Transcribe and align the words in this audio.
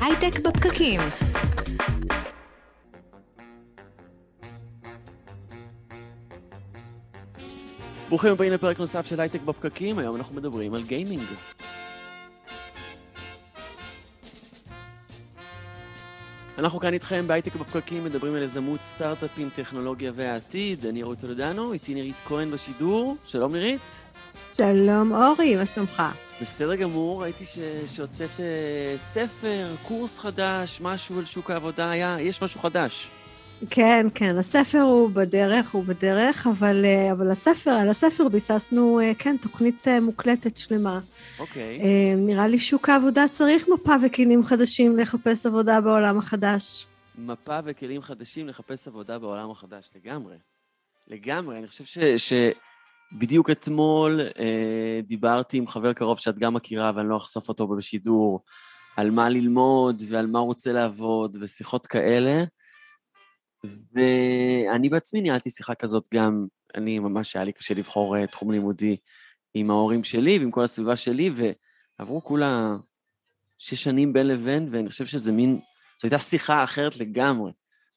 הייטק 0.00 0.40
בפקקים. 0.40 1.00
ברוכים 8.08 8.32
הבאים 8.32 8.52
לפרק 8.52 8.78
נוסף 8.78 9.06
של 9.06 9.20
הייטק 9.20 9.40
בפקקים, 9.40 9.98
היום 9.98 10.16
אנחנו 10.16 10.36
מדברים 10.36 10.74
על 10.74 10.82
גיימינג. 10.82 11.22
אנחנו 16.58 16.80
כאן 16.80 16.92
איתכם 16.92 17.24
בהייטק 17.26 17.56
בפקקים, 17.56 18.04
מדברים 18.04 18.34
על 18.34 18.42
יזמות, 18.42 18.80
סטארט-אפים, 18.82 19.50
טכנולוגיה 19.54 20.12
והעתיד. 20.14 20.86
אני 20.86 21.02
רות 21.02 21.18
טולדנו, 21.18 21.72
איתי 21.72 21.94
נירית 21.94 22.16
כהן 22.24 22.50
בשידור. 22.50 23.16
שלום 23.24 23.52
נירית. 23.52 24.11
שלום 24.62 25.12
אורי, 25.12 25.56
מה 25.56 25.66
שלומך? 25.66 26.02
בסדר 26.42 26.74
גמור, 26.74 27.22
ראיתי 27.22 27.44
ש... 27.44 27.58
שהוצאת 27.86 28.30
uh, 28.36 28.40
ספר, 28.98 29.66
קורס 29.82 30.18
חדש, 30.18 30.80
משהו 30.80 31.18
על 31.18 31.24
שוק 31.24 31.50
העבודה, 31.50 31.90
היה, 31.90 32.16
יש 32.20 32.42
משהו 32.42 32.60
חדש. 32.60 33.08
כן, 33.70 34.06
כן, 34.14 34.38
הספר 34.38 34.80
הוא 34.80 35.10
בדרך, 35.10 35.70
הוא 35.70 35.84
בדרך, 35.84 36.46
אבל, 36.46 36.84
אה, 36.84 37.12
אבל 37.12 37.30
הספר, 37.30 37.70
על 37.70 37.88
הספר 37.88 38.28
ביססנו, 38.28 39.00
אה, 39.00 39.12
כן, 39.18 39.36
תוכנית 39.36 39.86
מוקלטת 40.02 40.56
שלמה. 40.56 41.00
אוקיי. 41.38 41.80
נראה 42.16 42.48
לי 42.48 42.58
שוק 42.58 42.88
העבודה 42.88 43.24
צריך 43.32 43.68
מפה 43.68 43.94
וכלים 44.02 44.44
חדשים 44.44 44.98
לחפש 44.98 45.46
עבודה 45.46 45.80
בעולם 45.80 46.18
החדש. 46.18 46.86
מפה 47.18 47.58
וכלים 47.64 48.02
חדשים 48.02 48.48
לחפש 48.48 48.88
עבודה 48.88 49.18
בעולם 49.18 49.50
החדש, 49.50 49.90
לגמרי. 49.96 50.36
לגמרי, 51.08 51.58
אני 51.58 51.68
חושב 51.68 51.84
ש... 51.84 51.98
ש... 51.98 52.32
בדיוק 53.18 53.50
אתמול 53.50 54.20
אה, 54.38 55.00
דיברתי 55.02 55.56
עם 55.56 55.66
חבר 55.66 55.92
קרוב 55.92 56.18
שאת 56.18 56.38
גם 56.38 56.54
מכירה, 56.54 56.92
ואני 56.94 57.08
לא 57.08 57.16
אחשוף 57.16 57.48
אותו 57.48 57.68
בשידור, 57.68 58.44
על 58.96 59.10
מה 59.10 59.28
ללמוד 59.28 60.02
ועל 60.08 60.26
מה 60.26 60.38
הוא 60.38 60.46
רוצה 60.46 60.72
לעבוד, 60.72 61.36
ושיחות 61.40 61.86
כאלה. 61.86 62.44
ואני 63.64 64.88
בעצמי 64.88 65.20
ניהלתי 65.20 65.50
שיחה 65.50 65.74
כזאת 65.74 66.08
גם, 66.14 66.46
אני 66.74 66.98
ממש, 66.98 67.36
היה 67.36 67.44
לי 67.44 67.52
קשה 67.52 67.74
לבחור 67.74 68.16
אה, 68.16 68.26
תחום 68.26 68.50
לימודי 68.50 68.96
עם 69.54 69.70
ההורים 69.70 70.04
שלי 70.04 70.38
ועם 70.38 70.50
כל 70.50 70.64
הסביבה 70.64 70.96
שלי, 70.96 71.30
ועברו 71.98 72.24
כולה 72.24 72.76
שש 73.58 73.84
שנים 73.84 74.12
בין 74.12 74.26
לבין, 74.26 74.68
ואני 74.70 74.88
חושב 74.88 75.06
שזה 75.06 75.32
מין, 75.32 75.54
זו 75.54 75.60
הייתה 76.02 76.18
שיחה 76.18 76.64
אחרת 76.64 76.96
לגמרי. 76.96 77.52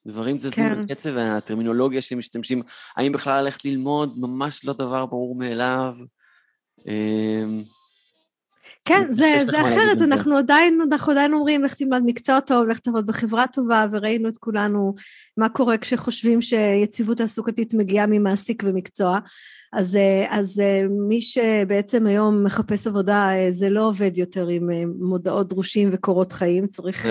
דברים 0.06 0.38
זזים 0.38 0.68
כן. 0.68 0.86
בקצב, 0.86 1.16
הטרמינולוגיה 1.16 2.02
שמשתמשים, 2.02 2.62
האם 2.96 3.12
בכלל 3.12 3.44
ללכת 3.44 3.64
ללמוד, 3.64 4.18
ממש 4.18 4.64
לא 4.64 4.72
דבר 4.72 5.06
ברור 5.06 5.34
מאליו. 5.34 5.94
אמ, 6.88 7.62
כן, 8.84 9.12
זה, 9.12 9.44
זה 9.50 9.60
אחרת, 9.60 10.00
אנחנו. 10.02 10.36
עדיין, 10.36 10.80
אנחנו 10.92 11.12
עדיין 11.12 11.32
אומרים, 11.32 11.64
לך 11.64 11.74
תלמד 11.74 12.02
מקצוע 12.04 12.40
טוב, 12.40 12.68
לך 12.68 12.78
תעבוד 12.78 13.06
בחברה 13.06 13.46
טובה, 13.46 13.86
וראינו 13.90 14.28
את 14.28 14.36
כולנו 14.36 14.94
מה 15.36 15.48
קורה 15.48 15.78
כשחושבים 15.78 16.42
שיציבות 16.42 17.16
תעסוקתית 17.16 17.74
מגיעה 17.74 18.06
ממעסיק 18.06 18.62
ומקצוע. 18.66 19.18
אז, 19.72 19.98
אז 20.28 20.62
מי 21.08 21.20
שבעצם 21.20 22.06
היום 22.06 22.44
מחפש 22.44 22.86
עבודה, 22.86 23.30
זה 23.50 23.70
לא 23.70 23.86
עובד 23.86 24.18
יותר 24.18 24.48
עם 24.48 24.70
מודעות 24.98 25.48
דרושים 25.48 25.88
וקורות 25.92 26.32
חיים, 26.32 26.66
צריך, 26.66 27.06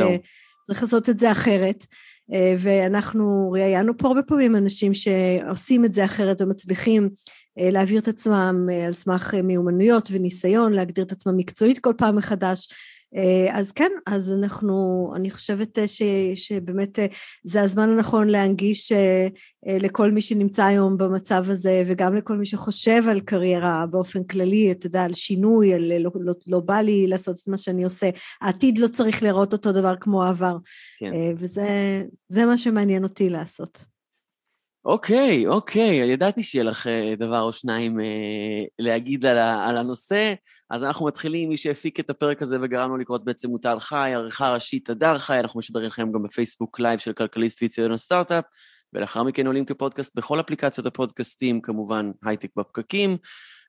צריך 0.67 0.83
לעשות 0.83 1.09
את 1.09 1.19
זה 1.19 1.31
אחרת. 1.31 1.85
אה, 2.33 2.55
ואנחנו 2.59 3.51
ראיינו 3.51 3.97
פה 3.97 4.07
הרבה 4.07 4.21
פעמים 4.21 4.55
אנשים 4.55 4.93
שעושים 4.93 5.85
את 5.85 5.93
זה 5.93 6.05
אחרת 6.05 6.41
ומצליחים 6.41 7.09
אה, 7.59 7.71
להעביר 7.71 7.99
את 7.99 8.07
עצמם 8.07 8.67
אה, 8.71 8.85
על 8.85 8.93
סמך 8.93 9.33
מיומנויות 9.43 10.09
וניסיון, 10.11 10.73
להגדיר 10.73 11.05
את 11.05 11.11
עצמם 11.11 11.37
מקצועית 11.37 11.79
כל 11.79 11.93
פעם 11.97 12.15
מחדש. 12.15 12.67
אז 13.51 13.71
כן, 13.71 13.91
אז 14.05 14.31
אנחנו, 14.31 15.11
אני 15.15 15.31
חושבת 15.31 15.79
ש, 15.87 16.01
שבאמת 16.35 16.99
זה 17.43 17.61
הזמן 17.61 17.89
הנכון 17.89 18.27
להנגיש 18.27 18.91
לכל 19.65 20.11
מי 20.11 20.21
שנמצא 20.21 20.65
היום 20.65 20.97
במצב 20.97 21.45
הזה, 21.47 21.83
וגם 21.85 22.15
לכל 22.15 22.37
מי 22.37 22.45
שחושב 22.45 23.03
על 23.09 23.19
קריירה 23.19 23.85
באופן 23.89 24.23
כללי, 24.23 24.71
אתה 24.71 24.87
יודע, 24.87 25.03
על 25.03 25.13
שינוי, 25.13 25.73
על 25.73 25.91
לא, 25.99 26.11
לא, 26.15 26.33
לא 26.47 26.59
בא 26.59 26.77
לי 26.77 27.07
לעשות 27.07 27.39
את 27.43 27.47
מה 27.47 27.57
שאני 27.57 27.83
עושה, 27.83 28.09
העתיד 28.41 28.77
לא 28.77 28.87
צריך 28.87 29.23
להיראות 29.23 29.53
אותו 29.53 29.71
דבר 29.71 29.95
כמו 29.99 30.23
העבר. 30.23 30.57
כן. 30.99 31.11
וזה 31.37 32.45
מה 32.45 32.57
שמעניין 32.57 33.03
אותי 33.03 33.29
לעשות. 33.29 33.81
אוקיי, 34.85 35.47
אוקיי, 35.47 35.95
ידעתי 35.95 36.43
שיהיה 36.43 36.63
לך 36.63 36.87
דבר 37.17 37.41
או 37.41 37.53
שניים 37.53 37.99
להגיד 38.79 39.25
על, 39.25 39.37
על 39.37 39.77
הנושא. 39.77 40.33
אז 40.69 40.83
אנחנו 40.83 41.05
מתחילים, 41.05 41.49
מי 41.49 41.57
שהפיק 41.57 41.99
את 41.99 42.09
הפרק 42.09 42.41
הזה 42.41 42.57
וגרם 42.61 42.89
לו 42.89 42.97
לקרות 42.97 43.25
בעצם 43.25 43.49
הוא 43.49 43.59
טל 43.61 43.79
חי, 43.79 44.11
עריכה 44.15 44.53
ראשית 44.53 44.89
הדר 44.89 45.17
חי, 45.17 45.39
אנחנו 45.39 45.59
משדרים 45.59 45.87
לכם 45.87 46.11
גם 46.11 46.23
בפייסבוק 46.23 46.79
live 46.79 46.99
של 46.99 47.13
כלכליסט 47.13 47.61
ויציון 47.61 47.91
הסטארט-אפ, 47.91 48.45
ולאחר 48.93 49.23
מכן 49.23 49.47
עולים 49.47 49.65
כפודקאסט 49.65 50.15
בכל 50.15 50.39
אפליקציות 50.39 50.87
הפודקאסטים, 50.87 51.61
כמובן 51.61 52.11
הייטק 52.23 52.49
בפקקים. 52.57 53.17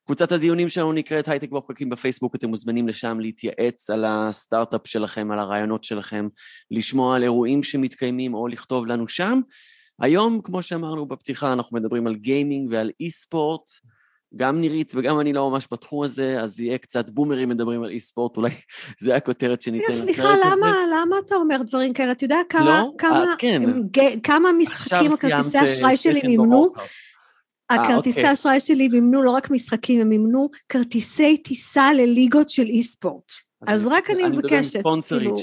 קבוצת 0.05 0.31
הדיונים 0.31 0.69
שלנו 0.69 0.93
נקראת 0.93 1.27
הייטק 1.27 1.49
בפקקים 1.49 1.89
בפייסבוק, 1.89 2.35
אתם 2.35 2.49
מוזמנים 2.49 2.87
לשם 2.87 3.19
להתייעץ 3.19 3.89
על 3.89 4.05
הסטארט-אפ 4.07 4.87
שלכם, 4.87 5.31
על 5.31 5.39
הרעיונות 5.39 5.83
שלכם, 5.83 6.27
לשמוע 6.71 7.15
על 7.15 7.23
אירועים 7.23 7.63
שמתקיימים 7.63 8.33
או 8.33 8.47
לכתוב 8.47 8.85
לנו 8.85 9.07
שם. 9.07 9.41
היום, 10.01 10.41
כמו 10.43 10.61
שאמרנו 10.61 11.05
בפתיחה, 11.05 11.53
אנחנו 11.53 11.77
מדברים 11.77 12.07
על 12.07 12.15
גיימינג 12.15 12.71
ועל 12.71 12.91
אי-ספורט. 12.99 13.69
גם 14.35 14.61
נירית 14.61 14.91
וגם 14.95 15.19
אני 15.19 15.33
לא 15.33 15.49
ממש 15.49 15.67
בתחום 15.71 16.03
הזה, 16.03 16.41
אז 16.41 16.59
יהיה 16.59 16.77
קצת 16.77 17.09
בומרים 17.09 17.49
מדברים 17.49 17.83
על 17.83 17.89
אי-ספורט, 17.89 18.37
אולי 18.37 18.49
זה 19.01 19.15
הכותרת 19.15 19.61
שניתן. 19.61 19.93
סליחה, 19.93 20.29
למה, 20.45 20.75
למה 20.93 21.15
אתה 21.25 21.35
אומר 21.35 21.57
דברים 21.67 21.93
כאלה? 21.93 22.11
אתה 22.11 22.23
יודע 22.23 22.37
כמה, 22.49 22.65
לא? 22.65 22.91
כמה, 22.97 23.23
아, 23.23 23.27
אה, 23.27 23.35
כן. 23.93 24.19
כמה 24.23 24.51
משחקים 24.51 25.11
הכרטיסי 25.13 25.63
אשראי 25.63 25.97
שלי 25.97 26.21
מימנו? 26.23 26.71
הכרטיסי 27.69 28.19
אוקיי. 28.19 28.33
אשראי 28.33 28.59
שלי 28.59 28.87
מימנו 28.87 29.21
לא 29.21 29.31
רק 29.31 29.51
משחקים, 29.51 30.01
הם 30.01 30.09
מימנו 30.09 30.49
כרטיסי 30.69 31.37
טיסה 31.37 31.93
לליגות 31.93 32.49
של 32.49 32.65
אי-ספורט. 32.65 33.31
אז 33.67 33.87
רק 33.87 34.09
אני 34.09 34.23
מבקשת, 34.23 34.79
כאילו, 35.07 35.35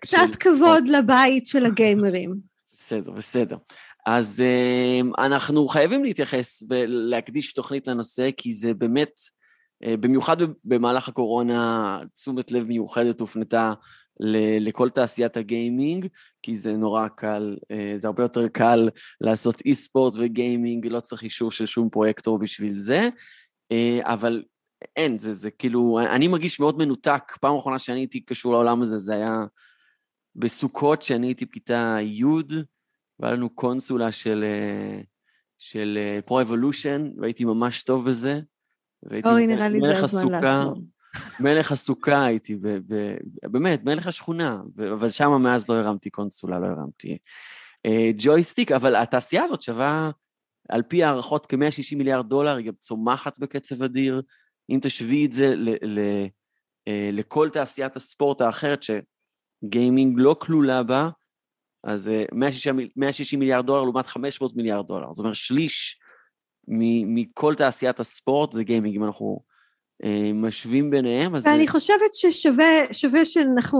קצת 0.00 0.36
כבוד 0.40 0.88
לבית 0.88 1.46
של 1.46 1.66
הגיימרים. 1.66 2.34
בסדר, 2.78 3.10
בסדר. 3.10 3.56
אז 4.06 4.42
uh, 4.42 5.24
אנחנו 5.24 5.68
חייבים 5.68 6.04
להתייחס 6.04 6.62
ולהקדיש 6.68 7.52
תוכנית 7.52 7.88
לנושא, 7.88 8.30
כי 8.36 8.52
זה 8.52 8.74
באמת, 8.74 9.12
uh, 9.84 9.96
במיוחד 10.00 10.36
במהלך 10.64 11.08
הקורונה, 11.08 12.00
תשומת 12.14 12.52
לב 12.52 12.66
מיוחדת 12.66 13.20
הופנתה 13.20 13.74
לכל 14.60 14.90
תעשיית 14.90 15.36
הגיימינג, 15.36 16.06
כי 16.42 16.54
זה 16.54 16.76
נורא 16.76 17.08
קל, 17.08 17.56
uh, 17.62 17.76
זה 17.96 18.08
הרבה 18.08 18.22
יותר 18.22 18.48
קל 18.48 18.88
לעשות 19.20 19.62
e-sport 19.64 20.14
וגיימינג, 20.16 20.86
לא 20.86 21.00
צריך 21.00 21.22
אישור 21.22 21.52
של 21.52 21.66
שום 21.66 21.90
פרויקטור 21.90 22.38
בשביל 22.38 22.78
זה, 22.78 23.08
אה, 23.72 23.76
אבל 24.02 24.42
אין, 24.96 25.18
זה, 25.18 25.32
זה 25.32 25.50
כאילו, 25.50 26.00
אני 26.00 26.28
מרגיש 26.28 26.60
מאוד 26.60 26.78
מנותק. 26.78 27.22
פעם 27.40 27.56
אחרונה 27.58 27.78
שאני 27.78 28.00
הייתי 28.00 28.20
קשור 28.20 28.52
לעולם 28.52 28.82
הזה, 28.82 28.98
זה 28.98 29.14
היה 29.14 29.44
בסוכות, 30.36 31.02
שאני 31.02 31.26
הייתי 31.26 31.44
בכיתה 31.44 31.96
י', 32.02 32.24
והיה 33.20 33.34
לנו 33.34 33.50
קונסולה 33.50 34.12
של, 34.12 34.44
אה, 34.44 35.00
של 35.58 35.98
Pro 36.24 36.43
Evolution, 36.43 37.06
אה, 37.06 37.10
והייתי 37.20 37.44
ממש 37.44 37.82
טוב 37.82 38.08
בזה. 38.08 38.40
אוי, 39.24 39.46
נראה 39.46 39.68
לי 39.68 39.80
זה 39.80 39.98
הזמן 40.04 40.32
לעצור. 40.32 40.74
מלך 41.40 41.72
הסוכה 41.72 42.24
הייתי, 42.24 42.56
ב, 42.56 42.68
ב, 42.68 43.16
באמת, 43.42 43.84
מלך 43.84 44.06
השכונה, 44.06 44.62
אבל 44.92 45.08
שם 45.08 45.42
מאז 45.42 45.68
לא 45.68 45.74
הרמתי 45.74 46.10
קונסולה, 46.10 46.58
לא 46.58 46.66
הרמתי 46.66 47.18
אה, 47.86 48.10
ג'ויסטיק, 48.18 48.72
אבל 48.72 48.96
התעשייה 48.96 49.44
הזאת 49.44 49.62
שווה, 49.62 50.10
על 50.68 50.82
פי 50.82 51.04
הערכות, 51.04 51.46
כ-160 51.46 51.96
מיליארד 51.96 52.28
דולר, 52.28 52.56
היא 52.56 52.66
גם 52.66 52.72
צומחת 52.78 53.38
בקצב 53.38 53.82
אדיר. 53.82 54.22
אם 54.70 54.78
תשווי 54.82 55.26
את 55.26 55.32
זה 55.32 55.54
ל, 55.56 55.68
ל, 55.82 56.26
לכל 57.12 57.48
תעשיית 57.52 57.96
הספורט 57.96 58.40
האחרת, 58.40 58.82
שגיימינג 58.82 60.14
לא 60.18 60.36
כלולה 60.40 60.82
בה, 60.82 61.08
אז 61.84 62.10
160, 62.32 62.80
אה, 62.80 62.84
160 62.96 63.38
מיליארד 63.38 63.66
דולר 63.66 63.82
לעומת 63.82 64.06
500 64.06 64.56
מיליארד 64.56 64.86
דולר. 64.86 65.12
זאת 65.12 65.18
אומרת, 65.18 65.34
שליש 65.34 65.98
מכל 66.68 67.54
תעשיית 67.54 68.00
הספורט 68.00 68.52
זה 68.52 68.64
גיימינג, 68.64 68.96
אם 68.96 69.04
אנחנו 69.04 69.40
משווים 70.34 70.90
ביניהם, 70.90 71.34
אז... 71.34 71.46
ואני 71.46 71.64
זה... 71.64 71.70
חושבת 71.70 72.14
ששווה 72.14 73.24
שאנחנו 73.24 73.78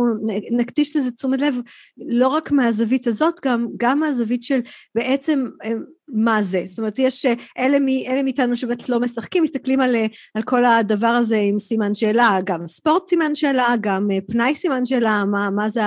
נקדיש 0.51 0.97
לזה 0.97 1.11
תשומת 1.11 1.41
לב, 1.41 1.55
לא 1.99 2.29
רק 2.29 2.53
מהזווית 2.53 3.07
הזאת, 3.07 3.41
גם, 3.45 3.67
גם 3.77 4.01
מהזווית 4.01 4.43
של 4.43 4.61
בעצם 4.95 5.47
אה, 5.65 5.71
מה 6.09 6.43
זה. 6.43 6.63
זאת 6.65 6.79
אומרת, 6.79 6.99
יש 6.99 7.27
אלה, 7.59 7.79
מ, 7.79 7.89
אלה 7.89 8.23
מאיתנו 8.23 8.57
שבאמת 8.57 8.89
לא 8.89 9.01
משחקים, 9.01 9.43
מסתכלים 9.43 9.81
על, 9.81 9.97
על 10.35 10.43
כל 10.43 10.65
הדבר 10.65 11.07
הזה 11.07 11.37
עם 11.37 11.59
סימן 11.59 11.95
שאלה, 11.95 12.39
גם 12.45 12.67
ספורט 12.67 13.09
סימן 13.09 13.35
שאלה, 13.35 13.75
גם 13.81 14.09
פנאי 14.27 14.55
סימן 14.55 14.85
שאלה, 14.85 15.25
מה, 15.25 15.51
מה, 15.51 15.71
זה, 15.71 15.81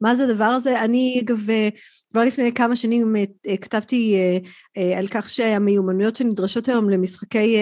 מה 0.00 0.14
זה 0.14 0.24
הדבר 0.24 0.44
הזה. 0.44 0.80
אני 0.80 1.20
אגב, 1.24 1.46
כבר 2.14 2.24
לפני 2.24 2.52
כמה 2.52 2.76
שנים 2.76 3.16
אה, 3.16 3.56
כתבתי 3.56 4.14
אה, 4.16 4.38
אה, 4.76 4.98
על 4.98 5.06
כך 5.06 5.30
שהמיומנויות 5.30 6.16
שנדרשות 6.16 6.68
היום 6.68 6.90
למשחקי 6.90 7.56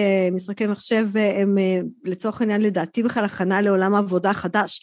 מחשב 0.67 1.07
הם 1.15 1.57
לצורך 2.03 2.41
העניין 2.41 2.61
לדעתי 2.61 3.03
בכלל 3.03 3.25
הכנה 3.25 3.61
לעולם 3.61 3.95
העבודה 3.95 4.29
החדש. 4.29 4.81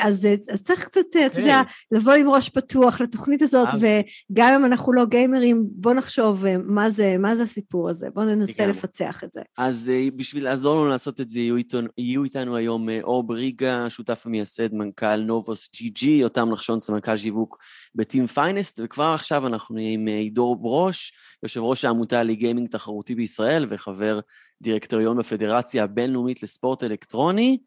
אז, 0.00 0.28
אז 0.52 0.62
צריך 0.62 0.84
קצת, 0.84 1.00
okay. 1.00 1.26
אתה 1.26 1.40
יודע, 1.40 1.62
כן. 1.64 1.96
לבוא 1.96 2.12
עם 2.12 2.30
ראש 2.30 2.48
פתוח 2.48 3.00
לתוכנית 3.00 3.42
הזאת, 3.42 3.68
וגם 3.74 4.54
אם 4.54 4.64
אנחנו 4.64 4.92
לא 4.92 5.04
גיימרים, 5.04 5.64
בוא 5.70 5.94
נחשוב 5.94 6.44
מה 6.64 6.90
זה, 6.90 7.16
מה 7.18 7.36
זה 7.36 7.42
הסיפור 7.42 7.90
הזה, 7.90 8.06
בוא 8.14 8.24
ננסה 8.24 8.66
לפצח 8.66 9.24
את 9.24 9.32
זה. 9.32 9.40
אז 9.58 9.92
בשביל 10.16 10.44
לעזור 10.44 10.80
לנו 10.80 10.88
לעשות 10.88 11.20
את 11.20 11.28
זה, 11.28 11.38
יהיו, 11.38 11.56
איתנו, 11.56 11.88
יהיו 11.98 12.24
איתנו 12.24 12.56
היום 12.56 12.88
אור 13.02 13.22
בריגה, 13.22 13.90
שותף 13.90 14.22
המייסד, 14.26 14.74
מנכ"ל 14.74 15.16
Novos 15.16 15.68
GG, 15.74 16.10
יותם 16.10 16.48
נחשון, 16.50 16.80
סמנכ"ל 16.80 17.16
שיווק 17.16 17.58
ב 17.94 18.00
Team 18.00 18.26
Finest, 18.26 18.80
וכבר 18.84 19.09
עכשיו 19.14 19.46
אנחנו 19.46 19.74
נהיה 19.74 19.92
עם 19.92 20.06
עידו 20.06 20.56
ברוש, 20.56 21.12
יושב 21.42 21.60
ראש 21.60 21.84
העמותה 21.84 22.22
לגיימינג 22.22 22.68
תחרותי 22.68 23.14
בישראל 23.14 23.66
וחבר 23.70 24.20
דירקטוריון 24.62 25.18
בפדרציה 25.18 25.84
הבינלאומית 25.84 26.42
לספורט 26.42 26.82
אלקטרוני. 26.82 27.58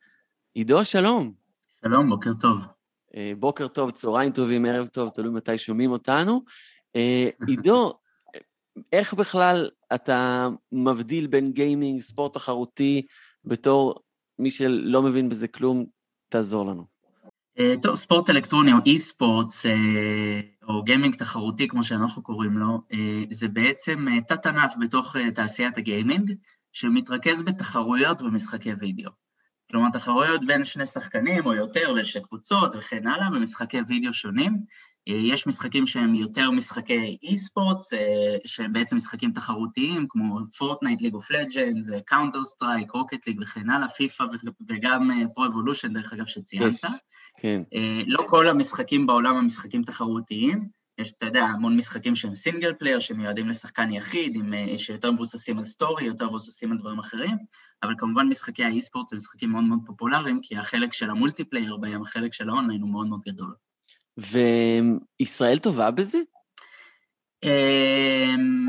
עידו, 0.54 0.86
שלום. 0.86 1.34
שלום, 1.82 2.10
בוקר 2.10 2.32
טוב. 2.42 2.58
אה, 3.16 3.32
בוקר 3.40 3.68
טוב, 3.68 3.92
צהריים 3.92 4.32
טובים, 4.32 4.66
ערב 4.66 4.88
טוב, 4.88 5.10
תלוי 5.10 5.32
מתי 5.32 5.58
שומעים 5.58 5.92
אותנו. 5.92 6.42
אה, 6.96 7.30
עידו, 7.48 7.94
איך 8.94 9.14
בכלל 9.14 9.70
אתה 9.94 10.48
מבדיל 10.72 11.28
בין 11.28 11.52
גיימינג, 11.52 12.02
ספורט 12.02 12.34
תחרותי, 12.34 13.06
בתור 13.46 13.96
מי 14.40 14.52
שלא 14.52 15.02
מבין 15.02 15.30
בזה 15.30 15.48
כלום, 15.48 15.86
תעזור 16.30 16.66
לנו. 16.66 16.93
אה, 17.60 17.74
טוב, 17.82 17.96
ספורט 17.96 18.30
אלקטרוני 18.30 18.74
או 18.74 18.78
אי-ספורטס, 18.86 19.66
אה, 19.66 20.42
או 20.68 20.84
גיימינג 20.84 21.16
תחרותי, 21.16 21.68
כמו 21.68 21.84
שאנחנו 21.84 22.24
קוראים 22.24 22.58
לו, 22.58 22.82
אה, 22.94 23.24
זה 23.32 23.48
בעצם 23.48 24.08
תת-ענף 24.28 24.74
בתוך 24.80 25.16
תעשיית 25.36 25.78
הגיימינג, 25.78 26.34
שמתרכז 26.72 27.42
בתחרויות 27.42 28.22
במשחקי 28.22 28.74
וידאו. 28.80 29.12
כלומר, 29.72 29.90
תחרויות 29.90 30.42
בין 30.46 30.64
שני 30.64 30.86
שחקנים 30.86 31.46
או 31.46 31.54
יותר 31.54 31.94
ושתי 32.02 32.20
קבוצות 32.22 32.76
וכן 32.76 33.08
הלאה, 33.08 33.30
במשחקי 33.30 33.80
וידאו 33.88 34.14
שונים. 34.14 34.58
יש 35.08 35.48
משחקים 35.48 35.88
שהם 35.88 36.16
יותר 36.16 36.52
משחקי 36.52 37.18
e-sports, 37.24 37.90
שהם 38.46 38.74
בעצם 38.74 38.98
משחקים 38.98 39.32
תחרותיים, 39.32 40.06
כמו 40.10 40.40
Fortnite, 40.58 41.02
League 41.02 41.14
of 41.14 41.32
Legends, 41.32 41.90
Counter-Strike, 42.06 42.92
Rocket 42.92 43.28
League 43.28 43.42
וכן 43.42 43.70
הלאה, 43.70 43.90
פיפא 43.90 44.24
וגם 44.70 45.10
Pro 45.34 45.48
Evolution, 45.48 45.94
דרך 45.94 46.14
אגב, 46.14 46.26
שציינת. 46.26 46.76
כן. 47.42 47.62
אה, 47.74 48.02
לא 48.08 48.24
כל 48.28 48.48
המשחקים 48.48 49.08
בעולם 49.08 49.36
הם 49.36 49.46
משחקים 49.46 49.84
תחרותיים, 49.84 50.68
יש, 50.98 51.14
אתה 51.18 51.26
יודע, 51.26 51.44
המון 51.44 51.78
משחקים 51.78 52.16
שהם 52.16 52.36
single 52.36 52.74
player, 52.74 53.00
שמיועדים 53.00 53.50
לשחקן 53.50 53.92
יחיד, 53.92 54.36
עם, 54.36 54.54
אה, 54.54 54.78
שיותר 54.78 55.12
מבוססים 55.12 55.58
על 55.58 55.64
story, 55.64 56.06
יותר 56.06 56.28
מבוססים 56.28 56.72
על 56.72 56.78
דברים 56.78 57.00
אחרים, 57.00 57.38
אבל 57.84 57.94
כמובן 57.98 58.28
משחקי 58.28 58.64
ה 58.64 58.70
e-sport 58.70 59.14
הם 59.14 59.18
משחקים 59.18 59.50
מאוד 59.50 59.64
מאוד 59.64 59.80
פופולריים, 59.86 60.40
כי 60.42 60.58
החלק 60.58 60.94
של 60.94 61.10
ה 61.10 61.15
multiplayer 61.15 61.78
בהם, 61.78 62.02
החלק 62.02 62.34
של 62.34 62.50
האונליין 62.50 62.82
הוא 62.82 62.90
מאוד 62.90 63.08
מאוד 63.08 63.22
גדול. 63.26 63.54
וישראל 64.18 65.60
טובה 65.60 65.92
בזה? 65.92 66.18
אמ, 67.44 68.68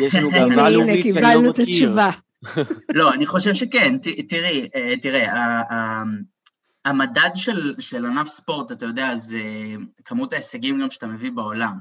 יש 0.00 0.14
לנו 0.14 0.30
גם 0.36 0.52
ליגה 0.56 0.70
לאומית 0.70 1.04
שאני 1.04 1.34
לא 1.34 1.50
מכיר. 1.50 1.96
לא, 2.94 3.12
אני 3.12 3.26
חושב 3.26 3.54
שכן, 3.54 3.94
תראי, 4.28 4.68
אה, 4.74 4.94
תראה, 5.02 5.60
המדד 6.84 7.30
של, 7.34 7.74
של 7.78 8.06
ענף 8.06 8.28
ספורט, 8.28 8.72
אתה 8.72 8.86
יודע, 8.86 9.16
זה 9.16 9.40
כמות 10.04 10.32
ההישגים 10.32 10.80
גם 10.80 10.90
שאתה 10.90 11.06
מביא 11.06 11.30
בעולם. 11.30 11.78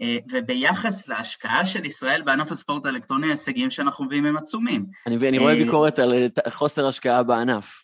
אה, 0.00 0.16
וביחס 0.32 1.08
להשקעה 1.08 1.66
של 1.66 1.84
ישראל 1.84 2.22
בענף 2.22 2.52
הספורט 2.52 2.86
האלקטרוני, 2.86 3.26
ההישגים 3.26 3.70
שאנחנו 3.70 4.04
מביאים 4.04 4.26
הם 4.26 4.36
עצומים. 4.36 4.86
אני, 5.06 5.28
אני 5.28 5.38
רואה 5.38 5.52
אה, 5.52 5.64
ביקורת 5.64 5.98
על 5.98 6.12
חוסר 6.48 6.86
השקעה 6.86 7.22
בענף. 7.22 7.82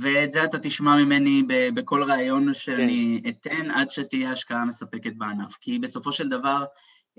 ואת 0.00 0.32
זה 0.32 0.44
אתה 0.44 0.58
תשמע 0.58 0.96
ממני 0.96 1.42
בכל 1.74 2.02
ראיון 2.02 2.54
שאני 2.54 3.20
כן. 3.24 3.28
אתן, 3.28 3.70
עד 3.70 3.90
שתהיה 3.90 4.32
השקעה 4.32 4.64
מספקת 4.64 5.12
בענף. 5.16 5.56
כי 5.60 5.78
בסופו 5.78 6.12
של 6.12 6.28
דבר, 6.28 6.64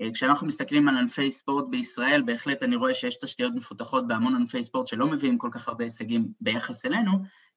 אה, 0.00 0.08
כשאנחנו 0.14 0.46
מסתכלים 0.46 0.88
על 0.88 0.96
ענפי 0.96 1.30
ספורט 1.30 1.64
בישראל, 1.70 2.22
בהחלט 2.22 2.62
אני 2.62 2.76
רואה 2.76 2.94
שיש 2.94 3.16
תשתיות 3.16 3.54
מפותחות 3.54 4.08
בהמון 4.08 4.34
ענפי 4.34 4.62
ספורט 4.62 4.86
שלא 4.86 5.06
מביאים 5.06 5.38
כל 5.38 5.48
כך 5.52 5.68
הרבה 5.68 5.84
הישגים 5.84 6.28
ביחס 6.40 6.86
אלינו, 6.86 7.12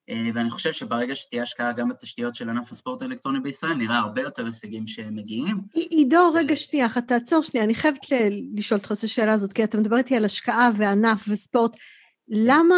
אה, 0.10 0.30
ואני 0.34 0.50
חושב 0.50 0.72
שברגע 0.72 1.16
שתהיה 1.16 1.44
השקעה 1.44 1.74
גם 1.74 1.90
בתשתיות 1.90 2.36
של 2.36 2.50
ענף 2.50 2.72
הספורט 2.72 3.02
האלקטרוני 3.02 3.40
בישראל, 3.40 3.74
נראה 3.74 3.98
הרבה 3.98 4.22
יותר 4.22 4.46
הישגים 4.46 4.88
שמגיעים. 4.88 5.58
עידו, 5.74 6.32
רגע 6.34 6.56
שנייה, 6.56 6.88
תעצור 7.08 7.42
שנייה, 7.42 7.66
אני 7.66 7.76
חייבת 7.76 8.00
לשאול 8.58 8.80
אותך 8.80 8.92
את 8.92 9.04
השאלה 9.04 9.34
הזאת, 9.34 9.52
כי 9.52 9.64
אתה 9.64 9.78
מדבר 9.78 9.98
איתי 9.98 10.16
על 10.16 10.26
השקעה 10.26 10.70
וענף 10.78 11.26
וספורט. 11.30 11.78
למה 12.28 12.76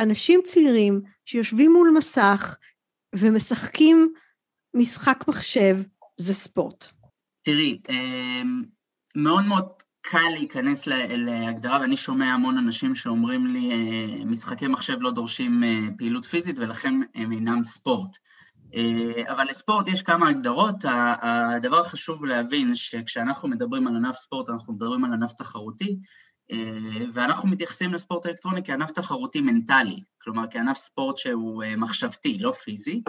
אנשים 0.00 0.40
צעירים 0.44 1.00
שיושבים 1.24 1.72
מול 1.72 1.94
מסך 1.96 2.56
ומשחקים 3.14 4.12
משחק 4.74 5.24
מחשב, 5.28 5.76
זה 6.16 6.34
ספורט? 6.34 6.84
תראי, 7.42 7.80
אה, 7.90 8.42
מאוד 9.16 9.44
מאוד 9.44 9.68
קל 10.10 10.30
להיכנס 10.34 10.86
להגדרה, 10.86 11.80
ואני 11.80 11.96
שומע 11.96 12.26
המון 12.26 12.58
אנשים 12.58 12.94
שאומרים 12.94 13.46
לי, 13.46 13.70
אה, 13.70 14.24
משחקי 14.24 14.66
מחשב 14.66 14.96
לא 15.00 15.10
דורשים 15.10 15.64
אה, 15.64 15.88
פעילות 15.98 16.24
פיזית 16.24 16.58
ולכן 16.58 16.94
הם 17.14 17.32
אינם 17.32 17.64
ספורט. 17.64 18.16
אה, 18.74 19.32
אבל 19.32 19.44
לספורט 19.44 19.88
יש 19.88 20.02
כמה 20.02 20.28
הגדרות. 20.28 20.76
הדבר 21.22 21.80
החשוב 21.80 22.24
להבין 22.24 22.74
שכשאנחנו 22.74 23.48
מדברים 23.48 23.86
על 23.86 23.96
ענף 23.96 24.16
ספורט, 24.16 24.48
אנחנו 24.48 24.72
מדברים 24.72 25.04
על 25.04 25.12
ענף 25.12 25.32
תחרותי, 25.32 25.98
ואנחנו 27.12 27.48
מתייחסים 27.48 27.92
לספורט 27.92 28.26
אלקטרוני 28.26 28.60
כענף 28.64 28.90
תחרותי 28.90 29.40
מנטלי, 29.40 30.00
כלומר 30.22 30.44
כענף 30.50 30.76
ספורט 30.76 31.16
שהוא 31.16 31.64
מחשבתי, 31.76 32.38
לא 32.38 32.52
פיזי, 32.52 33.02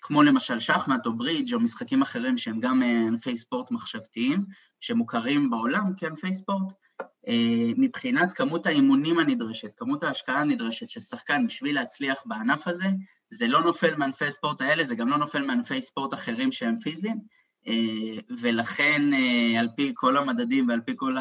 כמו 0.00 0.22
למשל 0.22 0.60
שחמט 0.60 1.06
או 1.06 1.16
ברידג' 1.16 1.54
או 1.54 1.60
משחקים 1.60 2.02
אחרים 2.02 2.38
שהם 2.38 2.60
גם 2.60 2.82
ענפי 2.82 3.36
ספורט 3.36 3.70
מחשבתיים, 3.70 4.44
שמוכרים 4.80 5.50
בעולם 5.50 5.92
כענפי 5.96 6.32
ספורט, 6.32 6.72
אה, 7.28 7.72
מבחינת 7.76 8.32
כמות 8.32 8.66
האימונים 8.66 9.18
הנדרשת, 9.18 9.74
כמות 9.74 10.02
ההשקעה 10.02 10.40
הנדרשת 10.40 10.88
של 10.88 11.00
שחקן 11.00 11.46
בשביל 11.46 11.74
להצליח 11.74 12.22
בענף 12.26 12.68
הזה, 12.68 12.88
זה 13.30 13.48
לא 13.48 13.62
נופל 13.62 13.94
מענפי 13.96 14.30
ספורט 14.30 14.60
האלה, 14.60 14.84
זה 14.84 14.94
גם 14.94 15.08
לא 15.08 15.18
נופל 15.18 15.42
מענפי 15.42 15.80
ספורט 15.80 16.14
אחרים 16.14 16.52
שהם 16.52 16.76
פיזיים, 16.76 17.16
אה, 17.16 17.43
ולכן 18.40 19.02
אה, 19.14 19.60
על 19.60 19.68
פי 19.76 19.92
כל 19.94 20.16
המדדים 20.16 20.68
ועל 20.68 20.80
פי 20.80 20.92
כל 20.96 21.16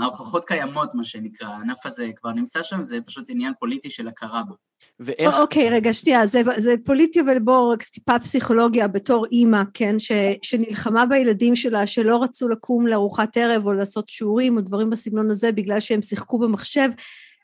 ההוכחות 0.00 0.44
קיימות, 0.44 0.94
מה 0.94 1.04
שנקרא, 1.04 1.48
הענף 1.48 1.86
הזה 1.86 2.10
כבר 2.16 2.32
נמצא 2.32 2.62
שם, 2.62 2.82
זה 2.82 2.98
פשוט 3.06 3.30
עניין 3.30 3.52
פוליטי 3.60 3.90
של 3.90 4.08
הכרה 4.08 4.42
בו. 4.42 4.54
ואיך... 5.00 5.34
אוקיי, 5.34 5.70
רגע, 5.70 5.92
שנייה, 5.92 6.26
זה, 6.26 6.42
זה 6.56 6.74
פוליטי, 6.84 7.20
אבל 7.20 7.38
בואו 7.38 7.70
רק 7.70 7.82
טיפה 7.82 8.18
פסיכולוגיה 8.18 8.88
בתור 8.88 9.26
אימא, 9.26 9.62
כן, 9.74 9.98
ש, 9.98 10.12
שנלחמה 10.42 11.06
בילדים 11.06 11.56
שלה, 11.56 11.86
שלא 11.86 12.22
רצו 12.22 12.48
לקום 12.48 12.86
לארוחת 12.86 13.36
ערב 13.36 13.66
או 13.66 13.72
לעשות 13.72 14.08
שיעורים 14.08 14.56
או 14.56 14.60
דברים 14.60 14.90
בסגנון 14.90 15.30
הזה 15.30 15.52
בגלל 15.52 15.80
שהם 15.80 16.02
שיחקו 16.02 16.38
במחשב, 16.38 16.90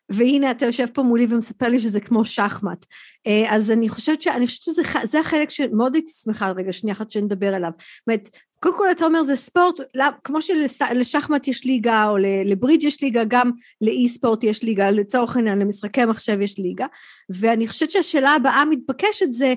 והנה 0.08 0.50
אתה 0.50 0.66
יושב 0.66 0.86
פה 0.86 1.02
מולי 1.02 1.26
ומספר 1.28 1.68
לי 1.68 1.78
שזה 1.78 2.00
כמו 2.00 2.24
שחמט. 2.24 2.86
אה, 3.26 3.54
אז 3.54 3.70
אני 3.70 3.88
חושבת, 3.88 4.22
ש... 4.22 4.26
אני 4.26 4.46
חושבת 4.46 4.62
שזה 5.02 5.20
החלק 5.20 5.50
שמאוד 5.50 5.94
הייתי 5.94 6.12
שמחה 6.24 6.50
רגע 6.50 6.72
שנייה 6.72 6.96
אחת 6.96 7.10
שנדבר 7.10 7.54
עליו. 7.54 7.70
זאת 7.78 8.06
אומרת, 8.06 8.28
קודם 8.62 8.76
כל 8.76 8.90
אתה 8.90 9.04
אומר 9.04 9.22
זה 9.22 9.36
ספורט, 9.36 9.80
לא, 9.94 10.04
כמו 10.24 10.42
שלשחמט 10.42 11.48
יש 11.48 11.64
ליגה 11.64 12.08
או 12.08 12.16
לברידג' 12.44 12.84
יש 12.84 13.02
ליגה, 13.02 13.24
גם 13.28 13.50
לאי 13.80 14.08
ספורט 14.08 14.44
יש 14.44 14.62
ליגה, 14.62 14.90
לצורך 14.90 15.36
העניין 15.36 15.58
למשחקי 15.58 16.04
מחשב 16.04 16.40
יש 16.40 16.58
ליגה, 16.58 16.86
ואני 17.30 17.68
חושבת 17.68 17.90
שהשאלה 17.90 18.30
הבאה 18.30 18.64
מתבקשת 18.64 19.32
זה 19.32 19.54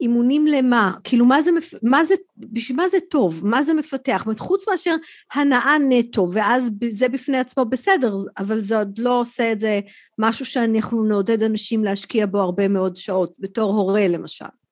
אימונים 0.00 0.46
למה? 0.46 0.92
כאילו 1.04 1.26
מה 1.26 1.42
זה, 1.42 1.50
מה 1.82 2.04
זה, 2.04 2.14
בשביל 2.36 2.76
מה 2.76 2.88
זה 2.88 2.96
טוב? 3.10 3.46
מה 3.46 3.62
זה 3.62 3.74
מפתח? 3.74 4.16
זאת 4.18 4.26
אומרת, 4.26 4.40
חוץ 4.40 4.68
מאשר 4.68 4.94
הנאה 5.34 5.76
נטו, 5.88 6.28
ואז 6.32 6.68
זה 6.90 7.08
בפני 7.08 7.38
עצמו 7.38 7.64
בסדר, 7.64 8.16
אבל 8.38 8.60
זה 8.60 8.78
עוד 8.78 8.98
לא 8.98 9.20
עושה 9.20 9.52
את 9.52 9.60
זה 9.60 9.80
משהו 10.18 10.44
שאנחנו 10.44 11.04
נעודד 11.04 11.42
אנשים 11.42 11.84
להשקיע 11.84 12.26
בו 12.26 12.38
הרבה 12.38 12.68
מאוד 12.68 12.96
שעות, 12.96 13.34
בתור 13.38 13.72
הורה 13.72 14.08
למשל. 14.08 14.63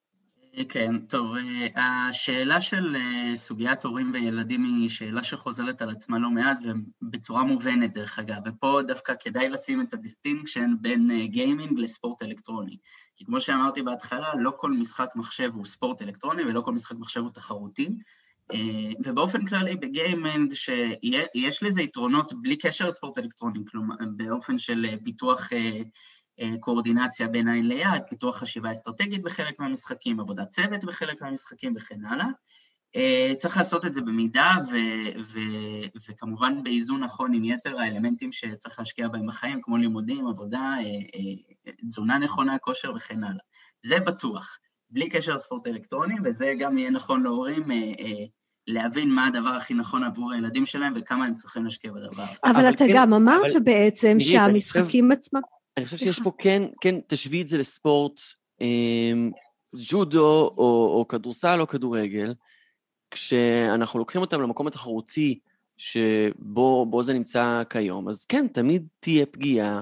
כן, 0.69 0.99
טוב, 0.99 1.37
אה, 1.77 2.09
השאלה 2.09 2.61
של 2.61 2.97
אה, 2.97 3.37
סוגיית 3.37 3.85
הורים 3.85 4.11
וילדים 4.13 4.65
היא 4.65 4.89
שאלה 4.89 5.23
שחוזרת 5.23 5.83
על 5.83 5.91
עצמה 5.91 6.19
לא 6.19 6.31
מעט 6.31 6.59
ובצורה 7.03 7.43
מובנת 7.43 7.93
דרך 7.93 8.19
אגב, 8.19 8.37
ופה 8.47 8.81
דווקא 8.87 9.15
כדאי 9.21 9.49
לשים 9.49 9.81
את 9.81 9.95
ה 9.95 10.02
distinction 10.02 10.75
בין 10.81 11.27
גיימינג 11.27 11.79
אה, 11.79 11.85
לספורט 11.85 12.23
אלקטרוני. 12.23 12.77
כי 13.17 13.25
כמו 13.25 13.41
שאמרתי 13.41 13.83
בהתחלה, 13.83 14.29
לא 14.39 14.53
כל 14.57 14.71
משחק 14.71 15.09
מחשב 15.15 15.51
הוא 15.55 15.67
ספורט 15.67 16.03
אלקטרוני 16.03 16.43
ולא 16.43 16.61
כל 16.61 16.73
משחק 16.73 16.97
מחשב 16.97 17.21
הוא 17.21 17.31
תחרותי. 17.31 17.89
ובאופן 19.05 19.47
כללי 19.47 19.77
בגיימינג 19.77 20.55
שיש 20.55 21.63
לזה 21.63 21.83
יתרונות 21.83 22.33
בלי 22.33 22.57
קשר 22.57 22.89
לספורט 22.89 23.19
אלקטרוני, 23.19 23.61
כלומר 23.71 23.95
באופן 24.17 24.59
של 24.59 24.87
פיתוח 25.05 25.49
קואורדינציה 26.61 27.29
בין 27.29 27.49
עין 27.49 27.69
ליד, 27.69 28.03
פיתוח 28.11 28.37
חשיבה 28.37 28.71
אסטרטגית 28.71 29.23
בחלק 29.23 29.59
מהמשחקים, 29.59 30.21
עבודת 30.21 30.51
צוות 30.51 30.85
בחלק 30.85 31.23
מהמשחקים 31.23 31.75
וכן 31.77 32.05
הלאה. 32.05 32.27
צריך 33.39 33.57
לעשות 33.57 33.87
את 33.87 33.95
זה 33.95 34.01
במידה 34.01 34.51
ו- 34.73 35.21
ו- 35.33 35.99
וכמובן 36.09 36.63
באיזון 36.63 37.03
נכון 37.03 37.35
עם 37.35 37.45
יתר 37.45 37.79
האלמנטים 37.79 38.33
שצריך 38.33 38.79
להשקיע 38.79 39.09
בהם 39.09 39.27
בחיים, 39.27 39.61
כמו 39.63 39.77
לימודים, 39.77 40.27
עבודה, 40.27 40.77
תזונה 41.89 42.19
נכונה, 42.19 42.59
כושר 42.59 42.93
וכן 42.97 43.25
הלאה. 43.25 43.43
זה 43.87 43.99
בטוח, 43.99 44.59
בלי 44.91 45.09
קשר 45.09 45.35
לספורט 45.35 45.67
אלקטרוני, 45.67 46.15
וזה 46.25 46.53
גם 46.59 46.79
יהיה 46.79 46.91
נכון 46.91 47.23
להורים 47.23 47.69
להבין 48.67 49.11
מה 49.11 49.27
הדבר 49.27 49.51
הכי 49.51 49.75
נכון 49.75 50.05
עבור 50.05 50.33
הילדים 50.33 50.67
שלהם 50.67 50.93
וכמה 50.97 51.25
הם 51.25 51.35
צריכים 51.35 51.65
להשקיע 51.65 51.93
בדבר 51.93 52.23
הזה. 52.23 52.33
אבל, 52.45 52.57
אבל 52.57 52.69
אתה 52.69 52.85
כן, 52.85 52.91
גם 52.95 53.15
אמרת 53.15 53.53
אבל... 53.53 53.63
בעצם 53.65 54.17
שהמשחקים 54.21 55.13
עצמם... 55.13 55.41
אני 55.77 55.85
חושב 55.85 55.97
שיש 55.97 56.21
פה 56.21 56.33
כן, 56.39 56.63
כן, 56.81 57.01
תשווי 57.07 57.43
את 57.43 57.49
זה 57.49 57.59
לספורט, 57.59 58.21
אה, 58.63 59.13
ג'ודו 59.91 60.55
או, 60.59 60.95
או 60.99 61.09
כדורסל 61.09 61.61
או 61.61 61.67
כדורגל, 61.67 62.35
כשאנחנו 63.11 63.99
לוקחים 63.99 64.21
אותם 64.21 64.41
למקום 64.41 64.67
התחרותי 64.67 65.39
שבו 65.77 67.03
זה 67.03 67.13
נמצא 67.13 67.63
כיום, 67.71 68.09
אז 68.09 68.27
כן, 68.27 68.47
תמיד 68.49 68.87
תהיה 69.01 69.27
פגיעה 69.27 69.81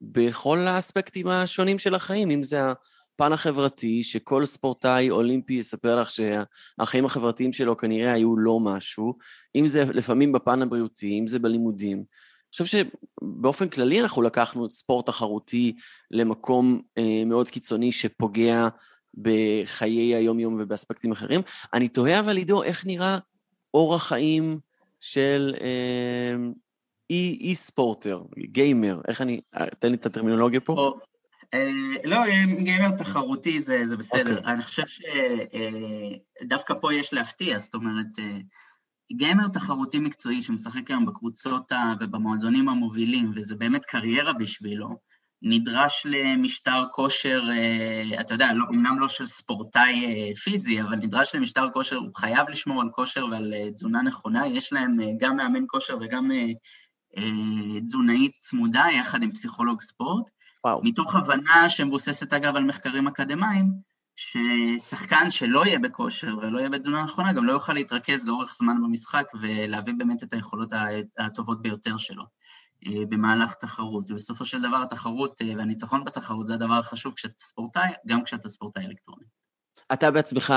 בכל 0.00 0.58
האספקטים 0.58 1.28
השונים 1.28 1.78
של 1.78 1.94
החיים, 1.94 2.30
אם 2.30 2.42
זה 2.42 2.60
הפן 2.70 3.32
החברתי, 3.32 4.02
שכל 4.02 4.46
ספורטאי 4.46 5.10
אולימפי 5.10 5.54
יספר 5.54 6.00
לך 6.00 6.10
שהחיים 6.10 7.04
החברתיים 7.04 7.52
שלו 7.52 7.76
כנראה 7.76 8.12
היו 8.12 8.36
לא 8.36 8.60
משהו, 8.60 9.18
אם 9.56 9.66
זה 9.66 9.84
לפעמים 9.84 10.32
בפן 10.32 10.62
הבריאותי, 10.62 11.18
אם 11.18 11.26
זה 11.26 11.38
בלימודים. 11.38 12.04
אני 12.48 12.66
חושב 12.66 12.84
שבאופן 13.22 13.68
כללי 13.68 14.00
אנחנו 14.00 14.22
לקחנו 14.22 14.66
את 14.66 14.70
ספורט 14.70 15.06
תחרותי 15.06 15.76
למקום 16.10 16.82
אה, 16.98 17.22
מאוד 17.26 17.50
קיצוני 17.50 17.92
שפוגע 17.92 18.68
בחיי 19.18 20.14
היום-יום 20.14 20.56
ובאספקטים 20.58 21.12
אחרים. 21.12 21.40
אני 21.74 21.88
תוהה 21.88 22.20
אבל, 22.20 22.36
עידו, 22.36 22.62
איך 22.62 22.86
נראה 22.86 23.18
אורח 23.74 24.08
חיים 24.08 24.58
של 25.00 25.54
אה, 25.60 26.36
אי, 27.10 27.38
אי 27.40 27.54
ספורטר, 27.54 28.22
גיימר, 28.38 29.00
איך 29.08 29.20
אני, 29.20 29.40
אה, 29.56 29.66
תן 29.78 29.88
לי 29.90 29.96
את 29.96 30.06
הטרמינולוגיה 30.06 30.60
פה. 30.60 30.72
או, 30.72 30.98
אה, 31.54 31.70
לא, 32.04 32.18
גיימר 32.64 32.96
תחרותי 32.96 33.62
זה, 33.62 33.86
זה 33.86 33.96
בסדר. 33.96 34.34
Okay. 34.34 34.38
אוקיי. 34.38 34.52
אני 34.52 34.62
חושב 34.62 34.82
שדווקא 36.42 36.72
אה, 36.72 36.80
פה 36.80 36.94
יש 36.94 37.12
להפתיע, 37.12 37.58
זאת 37.58 37.74
אומרת, 37.74 38.18
אה, 38.18 38.38
גיימר 39.12 39.48
תחרותי 39.48 39.98
מקצועי 39.98 40.42
שמשחק 40.42 40.90
היום 40.90 41.06
בקבוצות 41.06 41.72
ובמועדונים 42.00 42.68
המובילים, 42.68 43.32
וזה 43.34 43.54
באמת 43.56 43.84
קריירה 43.84 44.32
בשבילו, 44.32 45.08
נדרש 45.42 46.06
למשטר 46.06 46.84
כושר, 46.92 47.42
אה, 47.50 48.20
אתה 48.20 48.34
יודע, 48.34 48.52
לא, 48.52 48.64
אמנם 48.70 49.00
לא 49.00 49.08
של 49.08 49.26
ספורטאי 49.26 50.04
אה, 50.06 50.36
פיזי, 50.36 50.82
אבל 50.82 50.96
נדרש 50.96 51.34
למשטר 51.34 51.70
כושר, 51.72 51.96
הוא 51.96 52.14
חייב 52.16 52.48
לשמור 52.48 52.82
על 52.82 52.88
כושר 52.90 53.26
ועל 53.30 53.54
אה, 53.54 53.70
תזונה 53.70 54.02
נכונה, 54.02 54.46
יש 54.46 54.72
להם 54.72 54.96
גם 55.20 55.36
מאמן 55.36 55.64
כושר 55.66 55.96
וגם 56.00 56.30
תזונאית 57.84 58.32
צמודה 58.40 58.84
יחד 58.98 59.22
עם 59.22 59.32
פסיכולוג 59.32 59.82
ספורט, 59.82 60.30
וואו. 60.64 60.80
מתוך 60.84 61.14
הבנה 61.14 61.68
שמבוססת 61.68 62.32
אגב 62.32 62.56
על 62.56 62.64
מחקרים 62.64 63.08
אקדמיים, 63.08 63.72
ששחקן 64.18 65.30
שלא 65.30 65.66
יהיה 65.66 65.78
בכושר 65.78 66.38
ולא 66.42 66.58
יהיה 66.58 66.68
בתזונה 66.68 67.02
נכונה, 67.02 67.32
גם 67.32 67.44
לא 67.44 67.52
יוכל 67.52 67.72
להתרכז 67.72 68.26
לאורך 68.26 68.54
זמן 68.54 68.82
במשחק 68.82 69.24
ולהביא 69.40 69.94
באמת 69.98 70.22
את 70.22 70.32
היכולות 70.32 70.72
הטובות 71.18 71.62
ביותר 71.62 71.96
שלו. 71.96 72.24
אה, 72.86 73.06
במהלך 73.08 73.54
תחרות, 73.54 74.10
ובסופו 74.10 74.44
של 74.44 74.62
דבר 74.62 74.82
התחרות 74.82 75.42
אה, 75.42 75.52
והניצחון 75.56 76.04
בתחרות 76.04 76.46
זה 76.46 76.54
הדבר 76.54 76.74
החשוב 76.74 77.14
כשאתה 77.14 77.34
ספורטאי, 77.38 77.90
גם 78.06 78.24
כשאתה 78.24 78.48
ספורטאי 78.48 78.86
אלקטרוני. 78.86 79.24
אתה 79.92 80.10
בעצמך 80.10 80.50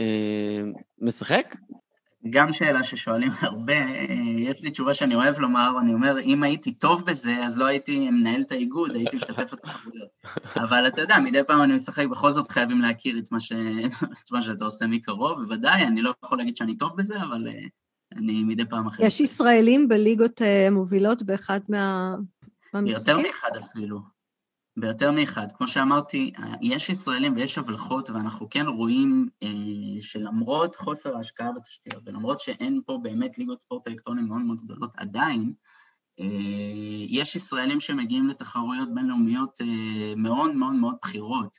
אה, 0.00 0.62
משחק? 0.98 1.56
גם 2.30 2.52
שאלה 2.52 2.82
ששואלים 2.82 3.30
הרבה, 3.40 3.74
אה, 3.74 4.06
יש 4.38 4.60
לי 4.60 4.70
תשובה 4.70 4.94
שאני 4.94 5.14
אוהב 5.14 5.38
לומר, 5.38 5.70
אני 5.80 5.94
אומר, 5.94 6.20
אם 6.20 6.42
הייתי 6.42 6.72
טוב 6.74 7.04
בזה, 7.04 7.36
אז 7.36 7.58
לא 7.58 7.64
הייתי 7.64 8.10
מנהל 8.10 8.40
את 8.40 8.52
האיגוד, 8.52 8.90
הייתי 8.94 9.16
משתף 9.16 9.38
את 9.38 9.52
התחרויות. 9.52 10.08
אבל 10.64 10.86
אתה 10.86 11.00
יודע, 11.00 11.18
מדי 11.18 11.44
פעם 11.46 11.62
אני 11.62 11.74
משחק, 11.74 12.06
בכל 12.10 12.32
זאת 12.32 12.50
חייבים 12.50 12.80
להכיר 12.80 13.18
את 13.18 13.32
מה, 13.32 13.40
ש... 13.40 13.52
את 14.24 14.32
מה 14.32 14.42
שאתה 14.42 14.64
עושה 14.64 14.86
מקרוב, 14.86 15.42
בוודאי, 15.42 15.82
אני 15.82 16.02
לא 16.02 16.12
יכול 16.24 16.38
להגיד 16.38 16.56
שאני 16.56 16.76
טוב 16.76 16.96
בזה, 16.96 17.16
אבל 17.16 17.48
אני 18.16 18.44
מדי 18.44 18.64
פעם 18.64 18.86
אחרת. 18.86 19.06
יש 19.06 19.20
ישראלים 19.20 19.88
בליגות 19.88 20.42
אה, 20.42 20.68
מובילות 20.70 21.22
באחד 21.22 21.60
מה... 21.68 22.14
מהמשחקים? 22.74 23.04
ביותר 23.04 23.28
מאחד 23.28 23.56
אפילו. 23.56 24.15
ביותר 24.76 25.10
מאחד. 25.10 25.46
כמו 25.56 25.68
שאמרתי, 25.68 26.32
יש 26.62 26.88
ישראלים 26.88 27.36
ויש 27.36 27.58
הבלחות, 27.58 28.10
ואנחנו 28.10 28.50
כן 28.50 28.66
רואים 28.66 29.28
אה, 29.42 29.48
שלמרות 30.00 30.76
חוסר 30.76 31.16
ההשקעה 31.16 31.52
בתשתיות, 31.52 32.02
ולמרות 32.06 32.40
שאין 32.40 32.80
פה 32.86 32.98
באמת 33.02 33.38
ליגות 33.38 33.60
ספורט 33.60 33.88
אלקטרוניים 33.88 34.28
מאוד 34.28 34.40
מאוד 34.40 34.58
גדולות, 34.64 34.90
עדיין 34.96 35.52
אה, 36.20 36.26
יש 37.08 37.36
ישראלים 37.36 37.80
שמגיעים 37.80 38.28
לתחרויות 38.28 38.94
בינלאומיות 38.94 39.60
אה, 39.60 40.14
מאוד 40.16 40.54
מאוד 40.54 40.74
מאוד 40.74 40.94
בכירות. 41.02 41.58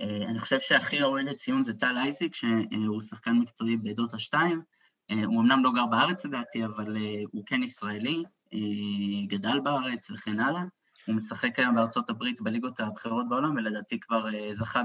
אה, 0.00 0.26
אני 0.28 0.38
חושב 0.38 0.60
שהכי 0.60 1.00
ראוי 1.00 1.22
לציון 1.22 1.62
זה 1.62 1.74
טל 1.74 1.96
אייזיק, 1.96 2.34
שהוא 2.34 3.02
שחקן 3.02 3.32
מקצועי 3.32 3.76
בדוטה 3.76 4.18
2, 4.18 4.62
אה, 5.10 5.24
הוא 5.24 5.40
אמנם 5.42 5.64
לא 5.64 5.72
גר 5.72 5.86
בארץ 5.86 6.24
לדעתי, 6.24 6.64
אבל 6.64 6.96
אה, 6.96 7.22
הוא 7.32 7.42
כן 7.46 7.62
ישראלי, 7.62 8.22
אה, 8.54 9.26
גדל 9.26 9.60
בארץ 9.60 10.10
וכן 10.10 10.40
הלאה. 10.40 10.62
הוא 11.06 11.14
משחק 11.14 11.58
היום 11.58 11.74
בארצות 11.74 12.10
הברית 12.10 12.40
בליגות 12.40 12.80
הבכירות 12.80 13.28
בעולם, 13.28 13.56
ולדעתי 13.56 14.00
כבר 14.00 14.26
זכה 14.52 14.82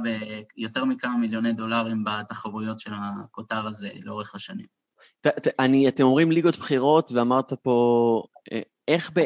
ביותר 0.57 0.85
מכמה 0.85 1.17
מיליוני 1.17 1.53
דולרים 1.53 2.03
בתחרויות 2.03 2.79
של 2.79 2.91
הכותר 2.95 3.67
הזה 3.67 3.89
לאורך 4.03 4.35
השנים. 4.35 4.65
אני, 5.59 5.87
אתם 5.87 6.03
אומרים 6.03 6.31
ליגות 6.31 6.57
בחירות, 6.57 7.11
ואמרת 7.11 7.53
פה, 7.53 8.23
איך, 8.87 9.11
ב, 9.15 9.19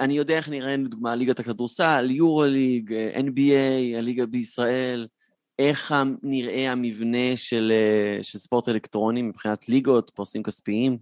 אני 0.00 0.16
יודע 0.16 0.36
איך 0.36 0.48
נראה, 0.48 0.76
לדוגמה, 0.76 1.14
ליגת 1.14 1.40
הכדורסל, 1.40 2.10
יורו 2.10 2.44
ליג, 2.44 2.94
NBA, 3.14 3.98
הליגה 3.98 4.26
בישראל, 4.26 5.06
איך 5.58 5.94
נראה 6.22 6.72
המבנה 6.72 7.36
של, 7.36 7.72
אה, 7.74 8.24
של 8.24 8.38
ספורט 8.38 8.68
אלקטרוני 8.68 9.22
מבחינת 9.22 9.68
ליגות, 9.68 10.10
פרסים 10.14 10.42
כספיים? 10.42 10.98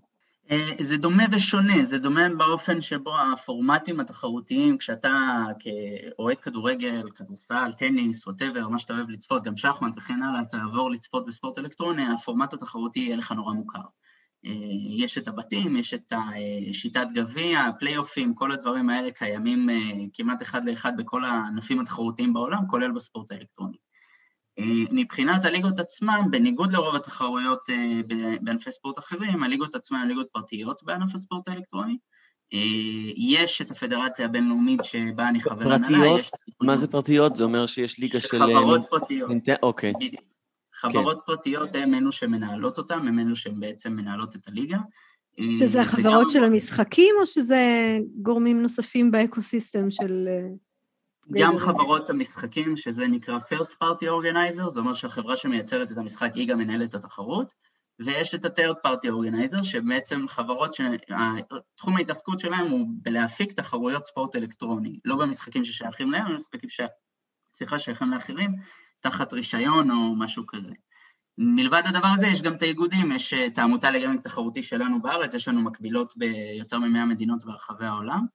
אה, 0.50 0.70
זה 0.80 0.96
דומה 0.96 1.24
ושונה, 1.30 1.84
זה 1.84 1.98
דומה 1.98 2.28
באופן 2.28 2.80
שבו 2.80 3.12
הפורמטים 3.32 4.00
התחרותיים, 4.00 4.78
כשאתה 4.78 5.10
כאוהד 5.58 6.36
כדורגל, 6.40 7.10
כדורסל, 7.16 7.72
טניס, 7.78 8.26
ווטאבר, 8.26 8.68
מה 8.68 8.78
שאתה 8.78 8.94
אוהב 8.94 9.10
לצפות, 9.10 9.44
גם 9.44 9.56
שחמט 9.56 9.94
וכן 9.96 10.22
הלאה, 10.22 10.44
תעבור 10.44 10.90
לצפות 10.90 11.26
בספורט 11.26 11.58
אלקטרוני, 11.58 12.02
הפורמט 12.14 12.52
התחרותי 12.52 13.00
יהיה 13.00 13.16
לך 13.16 13.32
נורא 13.32 13.54
מוכר. 13.54 13.78
אה, 14.46 14.50
יש 14.96 15.18
את 15.18 15.28
הבתים, 15.28 15.76
יש 15.76 15.94
את 15.94 16.12
שיטת 16.72 17.06
גביע, 17.14 17.60
הפלייאופים, 17.60 18.34
כל 18.34 18.52
הדברים 18.52 18.90
האלה 18.90 19.10
קיימים 19.10 19.68
כמעט 20.12 20.42
אחד 20.42 20.64
לאחד 20.64 20.92
בכל 20.96 21.24
הענפים 21.24 21.80
התחרותיים 21.80 22.32
בעולם, 22.32 22.66
כולל 22.68 22.92
בספורט 22.92 23.32
האלקטרוני. 23.32 23.83
אה, 24.64 24.84
מבחינת 24.90 25.44
הליגות 25.44 25.78
עצמן, 25.78 26.20
בניגוד 26.30 26.72
לרוב 26.72 26.94
התחרויות 26.94 27.70
אה, 27.70 28.00
בענפי 28.40 28.72
ספורט 28.72 28.98
אחרים, 28.98 29.42
הליגות 29.42 29.74
עצמן 29.74 29.98
הן 29.98 30.08
ליגות 30.08 30.26
פרטיות 30.32 30.82
בענף 30.82 31.14
הספורט 31.14 31.48
האלקטרוני. 31.48 31.96
אה, 32.54 32.58
יש 33.16 33.60
את 33.60 33.70
הפדרציה 33.70 34.24
הבינלאומית 34.24 34.84
שבה 34.84 35.28
אני 35.28 35.40
חבר 35.40 35.72
הנהלה. 35.72 35.98
פרטיות? 35.98 36.26
מה 36.62 36.76
זה 36.76 36.88
פרטיות? 36.88 37.36
זה 37.36 37.44
אומר 37.44 37.66
שיש 37.66 37.98
ליגה 37.98 38.20
של... 38.20 38.38
חברות 38.38 38.80
פרטיות. 38.90 39.30
אוקיי. 39.62 39.92
חברות 40.74 41.16
כן. 41.16 41.22
פרטיות 41.26 41.74
הן 41.74 41.94
אלו 41.94 42.12
שמנהלות 42.12 42.78
אותן, 42.78 43.08
הן 43.08 43.18
אלו 43.18 43.36
שהן 43.36 43.60
בעצם 43.60 43.92
מנהלות 43.92 44.36
את 44.36 44.48
הליגה. 44.48 44.78
שזה 45.58 45.80
החברות 45.80 46.30
של 46.30 46.44
המשחקים, 46.44 47.14
או 47.20 47.26
שזה 47.26 47.98
גורמים 48.22 48.62
נוספים 48.62 49.10
באקוסיסטם 49.10 49.90
של... 49.90 50.28
גם 51.30 51.58
חברות 51.58 52.10
המשחקים, 52.10 52.76
שזה 52.76 53.06
נקרא 53.06 53.38
First 53.38 53.74
Party 53.84 54.04
Organizer, 54.04 54.68
זאת 54.68 54.76
אומרת 54.76 54.96
שהחברה 54.96 55.36
שמייצרת 55.36 55.92
את 55.92 55.98
המשחק 55.98 56.34
היא 56.34 56.48
גם 56.48 56.58
מנהלת 56.58 56.90
את 56.90 56.94
התחרות, 56.94 57.54
ויש 57.98 58.34
את 58.34 58.44
ה-Third 58.44 58.86
Party 58.86 59.08
Organizer, 59.08 59.64
שבעצם 59.64 60.28
חברות 60.28 60.74
שתחום 60.74 61.96
ההתעסקות 61.96 62.40
שלהם 62.40 62.70
הוא 62.70 62.86
בלהפיק 63.02 63.52
תחרויות 63.52 64.06
ספורט 64.06 64.36
אלקטרוני, 64.36 64.98
לא 65.04 65.16
במשחקים 65.16 65.64
ששייכים 65.64 66.10
להם, 66.10 66.26
אלא 66.26 66.34
במשחקים 66.34 66.70
ש... 66.70 66.80
סליחה, 67.54 67.78
שייכים 67.78 68.10
לאחרים, 68.10 68.54
תחת 69.00 69.32
רישיון 69.32 69.90
או 69.90 70.16
משהו 70.16 70.46
כזה. 70.46 70.72
מלבד 71.38 71.82
הדבר 71.86 72.08
הזה 72.08 72.26
יש 72.26 72.42
גם 72.42 72.54
את 72.54 72.62
האיגודים, 72.62 73.12
יש 73.12 73.34
את 73.34 73.58
העמותה 73.58 73.90
לגמינג 73.90 74.20
תחרותי 74.20 74.62
שלנו 74.62 75.02
בארץ, 75.02 75.34
יש 75.34 75.48
לנו 75.48 75.62
מקבילות 75.62 76.12
ביותר 76.16 76.78
מ-100 76.78 77.04
מדינות 77.04 77.44
ברחבי 77.44 77.86
העולם, 77.86 78.26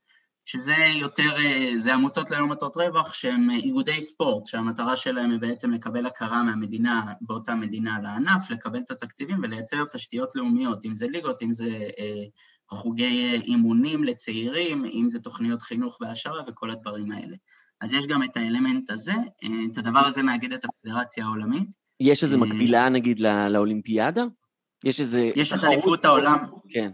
שזה 0.52 0.76
יותר, 0.96 1.36
זה 1.76 1.94
עמותות 1.94 2.32
ללא 2.32 2.48
מטרות 2.48 2.78
רווח 2.78 3.14
שהן 3.14 3.50
איגודי 3.50 4.02
ספורט, 4.02 4.48
שהמטרה 4.48 4.96
שלהם 4.96 5.32
היא 5.32 5.40
בעצם 5.40 5.72
לקבל 5.72 6.06
הכרה 6.06 6.44
מהמדינה, 6.44 7.14
באותה 7.22 7.56
מדינה 7.56 8.00
לענף, 8.04 8.50
לקבל 8.50 8.80
את 8.80 8.92
התקציבים 8.92 9.40
ולייצר 9.44 9.84
תשתיות 9.94 10.36
לאומיות, 10.36 10.86
אם 10.86 10.96
זה 10.96 11.08
ליגות, 11.08 11.42
אם 11.42 11.52
זה 11.52 11.70
חוגי 12.70 13.42
אימונים 13.44 14.04
לצעירים, 14.04 14.86
אם 14.86 15.08
זה 15.10 15.20
תוכניות 15.20 15.62
חינוך 15.62 15.98
והעשרה 16.02 16.42
וכל 16.48 16.72
הדברים 16.72 17.12
האלה. 17.12 17.36
אז 17.82 17.94
יש 17.94 18.08
גם 18.08 18.24
את 18.24 18.38
האלמנט 18.38 18.92
הזה, 18.92 19.14
את 19.72 19.78
הדבר 19.78 20.06
הזה 20.06 20.24
מאגדת 20.24 20.66
הפדרציה 20.66 21.26
העולמית. 21.26 21.70
יש 22.00 22.24
איזו 22.24 22.40
מקבילה 22.40 22.90
נגיד 22.90 23.20
לאולימפיאדה? 23.50 24.24
יש 24.84 25.00
איזה... 25.00 25.32
יש 25.36 25.54
את 25.54 25.64
אליפות 25.64 26.06
העולם. 26.06 26.46
כן. 26.70 26.92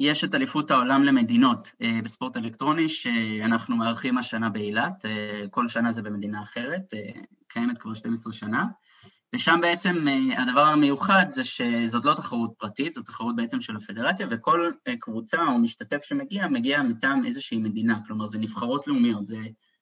יש 0.00 0.24
את 0.24 0.34
אליפות 0.34 0.70
העולם 0.70 1.04
למדינות 1.04 1.72
אה, 1.82 2.00
בספורט 2.04 2.36
אלקטרוני 2.36 2.88
שאנחנו 2.88 3.76
מארחים 3.76 4.18
השנה 4.18 4.48
באילת, 4.48 5.04
אה, 5.04 5.44
כל 5.50 5.68
שנה 5.68 5.92
זה 5.92 6.02
במדינה 6.02 6.42
אחרת, 6.42 6.94
אה, 6.94 7.20
קיימת 7.48 7.78
כבר 7.78 7.94
12 7.94 8.32
שנה, 8.32 8.64
ושם 9.34 9.58
בעצם 9.62 10.06
הדבר 10.38 10.60
המיוחד 10.60 11.26
זה 11.28 11.44
שזאת 11.44 12.04
לא 12.04 12.14
תחרות 12.14 12.54
פרטית, 12.58 12.92
זו 12.92 13.02
תחרות 13.02 13.36
בעצם 13.36 13.60
של 13.60 13.76
הפדרציה, 13.76 14.26
וכל 14.30 14.70
קבוצה 15.00 15.42
או 15.46 15.58
משתתף 15.58 16.04
שמגיע, 16.04 16.48
מגיע 16.48 16.82
מטעם 16.82 17.26
איזושהי 17.26 17.58
מדינה, 17.58 18.00
כלומר 18.06 18.26
זה 18.26 18.38
נבחרות 18.38 18.86
לאומיות, 18.86 19.26
זה 19.26 19.36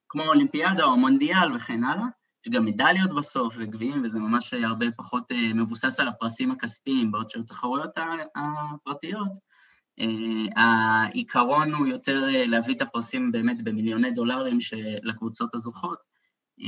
כמו 0.09 0.23
אולימפיאדה 0.23 0.85
או 0.85 0.97
מונדיאל 0.97 1.57
וכן 1.57 1.85
הלאה, 1.85 2.07
יש 2.47 2.53
גם 2.53 2.65
מדליות 2.65 3.11
בסוף 3.15 3.55
וגביעים, 3.59 4.03
וזה 4.05 4.19
ממש 4.19 4.55
הרבה 4.55 4.87
פחות 4.97 5.33
מבוסס 5.55 6.01
על 6.01 6.09
הפרסים 6.09 6.51
הכספיים, 6.51 7.13
בעוד 7.13 7.31
שבתחרויות 7.31 7.91
הפרטיות, 8.37 9.29
אה, 9.29 9.54
העיקרון 10.57 11.75
הוא 11.75 11.87
יותר 11.87 12.25
אה, 12.29 12.47
להביא 12.47 12.75
את 12.75 12.83
הפרסים 12.83 13.33
באמת 13.33 13.63
במיליוני 13.63 14.11
דולרים 14.11 14.59
לקבוצות 15.03 15.55
הזוכות, 15.55 15.99
אה, 16.61 16.67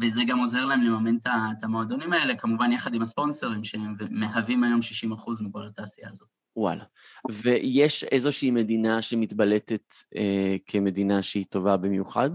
וזה 0.00 0.20
גם 0.26 0.38
עוזר 0.38 0.64
להם 0.64 0.82
לממן 0.82 1.16
את 1.26 1.64
המועדונים 1.64 2.12
האלה, 2.12 2.34
כמובן 2.34 2.72
יחד 2.72 2.94
עם 2.94 3.02
הספונסרים 3.02 3.64
שהם 3.64 3.96
מהווים 4.10 4.64
היום 4.64 4.80
60% 4.82 5.42
מכל 5.42 5.66
התעשייה 5.66 6.08
הזאת. 6.10 6.28
וואלה. 6.56 6.84
ויש 7.30 8.04
איזושהי 8.04 8.50
מדינה 8.50 9.02
שמתבלטת 9.02 9.94
אה, 10.16 10.56
כמדינה 10.66 11.22
שהיא 11.22 11.44
טובה 11.50 11.76
במיוחד 11.76 12.30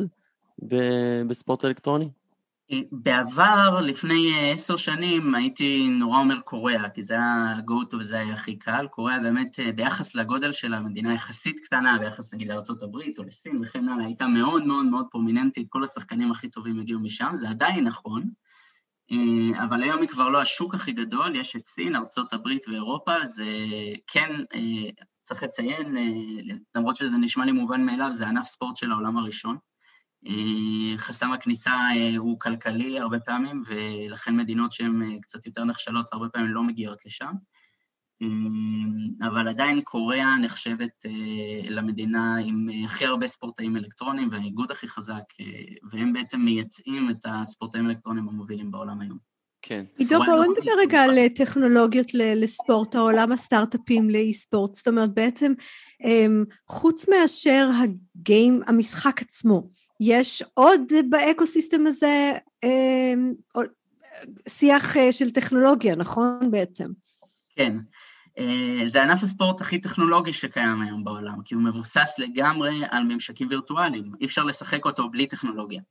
בספורט 1.27 1.65
אלקטרוני? 1.65 2.09
בעבר, 2.91 3.81
לפני 3.81 4.33
אה, 4.33 4.51
עשר 4.51 4.77
שנים, 4.77 5.35
הייתי 5.35 5.87
נורא 5.89 6.19
אומר 6.19 6.39
קוריאה, 6.39 6.89
כי 6.89 7.03
זה 7.03 7.13
היה 7.13 7.55
go-to 7.67 7.95
וזה 7.95 8.19
היה 8.19 8.33
הכי 8.33 8.59
קל. 8.59 8.87
קוריאה 8.91 9.19
באמת, 9.19 9.59
אה, 9.59 9.71
ביחס 9.71 10.15
לגודל 10.15 10.51
של 10.51 10.73
המדינה 10.73 11.13
יחסית 11.13 11.59
קטנה, 11.59 11.97
ביחס 11.99 12.33
נגיד 12.33 12.47
לארה"ב 12.47 12.95
או 13.17 13.23
לסין 13.23 13.61
וכן 13.61 13.89
הלאה, 13.89 14.05
הייתה 14.05 14.27
מאוד 14.27 14.65
מאוד 14.65 14.85
מאוד 14.85 15.05
פרומיננטית, 15.11 15.69
כל 15.69 15.83
השחקנים 15.83 16.31
הכי 16.31 16.49
טובים 16.49 16.79
הגיעו 16.79 16.99
משם, 16.99 17.31
זה 17.33 17.49
עדיין 17.49 17.83
נכון, 17.83 18.29
אה, 19.11 19.63
אבל 19.63 19.83
היום 19.83 20.01
היא 20.01 20.09
כבר 20.09 20.29
לא 20.29 20.41
השוק 20.41 20.75
הכי 20.75 20.91
גדול, 20.91 21.35
יש 21.35 21.55
את 21.55 21.67
סין, 21.67 21.95
ארה"ב 21.95 22.47
ואירופה, 22.67 23.25
זה 23.25 23.45
כן, 24.07 24.31
צריך 25.23 25.43
לציין, 25.43 25.95
למרות 26.75 26.95
שזה 26.95 27.17
נשמע 27.17 27.45
לי 27.45 27.51
מובן 27.51 27.81
מאליו, 27.81 28.11
זה 28.11 28.27
ענף 28.27 28.45
ספורט 28.45 28.75
של 28.75 28.91
העולם 28.91 29.17
הראשון. 29.17 29.57
אה, 30.27 30.97
חסם 30.97 31.31
הכניסה 31.31 31.71
אה, 31.71 32.17
הוא 32.17 32.39
כלכלי 32.39 32.99
הרבה 32.99 33.19
פעמים, 33.19 33.63
ולכן 33.67 34.35
מדינות 34.35 34.71
שהן 34.71 35.01
אה, 35.01 35.21
קצת 35.21 35.45
יותר 35.45 35.63
נחשלות 35.63 36.05
הרבה 36.11 36.29
פעמים 36.29 36.51
לא 36.51 36.63
מגיעות 36.63 37.05
לשם. 37.05 37.33
אבל 39.21 39.47
עדיין 39.47 39.81
קוריאה 39.81 40.37
נחשבת 40.37 41.05
למדינה 41.69 42.35
עם 42.45 42.69
הכי 42.85 43.05
הרבה 43.05 43.27
ספורטאים 43.27 43.77
אלקטרונים 43.77 44.29
והאיגוד 44.31 44.71
הכי 44.71 44.87
חזק, 44.87 45.23
והם 45.91 46.13
בעצם 46.13 46.39
מייצאים 46.39 47.09
את 47.09 47.25
הספורטאים 47.25 47.85
האלקטרונים 47.87 48.29
המובילים 48.29 48.71
בעולם 48.71 49.01
היום. 49.01 49.17
כן. 49.61 49.85
עידו, 49.97 50.17
בואו 50.25 50.43
נדבר 50.43 50.71
רגע 50.79 51.01
על 51.01 51.27
טכנולוגיות 51.27 52.13
לספורט, 52.13 52.95
העולם 52.95 53.31
הסטארט-אפים 53.31 54.09
לאי-ספורט. 54.09 54.75
זאת 54.75 54.87
אומרת, 54.87 55.13
בעצם, 55.13 55.53
חוץ 56.69 57.09
מאשר 57.09 57.69
הגיים, 57.83 58.61
המשחק 58.67 59.21
עצמו, 59.21 59.69
יש 60.05 60.43
עוד 60.53 60.81
באקו-סיסטם 61.09 61.87
הזה 61.87 62.33
שיח 64.47 64.95
של 65.11 65.31
טכנולוגיה, 65.31 65.95
נכון 65.95 66.51
בעצם? 66.51 66.87
כן. 67.55 67.77
זה 68.85 69.03
ענף 69.03 69.23
הספורט 69.23 69.61
הכי 69.61 69.81
טכנולוגי 69.81 70.33
שקיים 70.33 70.81
היום 70.81 71.03
בעולם, 71.03 71.43
כי 71.45 71.55
הוא 71.55 71.63
מבוסס 71.63 72.15
לגמרי 72.17 72.81
על 72.89 73.03
ממשקים 73.03 73.47
וירטואליים, 73.49 74.11
אי 74.21 74.25
אפשר 74.25 74.43
לשחק 74.43 74.85
אותו 74.85 75.09
בלי 75.09 75.27
טכנולוגיה. 75.27 75.81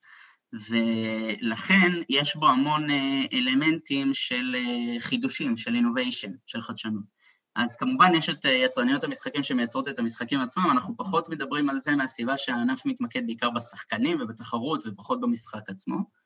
ולכן 0.52 1.92
יש 2.08 2.36
בו 2.36 2.48
המון 2.48 2.90
אה, 2.90 3.22
אלמנטים 3.32 4.14
של 4.14 4.56
אה, 4.58 5.00
חידושים, 5.00 5.56
של 5.56 5.70
innovation, 5.70 6.30
של 6.46 6.60
חדשנות. 6.60 7.11
אז 7.56 7.76
כמובן 7.76 8.14
יש 8.14 8.28
את 8.28 8.46
אה, 8.46 8.50
יצרניות 8.50 9.04
המשחקים 9.04 9.42
שמייצרות 9.42 9.88
את 9.88 9.98
המשחקים 9.98 10.40
עצמם, 10.40 10.70
אנחנו 10.70 10.96
פחות 10.96 11.28
מדברים 11.28 11.70
על 11.70 11.80
זה 11.80 11.96
מהסיבה 11.96 12.38
שהענף 12.38 12.86
מתמקד 12.86 13.26
בעיקר 13.26 13.50
בשחקנים 13.50 14.20
ובתחרות 14.20 14.82
ופחות 14.86 15.20
במשחק 15.20 15.70
עצמו. 15.70 16.22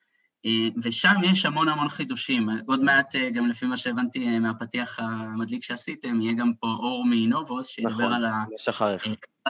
ושם 0.83 1.15
יש 1.25 1.47
המון 1.47 1.69
המון 1.69 1.89
חידושים. 1.89 2.49
עוד 2.67 2.83
מעט, 2.83 3.15
גם 3.35 3.47
לפי 3.47 3.67
מה 3.67 3.77
שהבנתי 3.77 4.39
מהפתיח 4.39 4.99
המדליק 4.99 5.63
שעשיתם, 5.63 6.21
יהיה 6.21 6.35
גם 6.35 6.53
פה 6.61 6.67
אור 6.67 7.05
מנובוס, 7.07 7.69
שידבר 7.69 7.91
נכון, 7.91 8.13
על 8.13 8.25
ה... 8.25 8.45
יש 8.55 8.69
אחריך. 8.69 9.05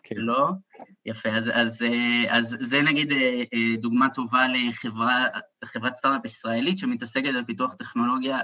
כן. 0.05 0.17
לא? 0.17 0.49
יפה, 1.07 1.29
אז, 1.29 1.51
אז, 1.55 1.85
אז 2.29 2.57
זה 2.61 2.83
נגיד 2.83 3.13
דוגמה 3.81 4.09
טובה 4.09 4.47
לחברת 5.63 5.95
סטארט-אפ 5.95 6.25
ישראלית 6.25 6.79
שמתעסקת 6.79 7.31
בפיתוח 7.43 7.75
טכנולוגיה 7.75 8.39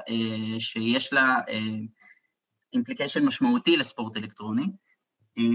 שיש 0.58 1.12
לה 1.12 1.36
implication 2.72 3.24
משמעותי 3.24 3.76
לספורט 3.76 4.16
אלקטרוני. 4.16 4.66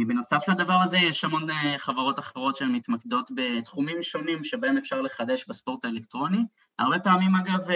בנוסף 0.07 0.49
לדבר 0.49 0.79
הזה 0.83 0.97
יש 0.97 1.23
המון 1.23 1.47
חברות 1.77 2.19
אחרות 2.19 2.55
שהן 2.55 2.71
מתמקדות 2.71 3.29
בתחומים 3.35 4.03
שונים 4.03 4.43
שבהם 4.43 4.77
אפשר 4.77 5.01
לחדש 5.01 5.45
בספורט 5.47 5.85
האלקטרוני. 5.85 6.37
הרבה 6.79 6.99
פעמים 6.99 7.35
אגב 7.35 7.67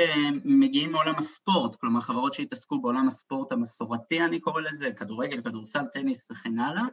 מגיעים 0.46 0.92
מעולם 0.92 1.16
הספורט, 1.18 1.76
כלומר 1.76 2.02
חברות 2.02 2.34
שהתעסקו 2.34 2.82
בעולם 2.82 3.08
הספורט 3.08 3.52
המסורתי 3.52 4.22
אני 4.22 4.40
קורא 4.40 4.62
לזה, 4.62 4.92
כדורגל, 4.92 5.42
כדורסל, 5.42 5.86
טניס 5.94 6.32
וכן 6.32 6.60
הלאה, 6.60 6.84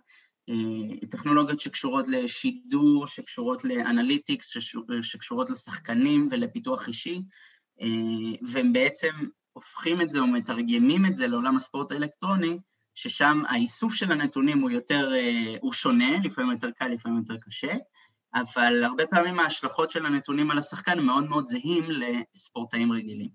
אה, 0.48 1.06
טכנולוגיות 1.10 1.60
שקשורות 1.60 2.08
לשידור, 2.08 3.06
שקשורות 3.06 3.64
לאנליטיקס, 3.64 4.52
שקשורות 5.02 5.50
לשחקנים 5.50 6.28
ולפיתוח 6.30 6.88
אישי, 6.88 7.22
אה, 7.80 8.36
והם 8.52 8.72
בעצם 8.72 9.10
הופכים 9.58 10.00
את 10.00 10.10
זה 10.10 10.18
או 10.18 10.26
מתרגמים 10.26 11.06
את 11.06 11.16
זה 11.16 11.26
לעולם 11.26 11.56
הספורט 11.56 11.92
האלקטרוני, 11.92 12.58
ששם 12.94 13.42
האיסוף 13.48 13.94
של 13.94 14.12
הנתונים 14.12 14.60
הוא 14.60 14.70
יותר, 14.70 15.14
אה, 15.14 15.56
הוא 15.60 15.72
שונה, 15.72 16.18
לפעמים 16.24 16.50
יותר 16.50 16.70
קל, 16.70 16.88
לפעמים 16.88 17.18
יותר 17.18 17.34
קשה, 17.40 17.72
אבל 18.34 18.84
הרבה 18.84 19.06
פעמים 19.06 19.40
ההשלכות 19.40 19.90
של 19.90 20.06
הנתונים 20.06 20.50
על 20.50 20.58
השחקן 20.58 21.00
מאוד 21.00 21.24
מאוד 21.24 21.46
זהים 21.46 21.84
לספורטאים 21.90 22.92
רגילים. 22.92 23.28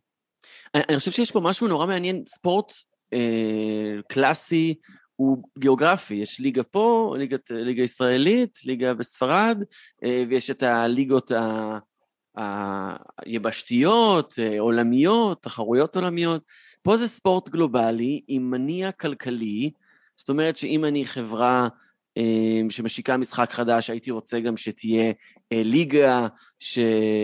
אני 0.76 1.00
חושב 1.00 1.12
שיש 1.12 1.32
פה 1.32 1.40
משהו 1.40 1.68
נורא 1.68 1.86
מעניין, 1.86 2.24
ספורט 2.26 2.74
אה, 3.14 4.00
קלאסי, 4.10 4.76
הוא 5.16 5.44
גיאוגרפי, 5.60 6.14
יש 6.14 6.40
ליגה 6.40 6.64
פה, 6.64 7.16
ליגת, 7.18 7.52
ליגה 7.52 7.84
ישראלית, 7.84 8.60
ליגה 8.66 8.94
בספרד, 8.94 9.64
אה, 10.04 10.24
ויש 10.30 10.50
את 10.50 10.64
הליגות 10.64 11.32
היבשתיות, 12.36 14.34
אה, 14.40 14.60
עולמיות, 14.60 15.44
תחרויות 15.44 15.96
עולמיות. 15.96 16.44
פה 16.82 16.98
זה 16.98 17.08
ספורט 17.08 17.50
גלובלי 17.50 18.22
עם 18.28 18.52
מניע 18.52 18.92
כלכלי, 18.92 19.72
זאת 20.16 20.30
אומרת 20.30 20.58
שאם 20.58 20.86
אני 20.86 21.06
חברה 21.06 21.68
אה, 22.18 22.62
שמשיקה 22.70 23.18
משחק 23.18 23.52
חדש, 23.52 23.90
הייתי 23.90 24.12
רוצה 24.12 24.40
גם 24.40 24.58
שתהיה 24.58 25.14
ליגה 25.52 26.28
ש, 26.60 26.80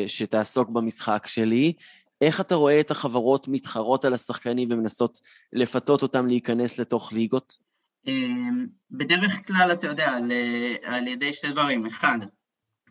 שתעסוק 0.07 0.69
במשחק 0.69 1.27
שלי. 1.27 1.73
איך 2.21 2.41
אתה 2.41 2.55
רואה 2.55 2.79
את 2.79 2.91
החברות 2.91 3.47
מתחרות 3.47 4.05
על 4.05 4.13
השחקנים 4.13 4.69
ומנסות 4.71 5.19
לפתות 5.53 6.01
אותם 6.01 6.27
להיכנס 6.27 6.79
לתוך 6.79 7.13
ליגות? 7.13 7.57
בדרך 8.91 9.47
כלל, 9.47 9.71
אתה 9.71 9.87
יודע, 9.87 10.11
על, 10.11 10.31
על 10.83 11.07
ידי 11.07 11.33
שתי 11.33 11.51
דברים. 11.51 11.85
אחד, 11.85 12.19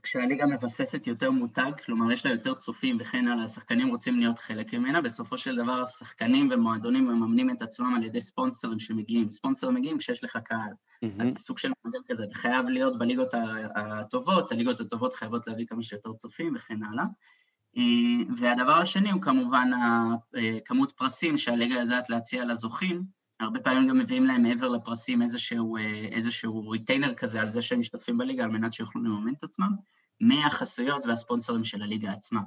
כשהליגה 0.03 0.47
מבססת 0.47 1.07
יותר 1.07 1.31
מותג, 1.31 1.71
כלומר 1.85 2.13
יש 2.13 2.27
לה 2.27 2.33
יותר 2.33 2.55
צופים 2.55 2.97
וכן 3.01 3.29
הלאה, 3.29 3.45
השחקנים 3.45 3.89
רוצים 3.89 4.19
להיות 4.19 4.39
חלק 4.39 4.75
ממנה, 4.75 5.01
בסופו 5.01 5.39
של 5.39 5.57
דבר 5.57 5.83
השחקנים 5.83 6.49
ומועדונים 6.53 7.07
מממנים 7.07 7.51
את 7.51 7.63
עצמם 7.63 7.95
על 7.97 8.05
ידי 8.05 8.21
ספונסרים 8.21 8.79
שמגיעים. 8.79 9.31
ספונסרים 9.31 9.75
מגיעים 9.75 9.99
כשיש 9.99 10.25
לך 10.25 10.37
קהל. 10.45 10.73
Mm-hmm. 11.05 11.23
אז 11.23 11.35
סוג 11.39 11.59
של 11.59 11.73
מודל 11.85 11.99
כזה, 12.09 12.25
חייב 12.33 12.69
להיות 12.69 12.99
בליגות 12.99 13.29
הטובות, 13.75 14.53
הליגות 14.53 14.81
הטובות 14.81 15.15
חייבות 15.15 15.47
להביא 15.47 15.67
כמה 15.67 15.83
שיותר 15.83 16.13
צופים 16.13 16.53
וכן 16.57 16.83
הלאה. 16.83 17.05
אמ, 17.77 18.25
והדבר 18.37 18.73
השני 18.73 19.11
הוא 19.11 19.23
כמובן 19.23 19.71
כמות 20.65 20.93
פרסים 20.93 21.37
שהליגה 21.37 21.75
יודעת 21.75 22.11
להציע 22.11 22.45
לזוכים, 22.45 23.18
הרבה 23.41 23.61
פעמים 23.61 23.89
גם 23.89 23.99
מביאים 23.99 24.25
להם 24.25 24.43
מעבר 24.43 24.69
לפרסים 24.69 25.23
איזשהו, 25.23 25.77
איזשהו 26.13 26.69
ריטיינר 26.69 27.15
כזה 27.15 27.41
על 27.41 27.51
זה 27.51 27.63
שהם 27.63 27.81
משתתפים 27.81 28.19
בליגה 28.19 28.45
על 28.45 28.51
מנת 28.51 28.73
שיוכלו 28.73 29.03
לממן 29.03 29.33
את 29.33 29.45
עצמם, 29.45 29.71
מהחסויות 30.21 31.07
והספונסרים 31.07 31.65
של 31.65 31.83
הליגה 31.83 32.13
עצמה. 32.13 32.41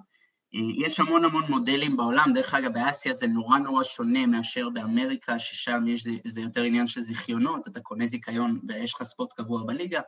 יש 0.77 0.99
המון 0.99 1.25
המון 1.25 1.43
מודלים 1.49 1.97
בעולם, 1.97 2.33
דרך 2.33 2.53
אגב 2.53 2.73
באסיה 2.73 3.13
זה 3.13 3.27
נורא 3.27 3.57
נורא 3.57 3.83
שונה 3.83 4.25
מאשר 4.25 4.69
באמריקה, 4.69 5.39
ששם 5.39 5.87
יש, 5.87 6.03
זה, 6.03 6.11
זה 6.25 6.41
יותר 6.41 6.63
עניין 6.63 6.87
של 6.87 7.01
זיכיונות, 7.01 7.67
אתה 7.67 7.79
קונה 7.79 8.07
זיכיון 8.07 8.59
ויש 8.67 8.93
לך 8.93 9.03
ספורט 9.03 9.33
קבוע 9.33 9.63
בליגה, 9.63 10.01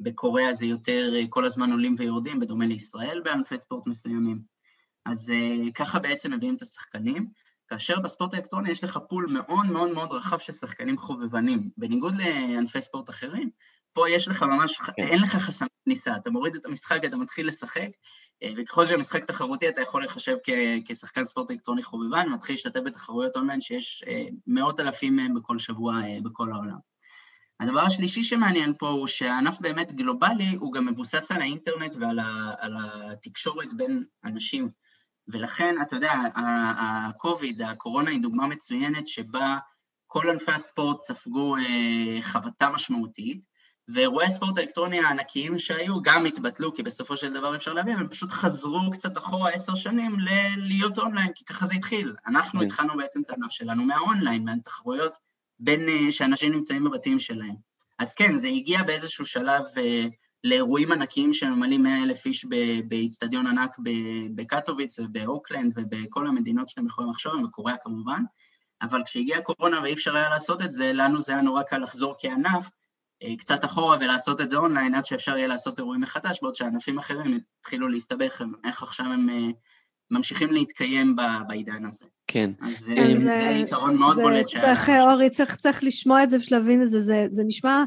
בקוריאה 0.00 0.54
זה 0.54 0.66
יותר 0.66 1.12
כל 1.28 1.44
הזמן 1.44 1.72
עולים 1.72 1.94
ויורדים, 1.98 2.40
בדומה 2.40 2.66
לישראל 2.66 3.20
בענפי 3.24 3.58
ספורט 3.58 3.86
מסוימים. 3.86 4.42
אז 5.06 5.32
ככה 5.74 5.98
בעצם 5.98 6.32
מביאים 6.32 6.54
את 6.54 6.62
השחקנים, 6.62 7.28
כאשר 7.72 8.00
בספורט 8.00 8.34
האלקטרוני 8.34 8.70
יש 8.70 8.84
לך 8.84 8.98
פול 9.08 9.26
מאוד 9.26 9.66
מאוד 9.66 9.90
מאוד 9.90 10.12
רחב 10.12 10.38
של 10.38 10.52
שחקנים 10.52 10.98
חובבנים, 10.98 11.70
בניגוד 11.76 12.14
לענפי 12.14 12.80
ספורט 12.80 13.10
אחרים, 13.10 13.50
פה 13.92 14.10
יש 14.10 14.28
לך 14.28 14.42
ממש, 14.42 14.78
כן. 14.96 15.02
אין 15.02 15.22
לך 15.22 15.36
חסמי 15.36 15.68
כניסה, 15.84 16.16
אתה 16.16 16.30
מוריד 16.30 16.54
את 16.54 16.66
המשחק, 16.66 17.04
אתה 17.04 17.16
מתחיל 17.16 17.48
לשחק, 17.48 17.88
אה, 18.42 18.52
וככל 18.56 18.86
שהמשחק 18.86 19.24
תחרותי 19.24 19.68
אתה 19.68 19.80
יכול 19.80 20.04
לחשב 20.04 20.36
כשחקן 20.84 21.24
ספורט 21.24 21.50
אלקטרוני 21.50 21.82
חובבן, 21.82 22.28
מתחיל 22.28 22.54
להשתתף 22.54 22.80
בתחרויות 22.84 23.36
אונליין 23.36 23.60
שיש 23.60 24.04
אה, 24.06 24.24
מאות 24.46 24.80
אלפים 24.80 25.16
מהם 25.16 25.34
בכל 25.34 25.58
שבוע 25.58 25.94
אה, 25.94 26.18
בכל 26.22 26.52
העולם. 26.52 26.78
הדבר 27.60 27.80
השלישי 27.80 28.22
שמעניין 28.22 28.74
פה 28.78 28.88
הוא 28.88 29.06
שהענף 29.06 29.60
באמת 29.60 29.92
גלובלי, 29.92 30.56
הוא 30.60 30.72
גם 30.72 30.86
מבוסס 30.86 31.30
על 31.30 31.42
האינטרנט 31.42 31.96
ועל 32.00 32.18
התקשורת 33.12 33.72
בין 33.74 34.04
אנשים, 34.24 34.81
ולכן, 35.28 35.74
אתה 35.82 35.96
יודע, 35.96 36.12
ה-COVID, 36.12 37.64
הקורונה 37.66 38.10
היא 38.10 38.22
דוגמה 38.22 38.46
מצוינת 38.46 39.08
שבה 39.08 39.56
כל 40.06 40.30
ענפי 40.30 40.52
הספורט 40.52 41.04
ספגו 41.04 41.54
חבטה 42.20 42.68
משמעותית, 42.68 43.52
ואירועי 43.88 44.26
הספורט 44.26 44.58
האלקטרוני 44.58 45.00
הענקיים 45.00 45.58
שהיו 45.58 46.02
גם 46.02 46.26
התבטלו, 46.26 46.74
כי 46.74 46.82
בסופו 46.82 47.16
של 47.16 47.32
דבר 47.32 47.56
אפשר 47.56 47.72
להבין, 47.72 47.98
הם 47.98 48.08
פשוט 48.08 48.30
חזרו 48.30 48.90
קצת 48.92 49.18
אחורה 49.18 49.50
עשר 49.50 49.74
שנים 49.74 50.20
ל- 50.20 50.56
להיות 50.56 50.98
אונליין, 50.98 51.32
כי 51.34 51.44
ככה 51.44 51.66
זה 51.66 51.74
התחיל. 51.74 52.14
אנחנו 52.26 52.60
כן. 52.60 52.66
התחלנו 52.66 52.96
בעצם 52.96 53.20
את 53.22 53.30
הענף 53.30 53.50
שלנו 53.50 53.84
מהאונליין, 53.84 54.44
מהתחרויות 54.44 55.18
בין 55.58 55.80
אה, 55.80 56.10
שאנשים 56.10 56.52
נמצאים 56.52 56.84
בבתים 56.84 57.18
שלהם. 57.18 57.54
אז 57.98 58.14
כן, 58.14 58.38
זה 58.38 58.48
הגיע 58.48 58.82
באיזשהו 58.82 59.26
שלב 59.26 59.62
uh, 59.64 60.10
לאירועים 60.44 60.92
ענקיים 60.92 61.32
שממלאים 61.32 61.82
100 61.82 62.02
אלף 62.02 62.26
איש 62.26 62.46
באיצטדיון 62.88 63.46
ענק 63.46 63.76
בקטוביץ 64.34 64.98
ובאוקלנד 64.98 65.72
ובכל 65.76 66.26
המדינות 66.26 66.68
שאתם 66.68 66.86
יכולים 66.86 67.10
לחשוב, 67.10 67.34
ובקוריאה 67.34 67.76
כמובן, 67.76 68.22
אבל 68.82 69.02
כשהגיעה 69.04 69.38
הקורונה 69.38 69.80
ואי 69.82 69.92
אפשר 69.92 70.16
היה 70.16 70.28
לעשות 70.28 70.62
את 70.62 70.72
זה, 70.72 70.92
לנו 70.92 71.20
זה 71.20 71.32
היה 71.32 71.42
נורא 71.42 71.62
קל 71.62 71.78
לחזור 71.78 72.14
כענף, 72.18 72.70
אה, 73.22 73.36
קצת 73.36 73.64
אחורה 73.64 73.96
ולעשות 74.00 74.40
את 74.40 74.50
זה 74.50 74.56
אונליין 74.56 74.94
עד 74.94 75.04
שאפשר 75.04 75.36
יהיה 75.36 75.46
לעשות 75.46 75.78
אירועים 75.78 76.00
מחדש, 76.00 76.38
בעוד 76.42 76.54
שענפים 76.54 76.98
אחרים 76.98 77.40
התחילו 77.60 77.88
להסתבך, 77.88 78.42
איך 78.64 78.82
עכשיו 78.82 79.06
הם 79.06 79.30
אה, 79.30 79.50
ממשיכים 80.10 80.52
להתקיים 80.52 81.16
בעידן 81.48 81.84
הזה. 81.84 82.04
כן. 82.26 82.50
אז 82.60 82.90
אה, 82.90 82.96
כן, 82.96 83.16
זה, 83.16 83.24
זה 83.24 83.54
יתרון 83.56 83.96
מאוד 83.96 84.16
זה, 84.16 84.22
בולט. 84.22 84.46
צריך, 84.46 84.90
אורי, 84.90 85.30
צריך, 85.30 85.56
צריך 85.56 85.84
לשמוע 85.84 86.22
את 86.22 86.30
זה 86.30 86.38
בשביל 86.38 86.58
להבין 86.58 86.82
את 86.82 86.90
זה, 86.90 87.00
זה, 87.00 87.26
זה 87.30 87.42
נשמע, 87.46 87.84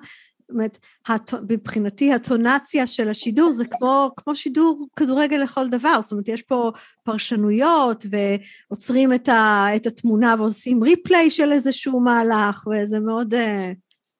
באמת, 0.49 0.77
הט, 1.08 1.34
מבחינתי 1.49 2.13
הטונציה 2.13 2.88
של 2.88 3.10
השידור 3.10 3.51
זה 3.51 3.63
כמו, 3.71 4.12
כמו 4.17 4.36
שידור 4.36 4.88
כדורגל 4.95 5.38
לכל 5.38 5.67
דבר, 5.69 6.01
זאת 6.01 6.12
אומרת, 6.12 6.27
יש 6.27 6.41
פה 6.41 6.71
פרשנויות 7.03 8.05
ועוצרים 8.10 9.13
את, 9.13 9.29
ה, 9.29 9.67
את 9.75 9.88
התמונה 9.88 10.36
ועושים 10.38 10.84
ריפליי 10.84 11.31
של 11.31 11.51
איזשהו 11.51 11.99
מהלך, 11.99 12.67
וזה 12.67 12.99
מאוד... 12.99 13.34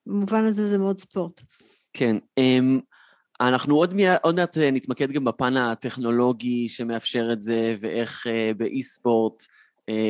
במובן 0.06 0.46
הזה 0.46 0.68
זה 0.68 0.78
מאוד 0.78 1.00
ספורט. 1.00 1.42
כן. 1.94 2.18
Um, 2.40 2.82
אנחנו 3.42 3.76
עוד, 3.76 3.94
מי, 3.94 4.04
עוד 4.22 4.36
מעט 4.36 4.58
אה, 4.58 4.72
נתמקד 4.72 5.12
גם 5.12 5.26
בפן 5.26 5.58
הטכנולוגי 5.58 6.70
שמאפשר 6.70 7.30
את 7.34 7.42
זה, 7.42 7.76
ואיך 7.82 8.28
uh, 8.28 8.58
באי 8.58 8.84
ספורט 8.84 9.44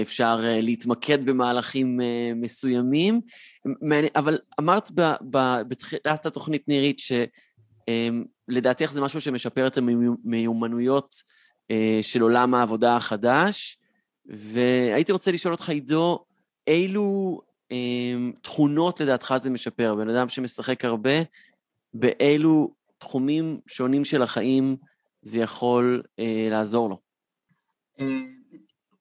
אפשר 0.02 0.40
uh, 0.40 0.62
להתמקד 0.62 1.26
במהלכים 1.26 2.00
uh, 2.00 2.04
מסוימים. 2.36 3.22
אבל 4.16 4.40
אמרת 4.60 4.92
בתחילת 5.68 6.26
התוכנית, 6.26 6.68
נירית, 6.68 7.00
שלדעתך 7.00 8.90
um, 8.90 8.94
זה 8.94 9.02
משהו 9.02 9.22
שמשפר 9.22 9.68
את 9.68 9.78
המיומנויות 9.78 11.16
של 12.02 12.22
עולם 12.22 12.54
העבודה 12.54 12.96
החדש, 12.96 13.78
והייתי 14.26 15.12
רוצה 15.12 15.32
לשאול 15.32 15.54
אותך, 15.54 15.70
עידו, 15.70 16.26
אילו 16.68 17.42
אמ, 17.72 18.32
תכונות 18.42 19.00
לדעתך 19.00 19.34
זה 19.38 19.50
משפר? 19.50 19.96
בן 19.96 20.10
אדם 20.10 20.30
שמשחק 20.30 20.86
הרבה, 20.86 21.12
באילו 21.94 22.74
תחומים 22.98 23.60
שונים 23.68 24.06
של 24.06 24.22
החיים 24.22 24.78
זה 25.22 25.40
יכול 25.40 26.04
אה, 26.20 26.48
לעזור 26.52 26.90
לו? 26.90 27.00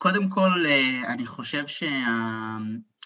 קודם 0.04 0.28
כל, 0.28 0.66
אה, 0.66 1.12
אני 1.12 1.26
חושב 1.26 1.66
שה... 1.66 1.86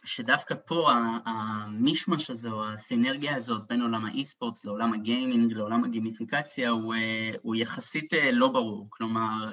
שדווקא 0.05 0.55
פה 0.67 0.91
המישמש 1.25 2.31
הזה, 2.31 2.51
או 2.51 2.69
הסינרגיה 2.69 3.37
הזאת 3.37 3.69
בין 3.69 3.83
עולם 3.83 4.05
האי-ספורטס 4.07 4.65
לעולם 4.65 4.93
הגיימינג, 4.93 5.53
לעולם 5.53 5.85
הגימיפיקציה, 5.85 6.71
הוא, 6.71 6.95
אה, 6.95 7.31
הוא 7.43 7.57
יחסית 7.57 8.15
אה, 8.15 8.33
לא 8.33 8.49
ברור. 8.49 8.87
כלומר, 8.91 9.45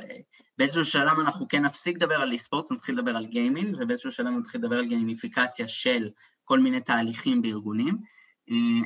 באיזשהו 0.58 0.86
שלב 0.86 1.20
אנחנו 1.20 1.48
כן 1.48 1.66
נפסיק 1.66 1.96
לדבר 1.96 2.16
על 2.16 2.32
אי-ספורטס, 2.32 2.72
נתחיל 2.72 2.96
לדבר 2.96 3.18
על 3.18 3.26
גיימינג, 3.26 3.78
ובאיזשהו 3.80 4.12
שלב 4.12 4.28
נתחיל 4.28 4.62
לדבר 4.62 4.80
על 4.80 4.86
גימיפיקציה 4.86 5.68
של 5.68 6.10
כל 6.44 6.60
מיני 6.60 6.82
תהליכים 6.82 7.42
בארגונים. 7.42 7.98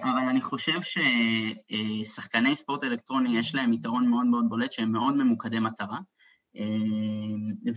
אבל 0.04 0.30
אני 0.30 0.42
חושב 0.42 0.80
ששחקני 0.82 2.56
ספורט 2.56 2.84
אלקטרוני 2.84 3.38
יש 3.38 3.56
להם 3.56 3.74
יתרון 3.74 4.08
מאוד 4.08 4.26
מאוד 4.26 4.46
בולט 4.50 4.72
שהם 4.72 4.92
מאוד 4.92 5.16
ממוקדי 5.16 5.60
מטרה. 5.60 5.98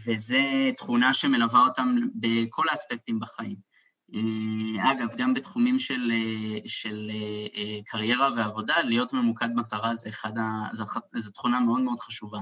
וזו 0.06 0.38
תכונה 0.76 1.14
שמלווה 1.14 1.64
אותם 1.64 1.96
בכל 2.14 2.66
האספקטים 2.70 3.20
בחיים. 3.20 3.72
אה, 4.14 4.92
אגב, 4.92 5.08
גם 5.16 5.34
בתחומים 5.34 5.78
של, 5.78 6.12
אה, 6.12 6.58
של 6.66 7.10
אה, 7.56 7.80
קריירה 7.86 8.28
ועבודה, 8.36 8.82
להיות 8.82 9.12
ממוקד 9.12 9.48
מטרה 9.54 9.94
זה, 9.94 10.08
אחד 10.08 10.38
ה, 10.38 10.42
זה, 10.72 10.84
זה 11.14 11.32
תכונה 11.32 11.60
מאוד 11.60 11.80
מאוד 11.80 11.98
חשובה. 11.98 12.38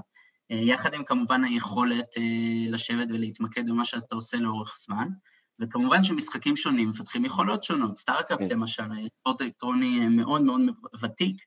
יחד 0.53 0.95
עם 0.95 1.05
כמובן 1.05 1.45
היכולת 1.45 2.07
לשבת 2.71 3.09
ולהתמקד 3.11 3.69
במה 3.69 3.85
שאתה 3.85 4.14
עושה 4.14 4.37
לאורך 4.37 4.77
זמן, 4.87 5.09
וכמובן 5.61 6.03
שמשחקים 6.03 6.57
שונים 6.57 6.88
מפתחים 6.88 7.25
יכולות 7.25 7.64
שונות. 7.64 7.97
StarCraft 7.97 8.38
כן. 8.38 8.49
למשל, 8.51 8.83
ספורט 9.21 9.43
אלקטרוני 9.43 10.09
מאוד 10.09 10.43
מאוד 10.43 10.61
ותיק, 11.01 11.43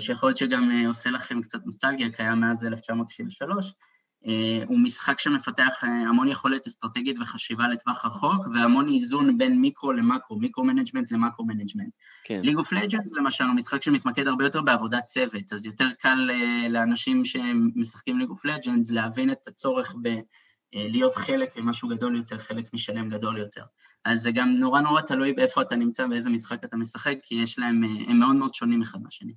שיכול 0.00 0.28
להיות 0.28 0.36
שגם 0.36 0.70
עושה 0.86 1.10
לכם 1.10 1.42
קצת 1.42 1.66
נוסטלגיה, 1.66 2.10
קיים 2.10 2.40
מאז 2.40 2.64
1993, 2.64 3.66
אה, 3.66 3.72
הוא 4.66 4.78
משחק 4.78 5.18
שמפתח 5.18 5.84
אה, 5.84 5.88
המון 5.88 6.28
יכולת 6.28 6.66
אסטרטגית 6.66 7.16
וחשיבה 7.20 7.68
לטווח 7.68 8.04
רחוק, 8.04 8.46
והמון 8.54 8.88
איזון 8.88 9.38
בין 9.38 9.60
מיקרו 9.60 9.92
למקרו, 9.92 10.38
micro 10.38 10.64
management 10.64 11.12
ל 11.12 11.18
macro 11.18 11.46
management. 11.46 11.92
League 12.30 12.56
of 12.56 12.72
Legends 12.72 13.12
למשל 13.12 13.44
הוא 13.44 13.54
משחק 13.54 13.82
שמתמקד 13.82 14.28
הרבה 14.28 14.44
יותר 14.44 14.62
בעבודת 14.62 15.04
צוות, 15.04 15.52
אז 15.52 15.66
יותר 15.66 15.86
קל 15.98 16.30
אה, 16.30 16.68
לאנשים 16.68 17.24
שמשחקים 17.24 18.18
League 18.18 18.30
of 18.30 18.44
Legends 18.44 18.90
להבין 18.90 19.32
את 19.32 19.48
הצורך 19.48 19.94
ב... 20.02 20.08
להיות 20.76 21.14
חלק 21.14 21.56
ממשהו 21.56 21.88
גדול 21.88 22.16
יותר, 22.16 22.38
חלק 22.38 22.74
משלם 22.74 23.08
גדול 23.08 23.38
יותר. 23.38 23.62
אז 24.04 24.20
זה 24.20 24.30
גם 24.32 24.48
נורא 24.48 24.80
נורא 24.80 25.00
תלוי 25.00 25.32
באיפה 25.32 25.62
אתה 25.62 25.76
נמצא, 25.76 26.06
באיזה 26.06 26.30
משחק 26.30 26.64
אתה 26.64 26.76
משחק, 26.76 27.14
כי 27.22 27.34
יש 27.34 27.58
להם, 27.58 27.84
הם 28.08 28.18
מאוד 28.18 28.36
מאוד 28.36 28.54
שונים 28.54 28.82
אחד 28.82 29.02
מהשני. 29.02 29.32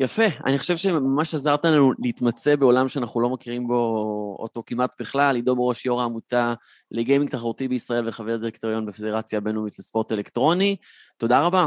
יפה, 0.00 0.22
אני 0.46 0.58
חושב 0.58 0.76
שממש 0.76 1.34
עזרת 1.34 1.64
לנו 1.64 1.92
להתמצא 1.98 2.56
בעולם 2.56 2.88
שאנחנו 2.88 3.20
לא 3.20 3.30
מכירים 3.30 3.66
בו 3.66 4.36
אותו 4.38 4.62
כמעט 4.66 4.90
בכלל. 5.00 5.36
עידו 5.36 5.56
בראש 5.56 5.86
יו"ר 5.86 6.00
העמותה 6.00 6.54
לגיימינג 6.90 7.30
תחרותי 7.30 7.68
בישראל 7.68 8.08
וחבר 8.08 8.36
דירקטוריון 8.36 8.86
בפדרציה 8.86 9.38
הבינלאומית 9.38 9.78
לספורט 9.78 10.12
אלקטרוני. 10.12 10.76
תודה 11.16 11.44
רבה. 11.44 11.66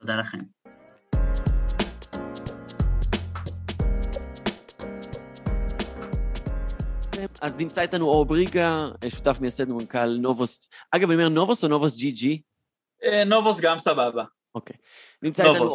תודה 0.00 0.16
לכם. 0.16 0.38
אז 7.40 7.56
נמצא 7.56 7.80
איתנו 7.80 8.06
אור 8.06 8.24
בריגה, 8.24 8.78
שותף 9.08 9.38
מייסד 9.40 9.70
ומנכ"ל 9.70 10.16
נובוס. 10.16 10.68
אגב, 10.90 11.10
אני 11.10 11.14
אומר 11.14 11.28
נובוס 11.28 11.64
או 11.64 11.68
נובוס 11.68 11.96
ג'י 11.96 12.10
ג'י? 12.10 12.42
אה, 13.04 13.24
נובוס 13.24 13.60
גם 13.60 13.78
סבבה. 13.78 14.24
אוקיי. 14.54 14.76
נמצא 15.22 15.44
איתנו, 15.44 15.68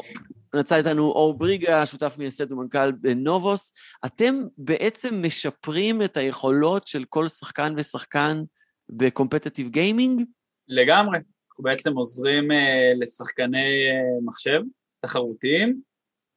נמצא 0.53 0.75
איתנו 0.75 1.11
אור 1.11 1.33
בריגה, 1.33 1.85
שותף 1.85 2.15
מייסד 2.17 2.51
ומנכ"ל 2.51 2.91
בנובוס. 2.91 3.73
אתם 4.05 4.35
בעצם 4.57 5.25
משפרים 5.25 6.01
את 6.01 6.17
היכולות 6.17 6.87
של 6.87 7.03
כל 7.09 7.27
שחקן 7.27 7.73
ושחקן 7.77 8.43
בקומפטטיב 8.89 9.69
גיימינג? 9.69 10.23
לגמרי. 10.67 11.17
אנחנו 11.17 11.63
בעצם 11.63 11.95
עוזרים 11.95 12.51
uh, 12.51 12.55
לשחקני 12.99 13.87
uh, 13.89 14.25
מחשב 14.25 14.61
תחרותיים 15.01 15.81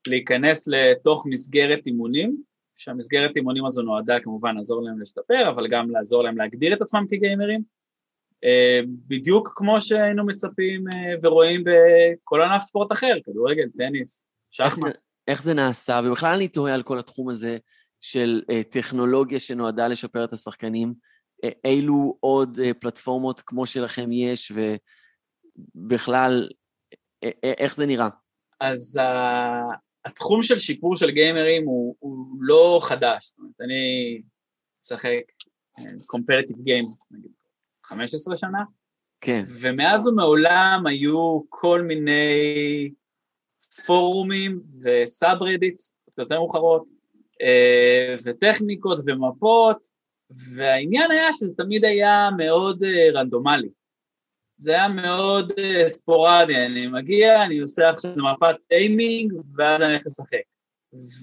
להיכנס 0.06 0.68
לתוך 0.68 1.26
מסגרת 1.26 1.86
אימונים, 1.86 2.42
שהמסגרת 2.76 3.36
אימונים 3.36 3.66
הזו 3.66 3.82
נועדה 3.82 4.20
כמובן 4.20 4.56
לעזור 4.56 4.82
להם 4.82 4.98
להשתפר, 4.98 5.48
אבל 5.48 5.68
גם 5.70 5.90
לעזור 5.90 6.22
להם 6.22 6.38
להגדיר 6.38 6.74
את 6.74 6.82
עצמם 6.82 7.04
כגיימרים, 7.10 7.62
בדיוק 9.06 9.52
כמו 9.54 9.80
שהיינו 9.80 10.26
מצפים 10.26 10.84
אה, 10.94 11.14
ורואים 11.22 11.64
בכל 11.64 12.42
ענף 12.42 12.62
ספורט 12.62 12.92
אחר, 12.92 13.14
כדורגל, 13.24 13.68
טניס, 13.76 14.24
שחמט. 14.50 14.96
איך 15.28 15.42
זה 15.42 15.54
נעשה? 15.54 16.00
ובכלל 16.04 16.34
אני 16.34 16.48
תוהה 16.48 16.74
על 16.74 16.82
כל 16.82 16.98
התחום 16.98 17.28
הזה 17.28 17.58
של 18.00 18.42
טכנולוגיה 18.70 19.40
שנועדה 19.40 19.88
לשפר 19.88 20.24
את 20.24 20.32
השחקנים. 20.32 20.94
אילו 21.64 22.16
עוד 22.20 22.58
פלטפורמות 22.80 23.40
כמו 23.40 23.66
שלכם 23.66 24.12
יש, 24.12 24.52
ובכלל, 25.76 26.48
איך 27.42 27.76
זה 27.76 27.86
נראה? 27.86 28.08
אז 28.60 29.00
התחום 30.04 30.42
של 30.42 30.58
שיפור 30.58 30.96
של 30.96 31.10
גיימרים 31.10 31.64
הוא, 31.64 31.96
הוא 31.98 32.26
לא 32.40 32.80
חדש, 32.82 33.28
זאת 33.28 33.38
אומרת, 33.38 33.60
אני 33.60 34.22
משחק 34.84 35.22
קומפרטיב 36.06 36.56
אה, 36.56 36.62
גיימס, 36.62 37.08
נגיד, 37.12 37.30
15 37.90 38.36
שנה, 38.36 38.64
כן. 39.20 39.44
ומאז 39.48 40.06
ומעולם 40.06 40.82
היו 40.86 41.40
כל 41.48 41.82
מיני 41.82 42.90
פורומים 43.86 44.60
וסאב 44.82 45.42
רדיטס, 45.42 45.92
יותר 46.18 46.38
מאוחרות, 46.38 46.88
אה, 47.42 48.16
וטכניקות 48.22 48.98
ומפות, 49.06 49.86
והעניין 50.30 51.10
היה 51.10 51.32
שזה 51.32 51.54
תמיד 51.56 51.84
היה 51.84 52.28
מאוד 52.36 52.82
אה, 52.84 53.20
רנדומלי. 53.20 53.68
זה 54.58 54.70
היה 54.70 54.88
מאוד 54.88 55.50
uh, 55.50 55.88
ספורדי, 55.88 56.66
אני 56.66 56.86
מגיע, 56.86 57.44
אני 57.44 57.58
עושה 57.58 57.90
עכשיו 57.90 58.10
איזה 58.10 58.22
מפת 58.22 58.56
aiming, 58.70 59.32
ואז 59.56 59.82
אני 59.82 59.92
הולך 59.92 60.06
לשחק. 60.06 60.42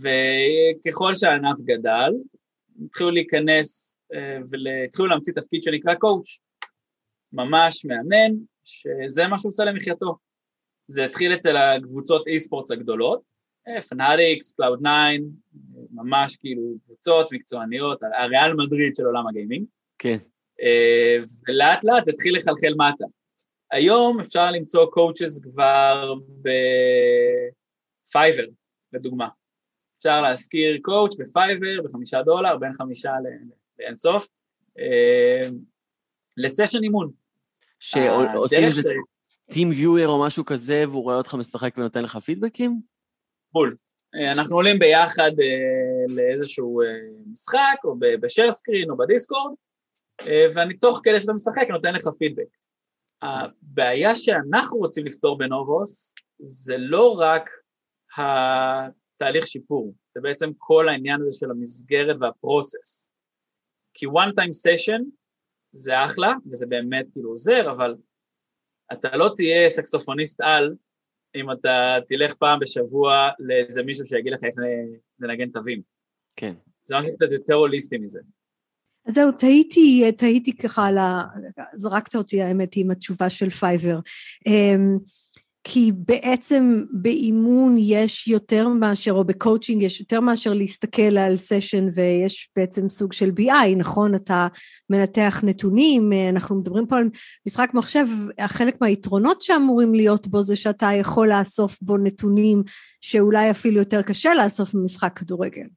וככל 0.02 1.16
שהענף 1.16 1.60
גדל, 1.60 2.12
התחילו 2.86 3.12
להיכנס 3.12 3.98
והתחילו 4.50 5.08
להמציא 5.08 5.34
תפקיד 5.34 5.64
שנקרא 5.64 5.94
קואוץ', 5.96 6.40
ממש 7.34 7.86
מאמן, 7.86 8.36
שזה 8.64 9.28
מה 9.28 9.38
שהוא 9.38 9.50
עושה 9.50 9.64
למחייתו. 9.66 10.16
זה 10.88 11.06
התחיל 11.06 11.34
אצל 11.34 11.58
הקבוצות 11.58 12.28
e-sports 12.28 12.72
הגדולות, 12.72 13.32
Fnatic, 13.90 14.52
Cloud 14.52 14.80
9, 14.80 14.90
ממש 15.92 16.38
כאילו 16.38 16.62
קבוצות 16.86 17.32
מקצועניות, 17.32 18.00
הריאל 18.18 18.54
מדריד 18.54 18.96
של 18.96 19.06
עולם 19.06 19.28
הגיימינג. 19.28 19.66
כן. 19.98 20.18
ולאט 21.48 21.84
לאט 21.84 22.06
זה 22.06 22.12
התחיל 22.12 22.38
לחלחל 22.38 22.74
מטה. 22.74 23.06
היום 23.72 24.20
אפשר 24.20 24.52
למצוא 24.52 24.86
coaches 24.86 25.40
כבר 25.40 26.14
ב 28.08 28.13
Fiverr, 28.13 28.46
לדוגמה. 28.94 29.28
אפשר 29.98 30.22
להשכיר 30.22 30.78
coach 30.82 31.16
ב 31.16 31.25
Fiverr 31.25 31.82
בחמישה 31.84 32.24
דולר, 32.24 32.58
בין 32.58 32.74
חמישה 32.74 33.12
לאינסוף, 33.80 34.28
אה, 34.80 35.50
לסשן 36.38 36.84
אימון. 36.84 37.12
שעושים 37.80 38.64
איזה 38.64 38.90
TeamViewer 39.52 40.08
או 40.08 40.26
משהו 40.26 40.46
כזה, 40.46 40.84
והוא 40.90 41.04
רואה 41.04 41.16
אותך 41.16 41.34
משחק 41.34 41.74
ונותן 41.78 42.04
לך 42.04 42.18
פידבקים? 42.18 42.82
בול. 43.52 43.76
אה, 44.16 44.32
אנחנו 44.32 44.56
עולים 44.56 44.80
ביחד 44.80 45.32
אה, 45.42 46.16
לאיזשהו 46.16 46.82
משחק, 47.32 47.78
או 47.84 47.96
בשאר 48.00 48.52
סקרין, 48.52 48.90
או 48.90 48.98
בדיסקורד, 48.98 49.54
ואני 50.56 50.78
תוך 50.78 51.02
כדי 51.04 51.20
שאתה 51.20 51.34
משחק 51.34 51.68
נותן 51.70 51.96
לך 51.96 52.08
פידבק. 52.20 52.48
הבעיה 53.22 54.16
שאנחנו 54.16 54.78
רוצים 54.78 55.06
לפתור 55.06 55.38
בנובוס 55.38 56.14
זה 56.40 56.78
לא 56.78 57.20
רק 57.20 57.50
התהליך 58.18 59.48
שיפור, 59.48 59.94
זה 60.16 60.22
בעצם 60.22 60.52
כל 60.58 60.90
העניין 60.90 61.22
הזה 61.22 61.38
של 61.40 61.52
המסגרת 61.52 62.16
והפרוסס. 62.20 63.14
כי 63.94 64.06
one 64.08 64.32
time 64.40 64.54
session 64.66 65.04
זה 65.78 66.06
אחלה, 66.06 66.34
וזה 66.52 66.66
באמת 66.66 67.06
כאילו 67.14 67.30
עוזר, 67.30 67.72
אבל 67.72 67.96
אתה 68.94 69.18
לא 69.18 69.32
תהיה 69.36 69.70
סקסופוניסט 69.70 70.42
על 70.42 70.76
אם 71.36 71.52
אתה 71.52 71.98
תלך 72.08 72.34
פעם 72.34 72.60
בשבוע 72.60 73.30
לאיזה 73.40 73.84
מישהו 73.84 74.06
שיגיד 74.06 74.34
לך 74.34 74.44
איך 74.44 74.56
לנגן 75.20 75.50
תווים. 75.50 75.82
כן. 76.36 76.54
זה 76.84 76.96
משהו 77.00 77.16
קצת 77.16 77.32
יותר 77.32 77.54
הוליסטי 77.54 77.98
מזה. 77.98 78.20
אז 79.06 79.14
זהו, 79.14 79.32
תהיתי, 79.32 80.12
תהיתי 80.18 80.58
ככה 80.58 80.88
על 80.88 80.98
ה... 80.98 81.24
זרקת 81.74 82.16
אותי 82.16 82.42
האמת 82.42 82.72
עם 82.76 82.92
התשובה 82.92 83.30
של 83.30 83.50
Fiverr. 83.50 84.00
אמ, 84.48 84.98
כי 85.70 85.92
בעצם 85.96 86.84
באימון 86.92 87.76
יש 87.80 88.28
יותר 88.28 88.68
מאשר, 88.68 89.12
או 89.12 89.24
בקואוצ'ינג 89.24 89.84
יש 89.84 90.00
יותר 90.00 90.20
מאשר 90.20 90.54
להסתכל 90.54 91.18
על 91.18 91.38
סשן 91.38 91.86
ויש 91.94 92.50
בעצם 92.56 92.90
סוג 92.90 93.14
של 93.14 93.30
BI, 93.40 93.76
נכון? 93.78 94.16
אתה 94.16 94.48
מנתח 94.90 95.42
נתונים, 95.44 96.10
אנחנו 96.30 96.56
מדברים 96.56 96.88
פה 96.88 96.98
על 96.98 97.10
משחק 97.48 97.70
מחשב, 97.74 98.06
חלק 98.48 98.82
מהיתרונות 98.82 99.42
שאמורים 99.42 99.96
להיות 99.96 100.28
בו 100.28 100.42
זה 100.42 100.56
שאתה 100.56 100.90
יכול 100.94 101.30
לאסוף 101.30 101.82
בו 101.82 101.98
נתונים 101.98 102.64
שאולי 103.02 103.52
אפילו 103.52 103.80
יותר 103.80 104.02
קשה 104.02 104.30
לאסוף 104.44 104.74
במשחק 104.74 105.20
כדורגל. 105.20 105.68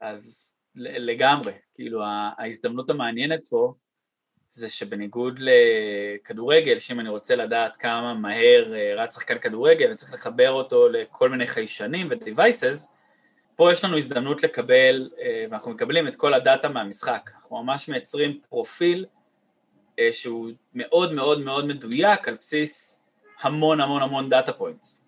אז 0.00 0.54
לגמרי, 0.74 1.52
כאילו 1.74 2.00
ההזדמנות 2.38 2.90
המעניינת 2.90 3.48
פה 3.48 3.74
זה 4.50 4.68
שבניגוד 4.68 5.38
לכדורגל, 5.38 6.78
שאם 6.78 7.00
אני 7.00 7.08
רוצה 7.08 7.36
לדעת 7.36 7.76
כמה 7.76 8.14
מהר 8.14 8.74
אה, 8.74 8.94
רץ 8.96 9.14
שחקן 9.14 9.38
כדורגל, 9.38 9.86
אני 9.86 9.96
צריך 9.96 10.14
לחבר 10.14 10.50
אותו 10.50 10.88
לכל 10.88 11.30
מיני 11.30 11.46
חיישנים 11.46 12.08
ו-devices, 12.10 12.96
פה 13.56 13.72
יש 13.72 13.84
לנו 13.84 13.96
הזדמנות 13.96 14.42
לקבל, 14.42 15.10
אה, 15.20 15.44
ואנחנו 15.50 15.70
מקבלים 15.70 16.08
את 16.08 16.16
כל 16.16 16.34
הדאטה 16.34 16.68
מהמשחק. 16.68 17.30
אנחנו 17.34 17.62
ממש 17.62 17.88
מייצרים 17.88 18.40
פרופיל 18.48 19.06
אה, 19.98 20.08
שהוא 20.12 20.50
מאוד 20.74 21.12
מאוד 21.12 21.40
מאוד 21.40 21.66
מדויק 21.66 22.28
על 22.28 22.36
בסיס 22.40 23.02
המון 23.40 23.80
המון 23.80 24.02
המון 24.02 24.30
data 24.30 24.52
points. 24.52 25.04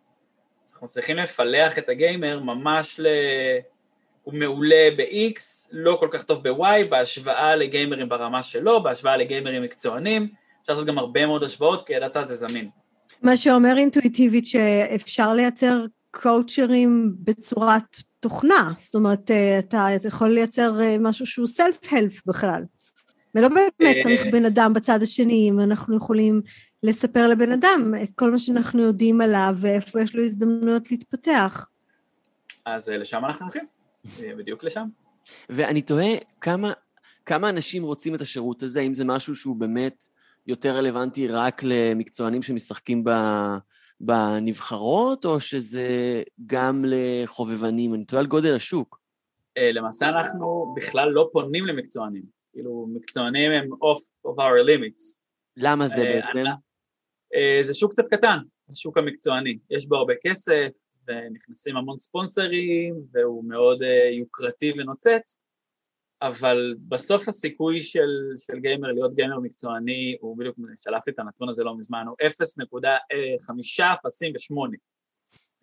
אנחנו 0.73 0.87
צריכים 0.87 1.17
לפלח 1.17 1.79
את 1.79 1.89
הגיימר 1.89 2.41
ממש 2.41 3.01
ל... 3.01 3.07
הוא 4.29 4.35
מעולה 4.35 4.89
ב-X, 4.99 5.41
לא 5.73 5.97
כל 6.01 6.09
כך 6.11 6.23
טוב 6.23 6.49
ב-Y, 6.49 6.87
בהשוואה 6.89 7.57
לגיימרים 7.57 8.09
ברמה 8.09 8.43
שלו, 8.43 8.83
בהשוואה 8.83 9.17
לגיימרים 9.17 9.63
מקצוענים, 9.63 10.29
אפשר 10.63 10.73
לעשות 10.73 10.87
גם 10.87 10.99
הרבה 10.99 11.27
מאוד 11.27 11.43
השוואות, 11.43 11.87
כי 11.87 11.97
הדאטה 11.97 12.25
זה 12.25 12.35
זמין. 12.35 12.69
מה 13.23 13.37
שאומר 13.37 13.77
אינטואיטיבית 13.77 14.47
שאפשר 14.47 15.33
לייצר 15.33 15.85
קואוצ'רים 16.11 17.15
בצורת 17.19 17.97
תוכנה, 18.21 18.73
זאת 18.79 18.95
אומרת, 18.95 19.31
אה, 19.31 19.59
אתה 19.59 19.89
יכול 20.05 20.29
לייצר 20.29 20.81
אה, 20.81 20.97
משהו 21.01 21.27
שהוא 21.27 21.47
self-help 21.47 22.27
בכלל. 22.27 22.63
ולא 23.35 23.49
באמת 23.49 23.73
אה, 23.83 23.93
צריך 24.03 24.27
בן 24.33 24.45
אדם 24.45 24.75
בצד 24.75 25.03
השני, 25.03 25.49
אם 25.51 25.61
אנחנו 25.61 25.97
יכולים 25.97 26.43
לספר 26.83 27.29
לבן 27.29 27.53
אדם 27.53 27.95
את 28.03 28.09
כל 28.15 28.31
מה 28.31 28.39
שאנחנו 28.39 28.83
יודעים 28.83 29.21
עליו 29.21 29.55
ואיפה 29.57 30.03
יש 30.03 30.15
לו 30.15 30.25
הזדמנויות 30.25 30.91
להתפתח. 30.91 31.67
אז 32.65 32.89
לשם 32.89 33.25
אנחנו 33.25 33.47
הולכים. 33.47 33.78
בדיוק 34.37 34.65
לשם. 34.65 34.89
ואני 35.49 35.83
תוהה 35.83 36.15
כמה, 36.41 36.73
כמה 37.27 37.51
אנשים 37.51 37.83
רוצים 37.83 38.15
את 38.15 38.21
השירות 38.21 38.63
הזה, 38.63 38.81
אם 38.81 38.95
זה 38.95 39.05
משהו 39.05 39.37
שהוא 39.37 39.57
באמת 39.57 40.05
יותר 40.47 40.77
רלוונטי 40.77 41.29
רק 41.29 41.63
למקצוענים 41.65 42.43
שמשחקים 42.43 43.05
ב, 43.05 43.11
בנבחרות, 44.01 45.25
או 45.25 45.41
שזה 45.41 46.23
גם 46.47 46.85
לחובבנים? 46.89 47.95
אני 47.95 48.05
תוהה 48.05 48.21
על 48.21 48.27
גודל 48.27 48.55
השוק. 48.55 49.01
אה, 49.59 49.73
למעשה 49.73 50.09
אנחנו 50.09 50.75
בכלל 50.77 51.09
לא 51.09 51.31
פונים 51.33 51.67
למקצוענים. 51.67 52.23
כאילו, 52.53 52.87
מקצוענים 52.93 53.51
הם 53.51 53.69
off 53.73 54.31
of 54.31 54.37
our 54.39 54.67
limits. 54.69 55.17
למה 55.57 55.89
זה 55.89 56.03
אה, 56.03 56.21
בעצם? 56.21 56.45
אה, 57.35 57.59
זה 57.63 57.75
שוק 57.75 57.93
קצת 57.93 58.05
קטן, 58.11 58.39
השוק 58.71 58.99
המקצועני. 58.99 59.59
יש 59.71 59.87
בו 59.87 59.97
הרבה 59.97 60.15
כסף, 60.27 60.69
ונכנסים 61.09 61.77
המון 61.77 61.99
ספונסרים, 61.99 62.95
והוא 63.13 63.45
מאוד 63.45 63.83
uh, 63.83 63.87
יוקרתי 64.19 64.73
ונוצץ, 64.79 65.39
אבל 66.23 66.75
בסוף 66.89 67.29
הסיכוי 67.29 67.81
של, 67.81 68.09
של 68.37 68.59
גיימר 68.59 68.93
להיות 68.93 69.15
גיימר 69.15 69.41
מקצועני, 69.41 70.17
הוא 70.21 70.39
בדיוק, 70.39 70.57
שלפתי 70.77 71.11
את 71.11 71.19
הנתון 71.19 71.49
הזה 71.49 71.65
לא 71.65 71.77
מזמן, 71.77 72.05
הוא 72.07 72.17
0.5 72.23 73.85
אפסים 74.07 74.33
ושמונה. 74.35 74.77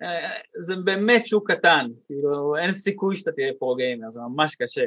אה, 0.01 0.39
זה 0.57 0.75
באמת 0.75 1.27
שוק 1.27 1.51
קטן, 1.51 1.87
כאילו 2.05 2.57
אין 2.57 2.73
סיכוי 2.73 3.15
שאתה 3.15 3.31
תהיה 3.31 3.53
פרו 3.59 3.75
גיימר, 3.75 4.09
זה 4.09 4.19
ממש 4.19 4.55
קשה. 4.55 4.85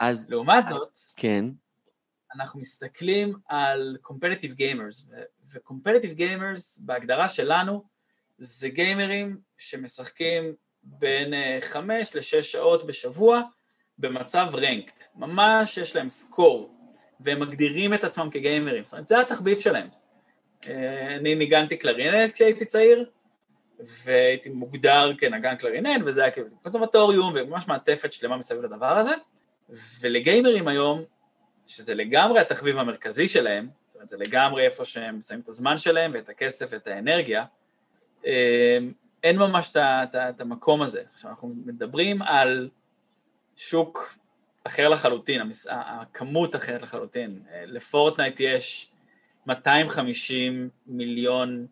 אז 0.00 0.30
לעומת 0.30 0.66
זאת, 0.66 0.92
כן. 1.16 1.44
אנחנו 2.34 2.60
מסתכלים 2.60 3.34
על 3.48 3.96
competitive 4.06 4.52
gamers, 4.58 5.14
ו-competitive 5.52 6.18
gamers 6.18 6.84
בהגדרה 6.84 7.28
שלנו 7.28 7.84
זה 8.42 8.68
גיימרים 8.68 9.38
שמשחקים 9.58 10.54
בין 10.82 11.34
אה, 11.34 11.58
חמש 11.60 12.16
לשש 12.16 12.52
שעות 12.52 12.86
בשבוע 12.86 13.40
במצב 13.98 14.46
רנקט, 14.54 15.04
ממש 15.16 15.78
יש 15.78 15.96
להם 15.96 16.08
סקור, 16.08 16.74
והם 17.20 17.40
מגדירים 17.40 17.94
את 17.94 18.04
עצמם 18.04 18.28
כגיימרים, 18.30 18.84
זאת 18.84 18.92
אומרת 18.92 19.08
זה 19.08 19.20
התחביב 19.20 19.60
שלהם. 19.60 19.88
אה, 20.68 21.16
אני 21.16 21.34
ניגנתי 21.34 21.76
קלרינט 21.76 22.32
כשהייתי 22.34 22.64
צעיר, 22.64 23.10
והייתי 24.04 24.48
מוגדר 24.48 25.12
כנגן 25.18 25.56
קלרינט, 25.56 26.02
וזה 26.06 26.22
היה 26.22 26.30
כאילו 26.30 26.46
קונסרבטוריום, 26.62 27.32
וממש 27.34 27.68
מעטפת 27.68 28.12
שלמה 28.12 28.36
מסביב 28.36 28.62
לדבר 28.62 28.98
הזה, 28.98 29.12
ולגיימרים 30.00 30.68
היום, 30.68 31.04
שזה 31.66 31.94
לגמרי 31.94 32.40
התחביב 32.40 32.78
המרכזי 32.78 33.28
שלהם, 33.28 33.68
אומרת, 34.00 34.08
זה 34.08 34.16
לגמרי 34.16 34.64
איפה 34.64 34.84
שהם 34.84 35.22
שמים 35.22 35.40
את 35.40 35.48
הזמן 35.48 35.78
שלהם 35.78 36.10
ואת 36.14 36.28
הכסף 36.28 36.66
ואת 36.70 36.86
האנרגיה. 36.86 37.44
אין 39.22 39.38
ממש 39.38 39.72
את 39.76 40.40
המקום 40.40 40.82
הזה. 40.82 41.02
עכשיו, 41.14 41.30
אנחנו 41.30 41.48
מדברים 41.64 42.22
על 42.22 42.68
שוק 43.56 44.16
אחר 44.64 44.88
לחלוטין, 44.88 45.50
הכמות 45.68 46.56
אחרת 46.56 46.82
לחלוטין. 46.82 47.42
לפורטנייט 47.66 48.40
יש 48.40 48.90
250 49.46 50.70
מיליון, 50.86 51.66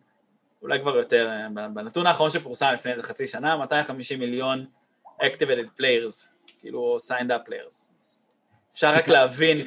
אולי 0.61 0.79
כבר 0.81 0.97
יותר, 0.97 1.29
בנתון 1.73 2.07
האחרון 2.07 2.29
שפורסם 2.29 2.71
לפני 2.73 2.91
איזה 2.91 3.03
חצי 3.03 3.27
שנה, 3.27 3.57
250 3.57 4.19
מיליון 4.19 4.65
activated 5.21 5.81
players, 5.81 6.27
כאילו 6.59 6.97
signed 7.07 7.29
up 7.29 7.49
players. 7.49 8.05
אפשר 8.71 8.89
רק 8.89 9.07
להבין. 9.07 9.57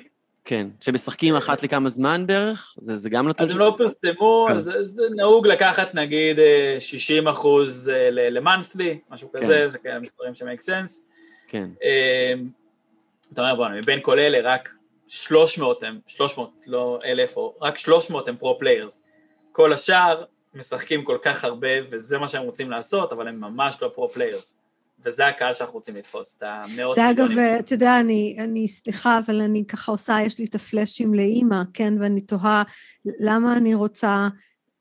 כן, 0.44 0.66
שמשחקים 0.80 1.36
אחת 1.36 1.62
לכמה 1.62 1.88
זמן 1.88 2.26
בערך? 2.26 2.74
זה, 2.80 2.96
זה 2.96 3.10
גם 3.10 3.28
נתון... 3.28 3.46
אז 3.46 3.52
הם 3.52 3.58
לא 3.58 3.74
פרסמו, 3.78 4.46
כן. 4.48 4.54
אז 4.54 4.72
זה 4.82 5.02
נהוג 5.16 5.46
לקחת 5.46 5.94
נגיד 5.94 6.38
60 6.78 7.26
אה, 7.26 7.32
אחוז 7.32 7.88
אה, 7.94 8.10
למאנת'לי, 8.10 8.98
משהו 9.10 9.32
כן. 9.32 9.40
כזה, 9.40 9.68
זה 9.68 9.78
כאלה 9.78 9.98
מספרים 9.98 10.34
שמייק 10.34 10.60
סנס. 10.60 11.08
כן. 11.48 11.68
אמ, 11.82 12.48
אתה 13.32 13.40
אומר, 13.40 13.54
בוא'נה, 13.54 13.74
מבין 13.76 13.98
כל 14.02 14.18
אלה 14.18 14.52
רק 14.54 14.68
300 15.08 15.82
הם, 15.82 15.98
300, 16.06 16.50
לא 16.66 16.98
אלף, 17.04 17.36
או 17.36 17.54
רק 17.60 17.76
300 17.76 18.28
הם 18.28 18.36
pro 18.36 18.54
players. 18.54 19.00
כל 19.52 19.72
השאר 19.72 20.24
משחקים 20.54 21.04
כל 21.04 21.18
כך 21.22 21.44
הרבה, 21.44 21.68
וזה 21.90 22.18
מה 22.18 22.28
שהם 22.28 22.42
רוצים 22.42 22.70
לעשות, 22.70 23.12
אבל 23.12 23.28
הם 23.28 23.40
ממש 23.40 23.76
לא 23.82 23.90
pro 23.94 24.12
players. 24.12 24.61
וזה 25.04 25.26
הקהל 25.26 25.54
שאנחנו 25.54 25.74
רוצים 25.74 25.96
לתפוס, 25.96 26.36
את 26.36 26.42
המאסות 26.46 26.96
זה 26.96 27.10
אגב, 27.10 27.38
אתה 27.58 27.74
יודע, 27.74 28.00
אני, 28.00 28.36
אני, 28.38 28.68
סליחה, 28.68 29.18
אבל 29.26 29.40
אני 29.40 29.64
ככה 29.66 29.92
עושה, 29.92 30.16
יש 30.26 30.38
לי 30.38 30.44
את 30.44 30.54
הפלאשים 30.54 31.14
לאימא, 31.14 31.62
כן, 31.74 31.94
ואני 32.00 32.20
תוהה 32.20 32.62
למה 33.04 33.56
אני 33.56 33.74
רוצה 33.74 34.28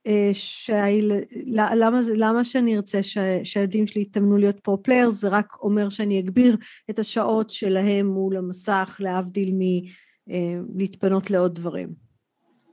אה, 0.08 0.30
שהיל... 0.34 1.12
למה, 1.54 2.00
למה 2.16 2.44
שאני 2.44 2.76
ארצה 2.76 3.04
ש... 3.04 3.18
שהילדים 3.44 3.88
שלי 3.88 4.02
יתאמנו 4.02 4.38
להיות 4.38 4.60
pro 4.60 4.74
players, 4.74 5.14
זה 5.14 5.28
רק 5.28 5.56
אומר 5.62 5.90
שאני 5.90 6.20
אגביר 6.20 6.58
את 6.90 7.00
השעות 7.00 7.50
שלהם 7.50 8.08
מול 8.08 8.38
המסך, 8.38 8.98
להבדיל 9.00 9.54
מלהתפנות 10.28 11.24
אה, 11.24 11.38
לעוד 11.38 11.56
דברים. 11.56 11.90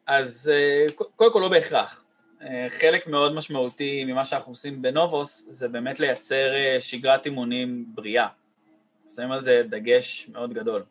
אז 0.06 0.50
אה, 0.54 0.86
קודם 1.16 1.32
כל 1.32 1.38
לא 1.38 1.48
בהכרח. 1.48 2.04
חלק 2.68 3.06
מאוד 3.06 3.34
משמעותי 3.34 4.04
ממה 4.04 4.24
שאנחנו 4.24 4.52
עושים 4.52 4.82
בנובוס 4.82 5.44
זה 5.48 5.68
באמת 5.68 6.00
לייצר 6.00 6.52
שגרת 6.80 7.26
אימונים 7.26 7.84
בריאה. 7.94 8.26
שמים 9.14 9.32
על 9.32 9.40
זה 9.40 9.62
דגש 9.70 10.28
מאוד 10.28 10.54
גדול. 10.54 10.84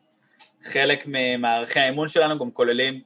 חלק 0.64 1.04
ממערכי 1.08 1.80
האימון 1.80 2.08
שלנו 2.08 2.40
גם 2.40 2.52
כוללים 2.52 3.02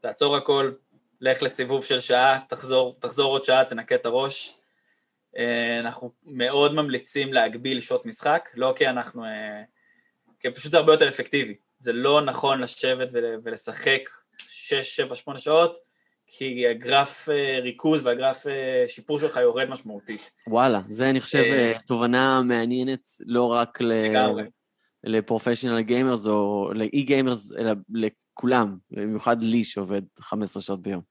תעצור 0.00 0.36
הכל, 0.36 0.72
לך 1.20 1.42
לסיבוב 1.42 1.84
של 1.84 2.00
שעה, 2.00 2.38
תחזור, 2.48 2.96
תחזור 2.98 3.32
עוד 3.32 3.44
שעה, 3.44 3.64
תנקה 3.64 3.94
את 3.94 4.06
הראש. 4.06 4.54
אה, 5.36 5.78
אנחנו 5.78 6.12
מאוד 6.24 6.74
ממליצים 6.74 7.32
להגביל 7.32 7.80
שעות 7.80 8.06
משחק, 8.06 8.48
לא 8.54 8.74
כי 8.76 8.88
אנחנו... 8.88 9.24
אה, 9.24 9.62
כי 10.40 10.50
פשוט 10.50 10.72
זה 10.72 10.78
הרבה 10.78 10.92
יותר 10.92 11.08
אפקטיבי. 11.08 11.54
זה 11.78 11.92
לא 11.92 12.20
נכון 12.20 12.60
לשבת 12.60 13.08
ולשחק 13.44 14.00
6, 14.48 14.74
7, 14.96 15.16
8 15.16 15.38
שעות, 15.38 15.78
כי 16.26 16.68
הגרף 16.68 17.28
אה, 17.28 17.58
ריכוז 17.62 18.06
והגרף 18.06 18.46
שיפור 18.86 19.18
שלך 19.18 19.36
יורד 19.36 19.68
משמעותית. 19.68 20.30
וואלה, 20.46 20.80
זה 20.88 21.10
אני 21.10 21.20
חושב 21.20 21.72
תובנה 21.86 22.42
מעניינת 22.42 23.08
לא 23.26 23.52
רק 23.52 23.78
ל 25.04 25.10
professional 25.10 25.80
gamers 25.80 26.26
או 26.26 26.70
ל 26.74 27.02
e-gamers, 27.02 27.52
אלא 27.58 27.72
כולם, 28.34 28.76
במיוחד 28.90 29.42
לי 29.42 29.64
שעובד 29.64 30.02
15 30.20 30.62
שעות 30.62 30.82
ביום. 30.82 31.02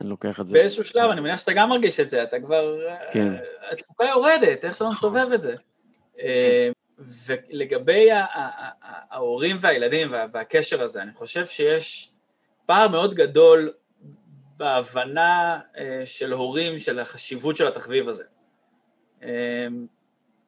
אני 0.00 0.08
לוקח 0.08 0.40
את 0.40 0.46
זה. 0.46 0.52
באיזשהו 0.52 0.84
שלב, 0.84 1.10
אני 1.10 1.20
מניח 1.20 1.40
שאתה 1.40 1.52
גם 1.52 1.68
מרגיש 1.68 2.00
את 2.00 2.10
זה, 2.10 2.22
אתה 2.22 2.40
כבר... 2.40 2.78
כן. 3.12 3.32
התפוקה 3.72 4.04
יורדת, 4.04 4.64
איך 4.64 4.74
שאתה 4.74 4.88
מסובב 4.88 5.26
את 5.34 5.42
זה. 5.42 5.54
אה, 6.20 6.68
ולגבי 6.98 8.08
ההורים 9.10 9.56
והילדים 9.60 10.14
והקשר 10.32 10.82
הזה, 10.82 11.02
אני 11.02 11.12
חושב 11.12 11.46
שיש 11.46 12.12
פער 12.66 12.88
מאוד 12.88 13.14
גדול 13.14 13.72
בהבנה 14.56 15.60
אה, 15.78 16.02
של 16.04 16.32
הורים 16.32 16.78
של 16.78 16.98
החשיבות 16.98 17.56
של 17.56 17.66
התחביב 17.66 18.08
הזה. 18.08 18.24
אה, 19.22 19.66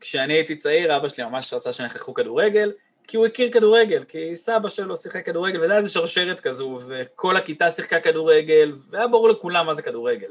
כשאני 0.01 0.33
הייתי 0.33 0.57
צעיר, 0.57 0.97
אבא 0.97 1.09
שלי 1.09 1.25
ממש 1.25 1.53
רצה 1.53 1.73
שאני 1.73 1.89
אלך 1.89 2.03
כדורגל, 2.17 2.73
כי 3.09 3.17
הוא 3.17 3.27
הכיר 3.27 3.53
כדורגל, 3.53 4.05
כי 4.05 4.37
סבא 4.37 4.69
שלו 4.69 4.97
שיחק 4.97 5.27
כדורגל, 5.27 5.61
וזה 5.61 5.73
היה 5.73 5.79
איזה 5.79 5.89
שרשרת 5.89 6.41
כזו, 6.41 6.79
וכל 6.89 7.37
הכיתה 7.37 7.71
שיחקה 7.71 8.01
כדורגל, 8.01 8.73
והיה 8.91 9.09
ברור 9.09 9.29
לכולם 9.29 9.67
מה 9.67 9.75
זה 9.75 9.83
כדורגל. 9.83 10.31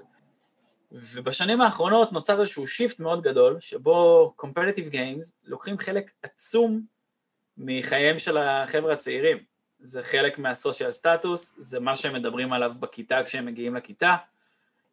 ובשנים 0.92 1.62
האחרונות 1.62 2.12
נוצר 2.12 2.40
איזשהו 2.40 2.68
שיפט 2.68 3.00
מאוד 3.00 3.22
גדול, 3.22 3.58
שבו 3.60 4.34
Competitive 4.42 4.94
Games 4.94 5.34
לוקחים 5.44 5.78
חלק 5.78 6.12
עצום 6.24 6.82
מחייהם 7.58 8.20
של 8.20 8.38
החבר'ה 8.38 8.94
הצעירים. 8.94 9.38
זה 9.86 10.04
חלק 10.04 10.40
מהסושיאל 10.40 10.92
סטטוס, 10.92 11.56
זה 11.58 11.80
מה 11.80 11.96
שהם 11.96 12.14
מדברים 12.14 12.54
עליו 12.54 12.74
בכיתה 12.80 13.24
כשהם 13.24 13.46
מגיעים 13.46 13.76
לכיתה, 13.76 14.16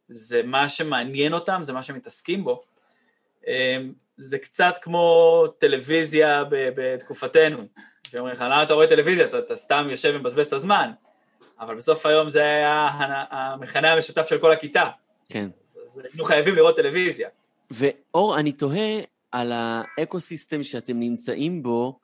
זה 0.09 0.43
מה 0.43 0.69
שמעניין 0.69 1.33
אותם, 1.33 1.61
זה 1.65 1.73
מה 1.73 1.83
שהם 1.83 1.97
מתעסקים 1.97 2.45
בו. 2.45 2.63
אמ, 3.47 3.93
זה 4.17 4.39
קצת 4.39 4.75
כמו 4.83 5.45
טלוויזיה 5.59 6.45
בתקופתנו, 6.51 7.67
שאומרים 8.11 8.35
לך, 8.35 8.41
למה 8.41 8.63
אתה 8.63 8.75
רואה 8.75 8.87
טלוויזיה? 8.87 9.27
אתה, 9.27 9.39
אתה 9.39 9.57
סתם 9.57 9.87
יושב 9.91 10.13
ומבזבז 10.15 10.47
את 10.47 10.53
הזמן, 10.53 10.91
אבל 11.61 11.75
בסוף 11.75 12.07
היום 12.07 12.31
זה 12.31 12.43
היה 12.43 12.89
המכנה 13.31 13.93
המשותף 13.93 14.27
של 14.29 14.39
כל 14.39 14.53
הכיתה. 14.53 14.91
כן. 15.29 15.49
אז, 15.69 15.79
אז 15.85 16.01
היינו 16.05 16.25
חייבים 16.25 16.55
לראות 16.55 16.77
טלוויזיה. 16.77 17.29
ואור, 17.71 18.39
אני 18.39 18.53
תוהה 18.53 18.99
על 19.33 19.53
ה 19.55 19.65
ecosystem 19.65 20.63
שאתם 20.63 21.01
נמצאים 21.01 21.63
בו, 21.63 21.99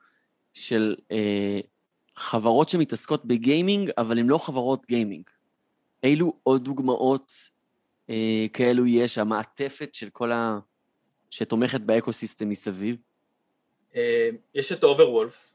של 0.58 0.96
אה, 1.12 1.60
חברות 2.18 2.68
שמתעסקות 2.68 3.24
בגיימינג, 3.24 3.90
אבל 3.98 4.18
הן 4.18 4.26
לא 4.26 4.38
חברות 4.38 4.86
גיימינג. 4.86 5.24
אילו 6.02 6.32
עוד 6.42 6.64
דוגמאות 6.64 7.32
אה, 8.10 8.46
כאלו 8.52 8.86
יש, 8.86 9.18
המעטפת 9.18 9.94
של 9.94 10.10
כל 10.10 10.32
ה... 10.32 10.58
שתומכת 11.30 11.80
ב 11.80 11.87
ecosystem 11.87 12.48
מסביב? 12.48 12.96
אה, 13.96 14.28
יש 14.54 14.72
את 14.72 14.84
Overwolf, 14.84 15.52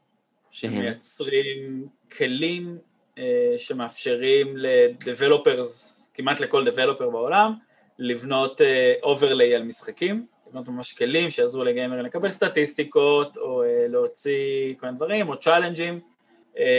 שמייצרים 0.50 1.88
כלים 2.16 2.78
אה, 3.18 3.54
שמאפשרים 3.56 4.56
ל 4.56 4.69
developers, 4.69 6.10
כמעט 6.14 6.40
לכל 6.40 6.64
developer 6.70 7.10
בעולם, 7.10 7.52
לבנות 7.98 8.60
overlay 9.02 9.52
אה, 9.52 9.56
על 9.56 9.62
משחקים, 9.62 10.26
לבנות 10.46 10.68
ממש 10.68 10.92
כלים 10.92 11.30
שיעזרו 11.30 11.64
לגיימרים 11.64 12.04
לקבל 12.04 12.30
סטטיסטיקות, 12.30 13.36
או 13.36 13.62
להוציא 13.88 14.74
כל 14.80 14.86
מיני 14.86 14.96
דברים, 14.96 15.28
או 15.28 15.40
צ'אלנג'ים. 15.40 16.13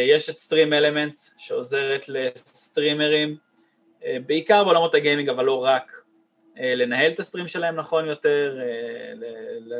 יש 0.07 0.29
את 0.29 0.39
StreamElements 0.39 1.17
שעוזרת 1.37 2.05
לסטרימרים, 2.09 3.37
בעיקר 4.25 4.63
בעולמות 4.63 4.95
הגיימינג, 4.95 5.29
אבל 5.29 5.45
לא 5.45 5.63
רק, 5.63 6.05
אה, 6.59 6.75
לנהל 6.75 7.11
את 7.11 7.19
ה 7.19 7.23
stream 7.23 7.47
שלהם 7.47 7.75
נכון 7.75 8.07
יותר, 8.07 8.59
אה, 8.61 9.13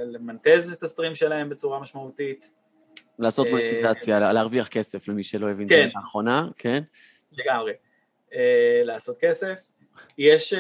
למנטז 0.06 0.72
את 0.72 0.84
הסטרים 0.84 1.16
שלהם 1.16 1.50
בצורה 1.50 1.80
משמעותית. 1.80 2.52
לעשות 3.20 3.46
אה, 3.46 3.52
מוניטיזציה, 3.52 4.20
להרוויח 4.34 4.68
כסף 4.68 5.08
למי 5.08 5.24
שלא 5.24 5.50
הבין 5.50 5.70
כן. 5.70 5.84
את 5.86 5.90
זה 5.90 5.96
לאחרונה, 5.96 6.48
כן? 6.58 6.84
לגמרי. 7.32 7.74
לעשות 8.84 9.18
כסף. 9.20 9.60
יש 10.18 10.54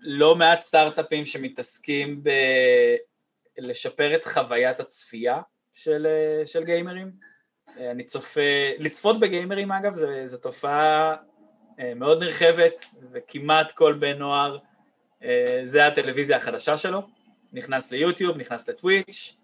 לא 0.00 0.36
מעט 0.36 0.60
סטארט-אפים 0.60 1.26
שמתעסקים 1.26 2.22
בלשפר 3.58 4.14
את 4.14 4.24
חוויית 4.24 4.80
הצפייה 4.80 5.40
של, 5.74 6.06
של 6.44 6.64
גיימרים. 6.64 7.10
אני 7.78 8.04
צופה, 8.04 8.40
לצפות 8.78 9.20
בגיימרים 9.20 9.72
אגב, 9.72 9.94
זו 10.24 10.38
תופעה 10.38 11.14
מאוד 11.96 12.22
נרחבת, 12.22 12.84
וכמעט 13.12 13.72
כל 13.72 13.92
בן 13.92 14.18
נוער 14.18 14.58
אה, 15.24 15.60
זה 15.64 15.86
הטלוויזיה 15.86 16.36
החדשה 16.36 16.76
שלו, 16.76 17.02
נכנס 17.52 17.92
ליוטיוב, 17.92 18.36
נכנס 18.36 18.68
לטוויץ', 18.68 19.36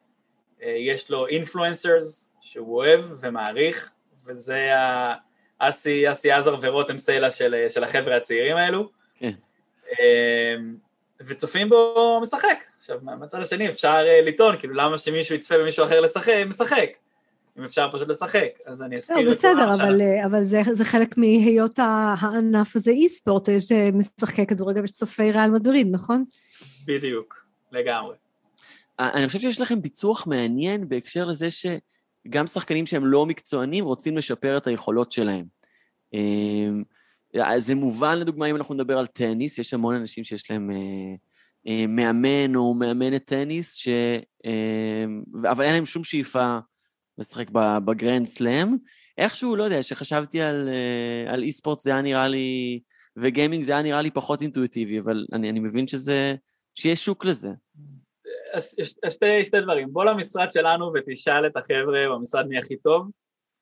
אה, 0.62 0.74
יש 0.78 1.10
לו 1.10 1.26
אינפלואנסרס 1.26 2.30
שהוא 2.40 2.76
אוהב 2.76 3.04
ומעריך, 3.20 3.90
וזה 4.26 4.70
אסי, 5.58 6.10
אסי 6.10 6.32
עזר 6.32 6.56
ורותם 6.62 6.98
סלע 6.98 7.30
של, 7.30 7.66
של 7.68 7.84
החבר'ה 7.84 8.16
הצעירים 8.16 8.56
האלו. 8.56 8.90
כן. 9.18 9.32
אה, 10.00 10.56
וצופים 11.20 11.68
בו 11.68 12.18
משחק. 12.22 12.64
עכשיו, 12.78 12.98
מהצד 13.02 13.40
השני 13.40 13.68
אפשר 13.68 13.98
לטעון, 14.24 14.58
כאילו 14.58 14.74
למה 14.74 14.98
שמישהו 14.98 15.34
יצפה 15.34 15.58
במישהו 15.58 15.84
אחר 15.84 16.00
לשחק, 16.00 16.32
משחק. 16.46 16.88
אם 17.58 17.64
אפשר 17.64 17.88
פשוט 17.92 18.08
לשחק, 18.08 18.48
אז 18.66 18.82
אני 18.82 18.96
אזכיר 18.96 19.16
לא, 19.16 19.30
בסדר, 19.30 19.74
אבל, 19.74 20.00
אה, 20.00 20.26
אבל 20.26 20.44
זה, 20.44 20.62
זה 20.72 20.84
חלק 20.84 21.16
מהיות 21.18 21.78
הענף 21.78 22.76
הזה 22.76 22.90
אי-ספורט, 22.90 23.48
יש 23.48 23.72
אה, 23.72 23.90
משחקי 23.94 24.46
כדורגל 24.46 24.80
ויש 24.80 24.92
צופי 24.92 25.32
ריאל 25.32 25.50
מדריד, 25.50 25.88
נכון? 25.90 26.24
בדיוק, 26.86 27.46
לגמרי. 27.72 28.16
אה, 29.00 29.10
אני 29.12 29.26
חושב 29.26 29.38
שיש 29.38 29.60
לכם 29.60 29.82
פיצוח 29.82 30.26
מעניין 30.26 30.88
בהקשר 30.88 31.24
לזה 31.24 31.48
שגם 31.50 32.46
שחקנים 32.46 32.86
שהם 32.86 33.06
לא 33.06 33.26
מקצוענים 33.26 33.84
רוצים 33.84 34.16
לשפר 34.16 34.56
את 34.56 34.66
היכולות 34.66 35.12
שלהם. 35.12 35.44
זה 37.56 37.74
מובן, 37.74 38.18
לדוגמה, 38.18 38.46
אם 38.46 38.56
אנחנו 38.56 38.74
נדבר 38.74 38.98
על 38.98 39.06
טניס, 39.06 39.58
יש 39.58 39.74
המון 39.74 39.94
אנשים 39.94 40.24
שיש 40.24 40.50
להם 40.50 40.70
אה, 40.70 40.76
אה, 41.66 41.84
מאמן 41.88 42.56
או 42.56 42.74
מאמנת 42.74 43.24
טניס, 43.24 43.74
ש... 43.74 43.88
אה, 44.46 45.04
אבל 45.50 45.64
אין 45.64 45.74
להם 45.74 45.86
שום 45.86 46.04
שאיפה 46.04 46.58
לשחק 47.22 47.50
בגרנד 47.84 48.26
סלאם. 48.26 48.76
איכשהו, 49.18 49.56
לא 49.56 49.64
יודע, 49.64 49.80
כשחשבתי 49.80 50.40
על, 50.40 50.68
אה, 50.68 51.32
על 51.32 51.42
e-sport 51.42 51.80
זה 51.80 51.90
היה 51.90 52.02
נראה 52.02 52.28
לי, 52.28 52.80
וגיימינג 53.16 53.64
זה 53.64 53.72
היה 53.72 53.82
נראה 53.82 54.02
לי 54.02 54.10
פחות 54.10 54.42
אינטואיטיבי, 54.42 55.00
אבל 55.00 55.26
אני, 55.32 55.50
אני 55.50 55.60
מבין 55.60 55.86
שזה, 55.86 56.34
שיש 56.74 57.04
שוק 57.04 57.24
לזה. 57.24 57.48
שתי, 59.10 59.44
שתי 59.44 59.60
דברים, 59.60 59.92
בוא 59.92 60.04
למשרד 60.04 60.52
שלנו 60.52 60.92
ותשאל 60.94 61.46
את 61.46 61.56
החבר'ה 61.56 62.08
במשרד 62.08 62.46
מי 62.46 62.58
הכי 62.58 62.76
טוב, 62.76 63.10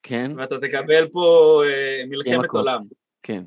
כן. 0.03 0.31
ואתה 0.37 0.57
תקבל 0.57 1.07
פה 1.11 1.61
אה, 1.65 2.01
מלחמת 2.09 2.49
עולם. 2.53 2.79
כן. 3.23 3.43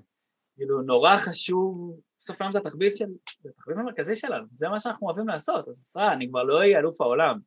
כאילו, 0.56 0.82
נורא 0.82 1.16
חשוב, 1.16 2.00
בסוף 2.20 2.40
היום 2.40 2.52
זה 2.52 2.58
התחביב 2.58 2.92
של, 2.94 3.04
זה 3.42 3.48
התחביב 3.48 3.78
המרכזי 3.78 4.14
שלנו, 4.14 4.46
זה 4.52 4.68
מה 4.68 4.80
שאנחנו 4.80 5.06
אוהבים 5.06 5.28
לעשות, 5.28 5.68
אז 5.68 5.76
סליחה, 5.76 6.12
אני 6.12 6.28
כבר 6.28 6.42
לא 6.42 6.58
אהיה 6.58 6.78
אלוף 6.78 7.00
העולם, 7.00 7.38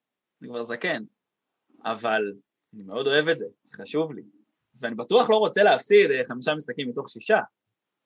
אני 0.41 0.49
כבר 0.49 0.63
זקן, 0.63 1.03
אבל 1.85 2.21
אני 2.73 2.83
מאוד 2.83 3.07
אוהב 3.07 3.27
את 3.27 3.37
זה, 3.37 3.45
זה 3.61 3.73
חשוב 3.73 4.13
לי, 4.13 4.21
ואני 4.79 4.95
בטוח 4.95 5.29
לא 5.29 5.35
רוצה 5.35 5.63
להפסיד 5.63 6.11
אה, 6.11 6.23
חמישה 6.23 6.55
משחקים 6.55 6.89
מתוך 6.89 7.09
שישה, 7.09 7.39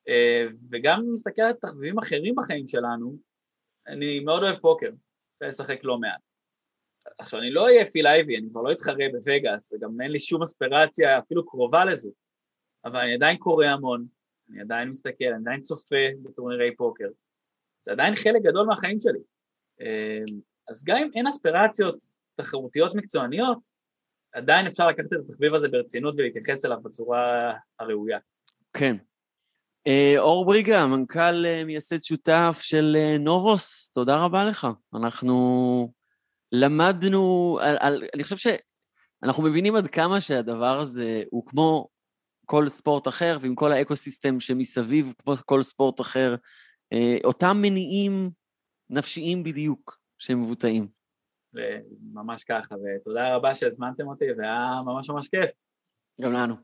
אה, 0.07 0.45
וגם 0.71 0.99
אם 0.99 1.13
נסתכל 1.13 1.41
על 1.41 1.53
תחביבים 1.53 1.99
אחרים 1.99 2.35
בחיים 2.35 2.67
שלנו, 2.67 3.17
אני 3.87 4.19
מאוד 4.19 4.43
אוהב 4.43 4.55
פוקר, 4.55 4.89
רוצה 4.89 5.47
לשחק 5.47 5.79
לא 5.83 5.97
מעט. 5.97 6.21
עכשיו, 7.17 7.39
אני 7.39 7.51
לא 7.51 7.63
אהיה 7.63 7.85
פיל 7.85 8.07
אייבי, 8.07 8.37
אני 8.37 8.49
כבר 8.49 8.61
לא 8.61 8.71
אתחרה 8.71 9.05
בווגאס, 9.11 9.73
גם 9.79 10.01
אין 10.01 10.11
לי 10.11 10.19
שום 10.19 10.43
אספירציה 10.43 11.19
אפילו 11.19 11.45
קרובה 11.45 11.85
לזו, 11.85 12.11
אבל 12.85 12.99
אני 12.99 13.13
עדיין 13.13 13.37
קורא 13.37 13.65
המון, 13.65 14.05
אני 14.49 14.61
עדיין 14.61 14.89
מסתכל, 14.89 15.25
אני 15.25 15.41
עדיין 15.41 15.61
צופה 15.61 15.95
בטורנירי 16.23 16.75
פוקר. 16.75 17.07
זה 17.81 17.91
עדיין 17.91 18.15
חלק 18.15 18.41
גדול 18.43 18.65
מהחיים 18.65 18.99
שלי. 18.99 19.19
אמ, 19.81 20.39
אז 20.67 20.83
גם 20.85 20.97
אם 20.97 21.09
אין 21.15 21.27
אספירציות 21.27 21.97
תחרותיות 22.35 22.95
מקצועניות, 22.95 23.57
עדיין 24.33 24.67
אפשר 24.67 24.87
לקחת 24.87 25.05
את 25.05 25.19
התחביב 25.29 25.53
הזה 25.53 25.69
ברצינות 25.69 26.15
ולהתייחס 26.17 26.65
אליו 26.65 26.77
בצורה 26.81 27.53
הראויה. 27.79 28.19
כן. 28.73 28.95
אה, 29.87 30.15
אור 30.17 30.45
בריגה, 30.45 30.85
מנכ"ל 30.85 31.45
אה, 31.45 31.63
מייסד 31.65 32.03
שותף 32.03 32.59
של 32.61 32.97
אה, 32.99 33.17
נובוס, 33.17 33.89
תודה 33.93 34.17
רבה 34.17 34.43
לך. 34.45 34.67
אנחנו 34.93 35.93
למדנו, 36.51 37.57
על, 37.61 37.77
על, 37.79 38.03
אני 38.15 38.23
חושב 38.23 38.35
שאנחנו 39.21 39.43
מבינים 39.43 39.75
עד 39.75 39.87
כמה 39.87 40.21
שהדבר 40.21 40.79
הזה 40.79 41.23
הוא 41.29 41.45
כמו 41.45 41.87
כל 42.45 42.69
ספורט 42.69 43.07
אחר, 43.07 43.37
ועם 43.41 43.55
כל 43.55 43.71
האקו-סיסטם 43.71 44.39
שמסביב, 44.39 45.13
כמו 45.17 45.35
כל 45.45 45.63
ספורט 45.63 46.01
אחר, 46.01 46.35
אותם 47.23 47.57
מניעים 47.61 48.29
נפשיים 48.89 49.43
בדיוק 49.43 49.97
שהם 50.19 50.41
מבוטאים. 50.41 51.00
וממש 51.53 52.43
ככה, 52.43 52.75
ותודה 52.75 53.35
רבה 53.35 53.55
שהזמנתם 53.55 54.07
אותי, 54.07 54.25
והיה 54.37 54.81
ממש 54.85 55.09
ממש 55.09 55.27
כיף. 55.27 55.49
גם 56.21 56.33
לנו. 56.33 56.55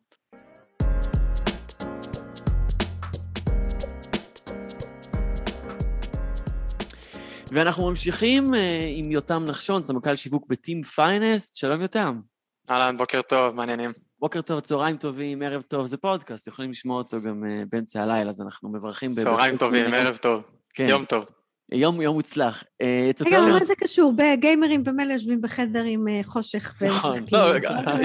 ואנחנו 7.51 7.89
ממשיכים 7.89 8.45
אה, 8.53 8.79
עם 8.95 9.11
יותם 9.11 9.45
נחשון, 9.47 9.81
סמנכ"ל 9.81 10.15
שיווק 10.15 10.47
ב 10.47 10.55
Team 10.55 10.83
Finest, 10.83 11.55
שלום 11.55 11.81
יותם. 11.81 12.21
אהלן, 12.69 12.97
בוקר 12.97 13.21
טוב, 13.21 13.55
מה 13.55 13.62
העניינים. 13.62 13.91
בוקר 14.19 14.41
טוב, 14.41 14.59
צהריים 14.59 14.97
טובים, 14.97 15.41
ערב 15.41 15.61
טוב, 15.61 15.85
זה 15.85 15.97
פודקאסט, 15.97 16.47
יכולים 16.47 16.71
לשמוע 16.71 16.97
אותו 16.97 17.21
גם 17.21 17.43
uh, 17.43 17.65
באמצע 17.69 18.01
הלילה, 18.01 18.29
אז 18.29 18.41
אנחנו 18.41 18.69
מברכים... 18.69 19.13
צהריים 19.13 19.57
טובים, 19.57 19.93
ערב 19.93 20.17
טוב, 20.17 20.43
כן. 20.73 20.88
יום 20.89 21.05
טוב. 21.05 21.25
יום, 21.72 22.01
יום 22.01 22.15
מוצלח. 22.15 22.63
אה, 22.82 23.11
רגע, 23.26 23.39
מה 23.39 23.65
זה 23.65 23.76
קשור? 23.76 24.13
בגיימרים 24.15 24.84
במילא 24.84 25.13
יושבים 25.13 25.41
בחדר 25.41 25.84
עם 25.84 26.05
uh, 26.07 26.28
חושך 26.28 26.84
נכון, 26.84 27.26
לא, 27.32 27.53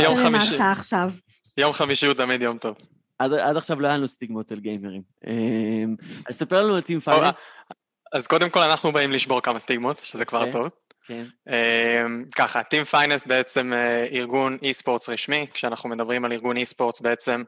יום 0.03 0.17
חמישי. 0.17 0.63
עכשיו? 0.63 1.13
יום 1.57 1.73
חמישי 1.73 2.07
הוא 2.07 2.15
תמיד 2.15 2.43
יום 2.43 2.59
טוב. 2.59 2.77
עד, 3.19 3.33
עד 3.33 3.57
עכשיו 3.57 3.81
לא 3.81 3.87
היה 3.87 3.97
לנו 3.97 4.09
סטיגמות 4.09 4.53
על 4.53 4.61
גיימרים. 4.61 5.03
אז 6.27 6.35
ספר 6.35 6.65
לנו 6.65 6.75
על 6.75 6.83
טים 6.83 7.01
פיינל. 7.01 7.31
אז 8.13 8.27
קודם 8.27 8.51
כל 8.51 8.61
אנחנו 8.61 8.93
באים 8.93 9.13
לשבור 9.13 9.41
כמה 9.41 9.59
סטיגמות, 9.59 9.99
שזה 9.99 10.25
כבר 10.25 10.39
אוקיי. 10.39 10.53
טוב. 10.53 10.69
כן. 11.07 11.25
ככה, 12.37 12.61
Team 12.61 12.95
Finest 12.95 13.29
בעצם 13.29 13.73
אה, 13.73 14.07
ארגון 14.13 14.59
אי-ספורטס 14.63 15.09
רשמי, 15.09 15.47
כשאנחנו 15.53 15.89
מדברים 15.89 16.25
על 16.25 16.33
ארגון 16.33 16.57
אי-ספורטס 16.57 17.01
בעצם 17.01 17.43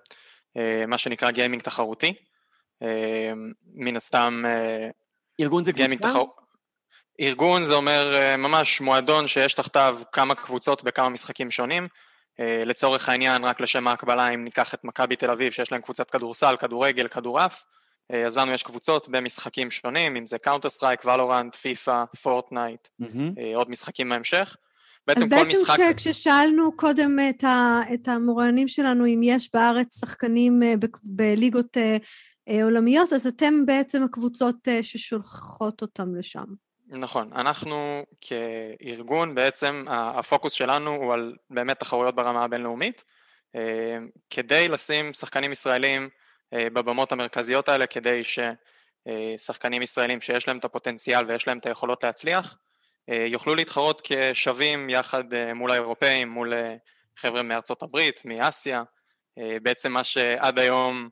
אה, 0.57 0.87
מה 0.87 0.99
שנקרא 0.99 1.31
גיימינג 1.31 1.63
תחרותי. 1.63 2.15
מן 3.75 3.97
הסתם... 3.97 4.43
אה, 5.41 5.45
ארגון 5.45 5.65
זה 5.65 5.73
קבוצה? 5.73 5.97
תחר... 5.97 6.25
ארגון 7.21 7.65
זה 7.65 7.75
אומר 7.75 8.37
ממש 8.39 8.81
מועדון 8.81 9.27
שיש 9.27 9.55
תחתיו 9.55 9.99
כמה 10.13 10.35
קבוצות 10.35 10.85
בכמה 10.85 11.09
משחקים 11.09 11.51
שונים. 11.51 11.89
לצורך 12.67 13.09
העניין, 13.09 13.45
רק 13.45 13.61
לשם 13.61 13.89
ההקבלה, 13.89 14.29
אם 14.29 14.45
ניקח 14.45 14.75
את 14.75 14.85
מכבי 14.85 15.17
תל 15.17 15.31
אביב, 15.31 15.53
שיש 15.53 15.73
להם 15.73 15.81
קבוצת 15.81 16.11
כדורסל, 16.11 16.57
כדורגל, 16.57 17.09
כדורעף, 17.09 17.65
אה, 18.13 18.27
אז 18.27 18.39
לנו 18.39 18.53
יש 18.53 18.63
קבוצות 18.63 19.09
במשחקים 19.09 19.71
שונים, 19.71 20.17
אם 20.17 20.27
זה 20.27 20.39
Counter-Strike, 20.39 21.05
Valorant, 21.05 21.55
FIFA, 21.55 22.05
Fortnite, 22.23 22.89
עוד 23.55 23.71
משחקים 23.71 24.09
בהמשך. 24.09 24.57
בעצם 25.07 25.29
כל 25.29 25.47
משחק... 25.47 25.71
אז 25.71 25.79
בעצם 25.79 25.95
כששאלנו 25.97 26.77
קודם 26.77 27.19
את, 27.31 27.45
ה, 27.45 27.81
את 27.95 28.09
המוראיינים 28.09 28.69
שלנו 28.69 29.07
אם 29.07 29.21
יש 29.23 29.51
בארץ 29.55 30.01
שחקנים 30.01 30.63
אה, 30.63 30.75
ב, 30.79 30.87
בליגות 31.03 31.77
אה, 31.77 31.97
עולמיות, 32.49 33.13
אז 33.13 33.27
אתם 33.27 33.67
בעצם 33.67 34.03
הקבוצות 34.03 34.69
ששולחות 34.83 35.83
אותם 35.83 36.15
לשם. 36.15 36.45
נכון, 36.89 37.33
אנחנו 37.33 38.03
כארגון 38.21 39.35
בעצם 39.35 39.85
הפוקוס 39.89 40.53
שלנו 40.53 40.91
הוא 40.91 41.13
על 41.13 41.35
באמת 41.51 41.81
תחרויות 41.81 42.15
ברמה 42.15 42.45
הבינלאומית, 42.45 43.05
כדי 44.31 44.69
לשים 44.69 45.15
שחקנים 45.15 45.53
ישראלים 45.53 46.09
אה, 46.55 46.71
בבמות 46.71 47.13
המרכזיות 47.13 47.69
האלה 47.69 47.87
כדי 47.87 48.21
ששחקנים 48.25 49.83
ישראלים 49.83 50.21
שיש 50.21 50.49
להם 50.49 50.59
את 50.59 50.65
הפוטנציאל 50.65 51.27
ויש 51.27 51.47
להם 51.49 51.59
את 51.59 51.67
היכולות 51.67 52.05
להצליח 52.05 52.59
אה, 53.11 53.27
יוכלו 53.29 53.55
להתחרות 53.55 54.01
כשווים 54.05 54.91
יחד 54.91 55.35
אה, 55.35 55.55
מול 55.55 55.71
האירופאים, 55.71 56.29
מול 56.29 56.53
חבר'ה 57.17 57.43
מארצות 57.43 57.83
הברית, 57.83 58.25
מאסיה, 58.25 58.83
בעצם 59.63 59.93
מה 59.93 60.05
שעד 60.05 60.59
היום 60.59 61.09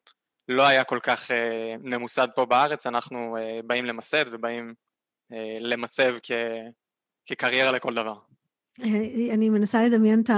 לא 0.52 0.66
היה 0.66 0.84
כל 0.84 0.98
כך 1.02 1.30
ממוסד 1.80 2.28
פה 2.34 2.44
בארץ, 2.44 2.86
אנחנו 2.86 3.36
באים 3.64 3.84
למסד 3.84 4.24
ובאים 4.32 4.74
למצב 5.60 6.14
כ... 6.22 6.30
כקריירה 7.26 7.72
לכל 7.72 7.94
דבר. 7.94 8.18
אני 9.32 9.50
מנסה 9.50 9.86
לדמיין 9.86 10.20
את 10.20 10.30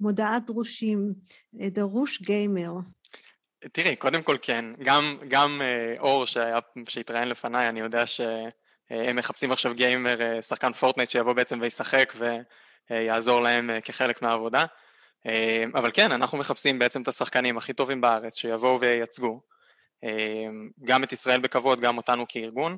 המודעת 0.00 0.46
דרושים, 0.46 1.12
דרוש 1.54 2.22
גיימר. 2.22 2.72
תראי, 3.72 3.96
קודם 3.96 4.22
כל 4.22 4.36
כן, 4.42 4.64
גם, 4.82 5.16
גם 5.28 5.60
אה, 5.62 5.94
אור 5.98 6.26
שהיה, 6.26 6.58
שהתראיין 6.88 7.28
לפניי, 7.28 7.68
אני 7.68 7.80
יודע 7.80 8.06
שהם 8.06 9.16
מחפשים 9.16 9.52
עכשיו 9.52 9.74
גיימר, 9.74 10.22
אה, 10.22 10.42
שחקן 10.42 10.72
פורטנייט 10.72 11.10
שיבוא 11.10 11.32
בעצם 11.32 11.58
וישחק 11.60 12.12
ויעזור 12.90 13.40
להם 13.40 13.70
אה, 13.70 13.80
כחלק 13.80 14.22
מהעבודה. 14.22 14.64
אה, 15.26 15.64
אבל 15.74 15.90
כן, 15.94 16.12
אנחנו 16.12 16.38
מחפשים 16.38 16.78
בעצם 16.78 17.02
את 17.02 17.08
השחקנים 17.08 17.58
הכי 17.58 17.72
טובים 17.72 18.00
בארץ 18.00 18.36
שיבואו 18.36 18.80
וייצגו. 18.80 19.40
אה, 20.04 20.46
גם 20.84 21.04
את 21.04 21.12
ישראל 21.12 21.40
בכבוד, 21.40 21.80
גם 21.80 21.96
אותנו 21.96 22.24
כארגון. 22.28 22.76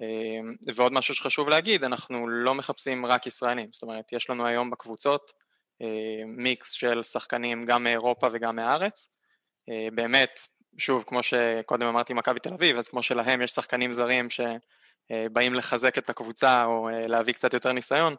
אה, 0.00 0.72
ועוד 0.74 0.92
משהו 0.92 1.14
שחשוב 1.14 1.48
להגיד, 1.48 1.84
אנחנו 1.84 2.28
לא 2.28 2.54
מחפשים 2.54 3.06
רק 3.06 3.26
ישראלים, 3.26 3.68
זאת 3.72 3.82
אומרת, 3.82 4.12
יש 4.12 4.30
לנו 4.30 4.46
היום 4.46 4.70
בקבוצות 4.70 5.32
מיקס 6.26 6.72
של 6.72 7.02
שחקנים 7.02 7.64
גם 7.64 7.84
מאירופה 7.84 8.26
וגם 8.32 8.56
מהארץ. 8.56 9.08
באמת, 9.94 10.40
שוב, 10.78 11.04
כמו 11.06 11.22
שקודם 11.22 11.86
אמרתי 11.86 12.14
מכבי 12.14 12.40
תל 12.40 12.54
אביב, 12.54 12.76
אז 12.76 12.88
כמו 12.88 13.02
שלהם 13.02 13.42
יש 13.42 13.50
שחקנים 13.50 13.92
זרים 13.92 14.28
שבאים 14.30 15.54
לחזק 15.54 15.98
את 15.98 16.10
הקבוצה 16.10 16.64
או 16.64 16.88
להביא 17.06 17.34
קצת 17.34 17.54
יותר 17.54 17.72
ניסיון, 17.72 18.16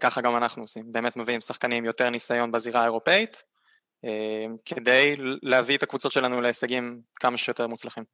ככה 0.00 0.20
גם 0.20 0.36
אנחנו 0.36 0.62
עושים. 0.62 0.92
באמת 0.92 1.16
מביאים 1.16 1.40
שחקנים 1.40 1.84
יותר 1.84 2.10
ניסיון 2.10 2.52
בזירה 2.52 2.80
האירופאית, 2.80 3.42
כדי 4.64 5.14
להביא 5.42 5.76
את 5.76 5.82
הקבוצות 5.82 6.12
שלנו 6.12 6.40
להישגים 6.40 7.00
כמה 7.14 7.36
שיותר 7.36 7.66
מוצלחים. 7.66 8.04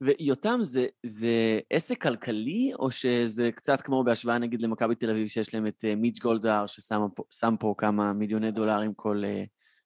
ויותם, 0.00 0.58
זה, 0.62 0.86
זה 1.02 1.60
עסק 1.70 2.02
כלכלי, 2.02 2.70
או 2.78 2.90
שזה 2.90 3.52
קצת 3.52 3.80
כמו 3.80 4.04
בהשוואה 4.04 4.38
נגיד 4.38 4.62
למכבי 4.62 4.94
תל 4.94 5.10
אביב, 5.10 5.26
שיש 5.26 5.54
להם 5.54 5.66
את 5.66 5.84
מיץ' 5.96 6.18
גולדהר, 6.18 6.66
ששם 6.66 7.00
פה, 7.14 7.24
פה 7.60 7.74
כמה 7.78 8.12
מיליוני 8.12 8.50
דולרים 8.50 8.94
כל, 8.94 9.22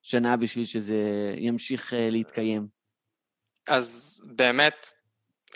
שנה 0.06 0.36
בשביל 0.36 0.64
שזה 0.64 0.96
ימשיך 1.36 1.94
אה, 1.94 2.10
להתקיים? 2.10 2.66
אז 3.68 4.22
באמת, 4.24 4.92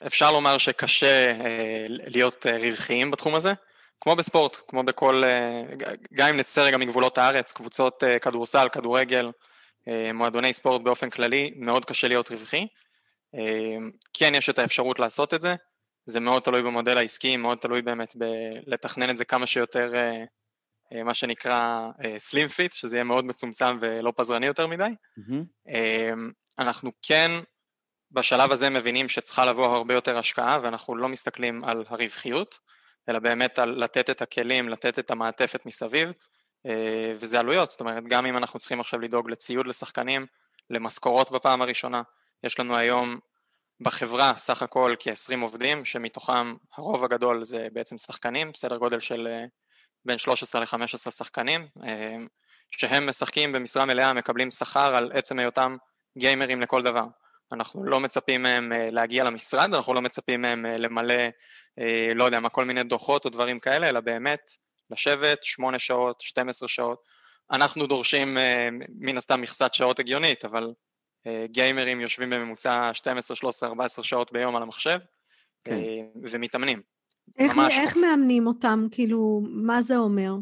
אפשר 0.07 0.33
לומר 0.33 0.59
שקשה 0.59 1.27
אה, 1.27 1.87
להיות 1.89 2.47
אה, 2.47 2.57
רווחיים 2.57 3.11
בתחום 3.11 3.35
הזה, 3.35 3.53
כמו 4.01 4.16
בספורט, 4.16 4.57
כמו 4.68 4.82
בכל, 4.82 5.22
גם 6.14 6.28
אם 6.28 6.36
נצא 6.36 6.62
רגע 6.62 6.76
מגבולות 6.76 7.18
הארץ, 7.18 7.53
קבוצות 7.53 8.03
כדורסל, 8.22 8.68
כדורגל, 8.72 9.30
מועדוני 10.14 10.53
ספורט 10.53 10.82
באופן 10.82 11.11
כללי, 11.11 11.53
מאוד 11.57 11.84
קשה 11.84 12.09
להיות 12.09 12.30
רווחי. 12.30 12.66
כן 14.12 14.34
יש 14.34 14.51
את 14.51 14.59
האפשרות 14.59 14.98
לעשות 14.98 15.34
את 15.34 15.42
זה, 15.42 15.55
זה 16.07 16.20
מאוד 16.20 16.42
תלוי 16.42 16.62
במודל 16.62 16.98
העסקי, 16.98 17.36
מאוד 17.36 17.59
תלוי 17.59 17.82
באמת 17.82 18.12
בלתכנן 18.16 19.11
את 19.11 19.16
זה 19.16 19.24
כמה 19.24 19.46
שיותר, 19.46 19.92
מה 21.05 21.14
שנקרא 21.14 21.88
slim 22.18 22.49
fit, 22.49 22.72
שזה 22.72 22.96
יהיה 22.96 23.05
מאוד 23.05 23.24
מצומצם 23.24 23.78
ולא 23.80 24.12
פזרני 24.16 24.46
יותר 24.46 24.66
מדי. 24.66 24.84
Mm-hmm. 25.18 25.72
אנחנו 26.59 26.90
כן 27.03 27.30
בשלב 28.11 28.53
הזה 28.53 28.70
מבינים 28.70 29.09
שצריכה 29.09 29.46
לבוא 29.46 29.66
הרבה 29.66 29.94
יותר 29.94 30.18
השקעה 30.18 30.59
ואנחנו 30.62 30.96
לא 30.96 31.09
מסתכלים 31.09 31.64
על 31.64 31.84
הרווחיות, 31.88 32.59
אלא 33.09 33.18
באמת 33.18 33.59
על 33.59 33.70
לתת 33.84 34.11
את 34.11 34.22
הכלים, 34.22 34.68
לתת 34.68 34.98
את 34.98 35.11
המעטפת 35.11 35.66
מסביב, 35.66 36.12
אה, 36.66 37.12
וזה 37.16 37.40
עלויות, 37.40 37.70
זאת 37.70 37.80
אומרת 37.80 38.05
גם 38.05 38.26
אם 38.26 38.36
אנחנו 38.36 38.59
צריכים 38.59 38.80
עכשיו 38.80 39.01
לדאוג 39.01 39.30
לציוד 39.30 39.66
לשחקנים, 39.66 40.26
למשכורות 40.70 41.30
בפעם 41.30 41.62
הראשונה, 41.62 42.03
יש 42.44 42.61
לנו 42.61 42.76
היום 42.76 43.18
בחברה 43.80 44.34
סך 44.36 44.62
הכל 44.62 44.94
כ-20 44.98 45.40
עובדים, 45.42 45.84
שמתוכם 45.84 46.55
הרוב 46.76 47.05
הגדול 47.05 47.44
זה 47.44 47.66
בעצם 47.72 47.98
שחקנים, 47.98 48.55
סדר 48.55 48.76
גודל 48.76 49.01
של 49.01 49.28
אה, 49.30 49.44
בין 50.05 50.18
13 50.18 50.61
ל-15 50.61 51.11
שחקנים, 51.11 51.68
אה, 51.84 52.16
שהם 52.70 53.09
משחקים 53.09 53.53
במשרה 53.53 53.84
מלאה, 53.84 54.12
מקבלים 54.12 54.51
שכר 54.51 54.96
על 54.96 55.11
עצם 55.14 55.38
היותם 55.38 55.76
גיימרים 56.18 56.61
לכל 56.61 56.82
דבר. 56.82 57.05
אנחנו 57.53 57.84
לא 57.84 58.01
מצפים 58.01 58.42
מהם 58.42 58.72
להגיע 58.72 59.24
למשרד, 59.24 59.74
אנחנו 59.74 59.94
לא 59.94 60.03
מצפים 60.03 60.42
מהם 60.42 60.66
למלא, 60.66 61.14
לא 62.14 62.24
יודע 62.24 62.40
מה, 62.40 62.48
כל 62.48 62.64
מיני 62.64 62.82
דוחות 62.82 63.24
או 63.24 63.30
דברים 63.30 63.61
כאלה, 63.61 63.88
אלא 63.88 64.01
באמת 64.01 64.51
לשבת 64.90 65.44
8 65.44 65.78
שעות, 65.78 66.20
12 66.20 66.68
שעות. 66.68 67.03
אנחנו 67.53 67.86
דורשים 67.86 68.38
מן 68.98 69.16
הסתם 69.16 69.40
מכסת 69.40 69.74
שעות 69.74 69.98
הגיונית, 69.98 70.44
אבל 70.44 70.72
גיימרים 71.44 72.01
יושבים 72.01 72.30
בממוצע 72.30 72.90
12, 72.94 73.36
13, 73.36 73.68
14 73.68 74.05
שעות 74.05 74.32
ביום 74.32 74.57
על 74.57 74.62
המחשב, 74.62 74.98
כן. 75.64 75.78
ומתאמנים. 76.22 76.82
איך, 77.38 77.53
איך 77.70 77.96
מאמנים 77.96 78.46
אותם? 78.46 78.86
כאילו, 78.90 79.42
מה 79.44 79.82
זה 79.82 79.96
אומר? 79.96 80.32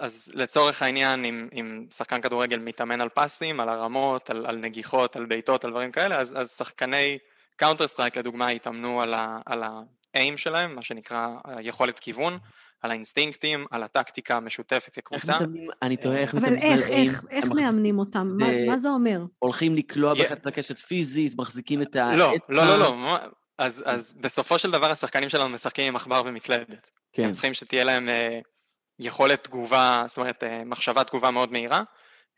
אז 0.00 0.30
לצורך 0.34 0.82
העניין, 0.82 1.24
אם, 1.24 1.48
אם 1.52 1.86
שחקן 1.90 2.20
כדורגל 2.20 2.58
מתאמן 2.58 3.00
על 3.00 3.08
פאסים, 3.08 3.60
על 3.60 3.68
הרמות, 3.68 4.30
על, 4.30 4.46
על 4.46 4.56
נגיחות, 4.56 5.16
על 5.16 5.26
בעיטות, 5.26 5.64
על 5.64 5.70
דברים 5.70 5.92
כאלה, 5.92 6.18
אז, 6.18 6.34
אז 6.40 6.50
שחקני 6.50 7.18
Counter 7.56 7.86
Strike 7.86 8.16
לדוגמה 8.16 8.52
יתאמנו 8.52 9.02
על, 9.02 9.14
ה, 9.14 9.38
על 9.46 9.62
ה 10.14 10.20
aim 10.20 10.38
שלהם, 10.38 10.74
מה 10.74 10.82
שנקרא 10.82 11.28
יכולת 11.60 11.98
כיוון, 11.98 12.38
על 12.82 12.90
האינסטינקטים, 12.90 13.66
על 13.70 13.82
הטקטיקה 13.82 14.36
המשותפת 14.36 14.94
כקבוצה. 14.94 15.32
איך 15.32 15.40
מתאמנים, 15.40 15.70
אני 15.82 15.96
תוהה 15.96 16.18
איך 16.18 16.34
מתאמנים. 16.34 16.62
אבל 16.62 16.82
איך, 16.92 17.22
איך 17.30 17.48
מאמנים 17.48 17.98
אותם? 17.98 18.28
מה, 18.36 18.66
מה 18.66 18.78
זה 18.78 18.88
אומר? 18.88 19.20
הולכים 19.38 19.74
לקלוע 19.74 20.14
בחץ 20.14 20.46
וקשת 20.46 20.78
פיזית, 20.78 21.32
מחזיקים 21.38 21.82
את 21.82 21.96
ה... 21.96 22.16
לא, 22.16 22.32
לא, 22.48 22.66
לא, 22.66 22.78
לא. 22.78 23.16
אז, 23.58 23.82
אז 23.86 24.14
בסופו 24.20 24.58
של 24.58 24.70
דבר 24.70 24.90
השחקנים 24.90 25.28
שלנו 25.28 25.48
משחקים 25.48 25.84
עם 25.84 25.96
עכבר 25.96 26.22
ומקלדת. 26.26 26.86
כן. 27.12 27.24
הם 27.24 27.32
צריכים 27.32 27.54
שתהיה 27.54 27.84
להם... 27.84 28.08
יכולת 29.00 29.44
תגובה, 29.44 30.04
זאת 30.06 30.18
אומרת 30.18 30.44
אה, 30.44 30.64
מחשבת 30.64 31.06
תגובה 31.06 31.30
מאוד 31.30 31.52
מהירה, 31.52 31.82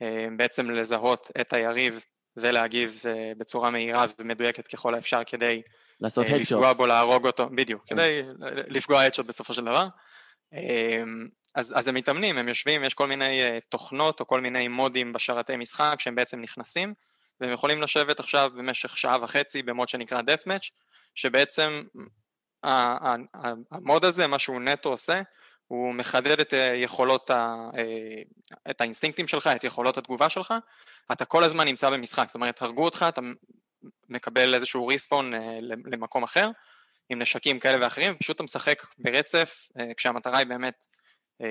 אה, 0.02 0.26
בעצם 0.36 0.70
לזהות 0.70 1.30
את 1.40 1.52
היריב 1.52 2.04
ולהגיב 2.36 3.02
אה, 3.08 3.32
בצורה 3.36 3.70
מהירה 3.70 4.06
ומדויקת 4.18 4.68
ככל 4.68 4.94
האפשר 4.94 5.24
כדי 5.26 5.62
לעשות 6.00 6.26
לפגוע 6.28 6.72
בו, 6.72 6.86
להרוג 6.86 7.26
אותו, 7.26 7.48
בדיוק, 7.54 7.82
כן. 7.86 7.94
כדי 7.94 8.22
לפגוע 8.68 9.02
הדשוט 9.02 9.26
בסופו 9.26 9.54
של 9.54 9.64
דבר. 9.64 9.88
אז, 11.54 11.74
אז 11.78 11.88
הם 11.88 11.94
מתאמנים, 11.94 12.38
הם 12.38 12.48
יושבים, 12.48 12.84
יש 12.84 12.94
כל 12.94 13.06
מיני 13.06 13.40
תוכנות 13.68 14.20
או 14.20 14.26
כל 14.26 14.40
מיני 14.40 14.68
מודים 14.68 15.12
בשרתי 15.12 15.56
משחק 15.56 15.96
שהם 15.98 16.14
בעצם 16.14 16.40
נכנסים, 16.40 16.94
והם 17.40 17.52
יכולים 17.52 17.82
לשבת 17.82 18.20
עכשיו 18.20 18.50
במשך 18.56 18.96
שעה 18.96 19.16
וחצי 19.22 19.62
במוד 19.62 19.88
שנקרא 19.88 20.20
deathmatch, 20.20 20.70
שבעצם 21.14 21.82
המוד 22.62 24.04
הזה, 24.04 24.26
מה 24.26 24.38
שהוא 24.38 24.60
נטו 24.60 24.88
עושה, 24.88 25.22
הוא 25.72 25.94
מחדד 25.94 26.40
את 26.40 26.54
אה, 26.54 26.74
יכולות, 26.74 27.30
ה, 27.30 27.56
אה, 27.76 28.22
את 28.70 28.80
האינסטינקטים 28.80 29.28
שלך, 29.28 29.46
את 29.46 29.64
יכולות 29.64 29.98
התגובה 29.98 30.28
שלך, 30.28 30.54
אתה 31.12 31.24
כל 31.24 31.44
הזמן 31.44 31.64
נמצא 31.64 31.90
במשחק, 31.90 32.24
זאת 32.26 32.34
אומרת, 32.34 32.62
הרגו 32.62 32.84
אותך, 32.84 33.06
אתה 33.08 33.20
מקבל 34.08 34.54
איזשהו 34.54 34.86
ריספון 34.86 35.34
אה, 35.34 35.58
למקום 35.62 36.22
אחר, 36.22 36.50
עם 37.08 37.18
נשקים 37.22 37.58
כאלה 37.58 37.84
ואחרים, 37.84 38.18
פשוט 38.18 38.36
אתה 38.36 38.42
משחק 38.42 38.82
ברצף, 38.98 39.68
כשהמטרה 39.96 40.38
היא 40.38 40.46
באמת 40.46 40.86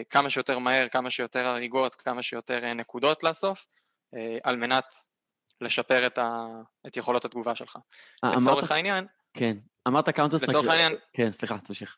כמה 0.10 0.30
שיותר 0.30 0.60
מהר, 0.60 0.88
כמה 0.88 1.10
שיותר 1.10 1.48
הריגות, 1.48 1.96
כמה 1.96 2.24
שיותר 2.24 2.74
נקודות 2.74 3.24
לאסוף, 3.24 3.66
על 4.44 4.56
מנת 4.56 4.96
לשפר 5.62 6.06
את, 6.06 6.18
ה, 6.18 6.46
את 6.88 6.98
יכולות 6.98 7.26
התגובה 7.26 7.56
שלך. 7.56 7.78
לצורך 8.24 8.48
אמרת... 8.48 8.72
העניין... 8.72 9.06
כן, 9.34 9.58
אמרת 9.88 10.10
Counter 10.10 10.38
Strike... 10.38 10.56
לצורך 10.56 10.72
העניין... 10.72 10.94
כן, 11.14 11.32
סליחה, 11.32 11.58
תמשיך. 11.58 11.98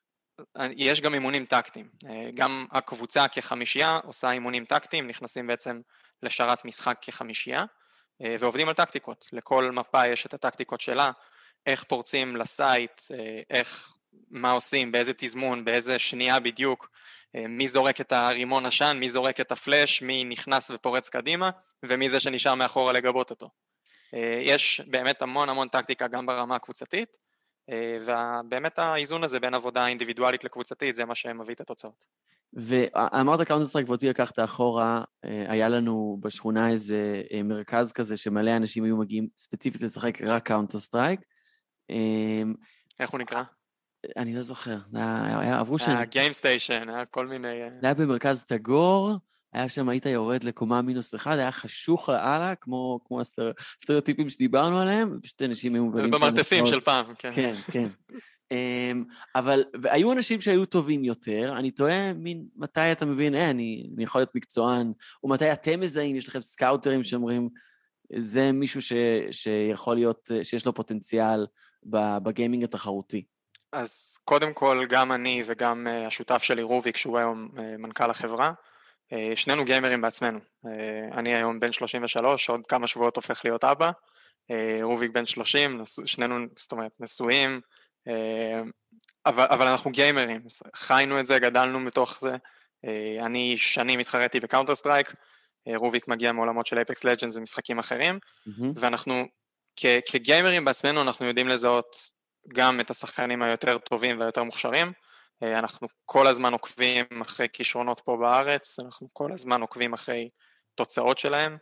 יש 0.76 1.02
גם 1.02 1.14
אימונים 1.14 1.46
טקטיים, 1.46 1.90
אה, 2.10 2.30
גם 2.36 2.66
הקבוצה 2.72 3.28
כחמישייה 3.28 4.00
עושה 4.04 4.32
אימונים 4.32 4.66
טקטיים, 4.66 5.08
נכנסים 5.08 5.48
בעצם 5.48 5.82
לשרת 6.24 6.66
משחק 6.66 6.98
כחמישייה 7.02 7.64
אה, 8.24 8.36
ועובדים 8.40 8.68
על 8.68 8.74
טקטיקות, 8.74 9.26
לכל 9.34 9.72
מפה 9.72 10.08
יש 10.08 10.26
את 10.26 10.34
הטקטיקות 10.34 10.82
שלה, 10.82 11.12
איך 11.66 11.84
פורצים 11.84 12.36
ל 12.36 12.47
site, 12.47 13.02
אה, 13.14 13.42
איך, 13.50 13.94
מה 14.32 14.52
עושים, 14.52 14.92
באיזה 14.92 15.14
תזמון, 15.18 15.66
באיזה 15.66 16.00
שנייה 16.00 16.40
בדיוק, 16.40 16.90
מי 17.34 17.68
זורק 17.68 18.02
את 18.02 18.12
הרימון 18.12 18.66
עשן, 18.66 18.98
מי 19.00 19.10
זורק 19.10 19.40
את 19.40 19.52
הפלאש, 19.52 20.02
מי 20.02 20.24
נכנס 20.24 20.72
ופורץ 20.72 21.10
קדימה 21.10 21.50
ומי 21.84 22.10
זה 22.10 22.20
שנשאר 22.20 22.56
מאחורה 22.56 22.94
לגבות 22.94 23.30
אותו. 23.30 23.50
יש 24.42 24.82
באמת 24.88 25.22
המון 25.22 25.50
המון 25.50 25.68
טקטיקה 25.68 26.08
גם 26.08 26.26
ברמה 26.26 26.56
הקבוצתית 26.56 27.18
ובאמת 27.72 28.80
האיזון 28.80 29.24
הזה 29.24 29.40
בין 29.40 29.54
עבודה 29.54 29.88
אינדיבידואלית 29.88 30.44
לקבוצתית 30.44 30.96
זה 30.96 31.06
מה 31.06 31.16
שמביא 31.16 31.56
את 31.56 31.62
התוצאות. 31.62 32.06
ואמרת 32.54 33.42
Counter 33.48 33.66
Strike 33.66 33.90
ואותי 33.90 34.10
לקחת 34.10 34.40
אחורה, 34.40 35.04
אה, 35.26 35.46
היה 35.48 35.70
לנו 35.70 36.18
בשכונה 36.22 36.70
איזה 36.70 37.22
אה, 37.34 37.44
מרכז 37.44 37.92
כזה 37.92 38.18
שמלא 38.18 38.58
אנשים 38.58 38.84
היו 38.84 38.98
מגיעים 38.98 39.28
ספציפית 39.38 39.82
לשחק 39.82 40.22
רק 40.22 40.48
Counter 40.48 40.78
Strike. 40.78 41.20
איך 43.00 43.10
הוא 43.10 43.20
נקרא? 43.20 43.44
אני 44.18 44.36
לא 44.36 44.42
זוכר, 44.42 44.78
עברו 45.60 45.80
שנים. 45.80 46.04
GameStation, 46.04 46.90
היה 46.90 47.06
כל 47.06 47.28
מיני... 47.28 47.48
זה 47.82 47.88
היה 47.88 47.94
במרכז 47.94 48.44
תגור, 48.44 49.12
היה 49.54 49.70
שם, 49.70 49.90
היית 49.90 50.06
יורד 50.06 50.44
לקומה 50.44 50.82
מינוס 50.82 51.16
אחד, 51.16 51.38
היה 51.38 51.52
חשוך 51.52 52.10
לאללה, 52.10 52.56
כמו, 52.56 53.00
כמו 53.06 53.22
הסטריאוטיפים 53.22 54.30
שדיברנו 54.30 54.80
עליהם, 54.80 55.20
פשוט 55.24 55.42
אנשים 55.42 55.76
היו 55.76 55.86
מבלים... 55.86 56.12
במרתפים 56.12 56.66
של 56.66 56.80
פעם, 56.80 57.06
כן. 57.18 57.32
כן, 57.32 57.54
כן. 57.72 57.88
אמ, 58.52 59.04
אבל, 59.36 59.64
והיו 59.82 60.12
אנשים 60.12 60.42
שהיו 60.42 60.66
טובים 60.66 61.04
יותר, 61.04 61.54
אני 61.58 61.72
תוהה 61.72 62.14
מין, 62.14 62.46
מתי 62.56 62.92
אתה 62.92 63.06
מבין, 63.06 63.36
אה, 63.36 63.50
אני, 63.50 63.90
אני 63.96 64.04
יכול 64.04 64.22
להיות 64.22 64.36
מקצוען, 64.36 64.92
או 65.24 65.30
מתי 65.30 65.52
אתם 65.52 65.80
מזהים, 65.80 66.16
יש 66.16 66.28
לכם 66.28 66.42
סקאוטרים 66.42 67.04
שאומרים, 67.04 67.50
זה 68.18 68.52
מישהו 68.52 68.82
ש, 68.82 68.94
שיכול 69.32 69.96
להיות, 69.96 70.32
שיש 70.44 70.66
לו 70.66 70.74
פוטנציאל 70.74 71.48
בגיימינג 72.24 72.64
התחרותי. 72.64 73.24
אז 73.72 74.18
קודם 74.26 74.54
כל, 74.54 74.86
גם 74.90 75.12
אני 75.12 75.44
וגם 75.46 75.88
אה, 75.88 76.08
השותף 76.08 76.44
שלי 76.44 76.64
רוביק, 76.64 76.98
שהוא 76.98 77.18
היום 77.18 77.50
אה, 77.58 77.78
מנכ"ל 77.78 78.10
החברה, 78.10 78.54
שנינו 79.36 79.66
גיימרים 79.66 80.02
בעצמנו. 80.02 80.40
אה, 80.66 81.18
אני 81.18 81.36
היום 81.36 81.60
בן 81.60 81.72
33, 81.72 82.50
עוד 82.50 82.68
כמה 82.68 82.88
שבועות 82.88 83.16
הופך 83.16 83.42
להיות 83.46 83.64
אבא. 83.64 83.92
אה, 84.52 84.80
רוביק 84.82 85.12
בן 85.12 85.26
30, 85.26 85.82
שנינו, 86.06 86.36
זאת 86.56 86.72
אומרת, 86.72 86.92
נשואים, 87.00 87.62
אבל, 89.26 89.46
אבל 89.50 89.68
אנחנו 89.68 89.92
גיימרים, 89.92 90.42
חיינו 90.76 91.20
את 91.20 91.26
זה, 91.26 91.40
גדלנו 91.40 91.80
מתוך 91.80 92.20
זה. 92.22 92.32
אני 93.22 93.58
שנים 93.58 94.00
התחרתי 94.00 94.40
ב 94.40 94.44
Counter 94.44 94.76
Strike, 94.76 95.12
רוביק 95.76 96.08
מגיע 96.08 96.32
מעולמות 96.32 96.66
של 96.66 96.78
Apex 96.78 97.04
Legends 97.04 97.36
ומשחקים 97.36 97.80
אחרים, 97.80 98.20
mm-hmm. 98.20 98.64
ואנחנו 98.76 99.24
כ- 99.76 100.12
כגיימרים 100.12 100.66
בעצמנו 100.66 101.02
אנחנו 101.02 101.26
יודעים 101.26 101.48
לזהות 101.48 101.96
גם 102.48 102.80
את 102.80 102.90
השחקנים 102.90 103.42
היותר 103.42 103.78
טובים 103.78 104.20
והיותר 104.20 104.44
מוכשרים, 104.44 104.88
אה, 104.88 104.94
אנחנו 105.42 105.88
כל 106.06 106.28
הזמן 106.28 106.54
עוקבים 106.54 107.06
אחרי 107.22 107.48
כישרונות 107.54 108.02
פה 108.06 108.18
בארץ, 108.18 108.80
אנחנו 108.80 109.08
כל 109.14 109.32
הזמן 109.32 109.62
עוקבים 109.62 109.94
אחרי 109.94 110.30
תוצאות 110.76 111.18
שלהם. 111.18 111.58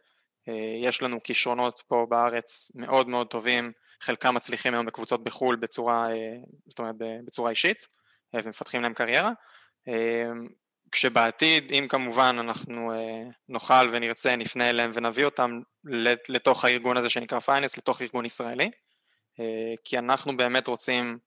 אה, 0.47 0.53
יש 0.83 1.01
לנו 1.01 1.23
כישרונות 1.23 1.83
פה 1.87 2.05
בארץ 2.09 2.71
מאוד 2.75 3.07
מאוד 3.07 3.27
טובים, 3.27 3.71
חלקם 4.01 4.35
מצליחים 4.35 4.73
היום 4.73 4.85
בקבוצות 4.85 5.23
בחו"ל 5.23 5.55
בצורה, 5.55 6.11
אה, 6.11 6.37
זאת 6.67 6.79
אומרת 6.79 6.95
בצורה 7.25 7.49
אישית, 7.49 7.87
ומפתחים 8.33 8.81
להם 8.81 8.93
קריירה. 8.93 9.31
כשבעתיד, 10.91 11.71
אם 11.71 11.87
כמובן 11.89 12.35
אנחנו 12.39 12.91
נוכל 13.49 13.89
ונרצה, 13.91 14.35
נפנה 14.35 14.69
אליהם 14.69 14.91
ונביא 14.93 15.25
אותם 15.25 15.59
לתוך 16.29 16.65
הארגון 16.65 16.97
הזה 16.97 17.09
שנקרא 17.09 17.39
פייננס, 17.39 17.77
לתוך 17.77 18.01
ארגון 18.01 18.25
ישראלי, 18.25 18.71
כי 19.83 19.97
אנחנו 19.97 20.37
באמת 20.37 20.67
רוצים 20.67 21.17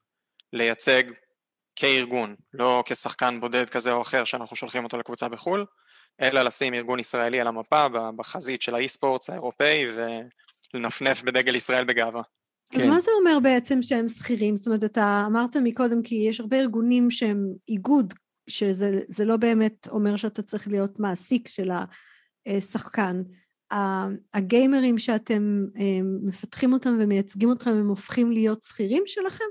לייצג 0.52 1.02
כארגון, 1.76 2.34
לא 2.54 2.82
כשחקן 2.86 3.40
בודד 3.40 3.70
כזה 3.70 3.92
או 3.92 4.02
אחר 4.02 4.24
שאנחנו 4.24 4.56
שולחים 4.56 4.84
אותו 4.84 4.98
לקבוצה 4.98 5.28
בחו"ל, 5.28 5.64
אלא 6.22 6.42
לשים 6.42 6.74
ארגון 6.74 6.98
ישראלי 6.98 7.40
על 7.40 7.46
המפה 7.46 7.86
בחזית 8.16 8.62
של 8.62 8.74
האי-ספורטס 8.74 9.30
האירופאי 9.30 9.84
ולנפנף 10.74 11.22
בדגל 11.22 11.54
ישראל 11.54 11.84
בגאווה. 11.84 12.22
אז 12.74 12.82
כן. 12.82 12.88
מה 12.88 13.00
זה 13.00 13.10
אומר 13.20 13.38
בעצם 13.42 13.82
שהם 13.82 14.08
שכירים? 14.08 14.56
זאת 14.56 14.66
אומרת, 14.66 14.84
אתה 14.84 15.24
אמרת 15.26 15.56
מקודם 15.56 16.02
כי 16.02 16.14
יש 16.14 16.40
הרבה 16.40 16.56
ארגונים 16.56 17.10
שהם 17.10 17.46
איגוד, 17.68 18.14
שזה 18.48 19.24
לא 19.24 19.36
באמת 19.36 19.88
אומר 19.88 20.16
שאתה 20.16 20.42
צריך 20.42 20.68
להיות 20.68 21.00
מעסיק 21.00 21.48
של 21.48 21.70
השחקן. 22.46 23.22
הגיימרים 24.34 24.98
שאתם 24.98 25.64
אה, 25.78 26.00
מפתחים 26.22 26.72
אותם 26.72 26.96
ומייצגים 27.00 27.48
אותם, 27.48 27.70
הם 27.70 27.88
הופכים 27.88 28.30
להיות 28.30 28.64
שכירים 28.64 29.02
שלכם? 29.06 29.44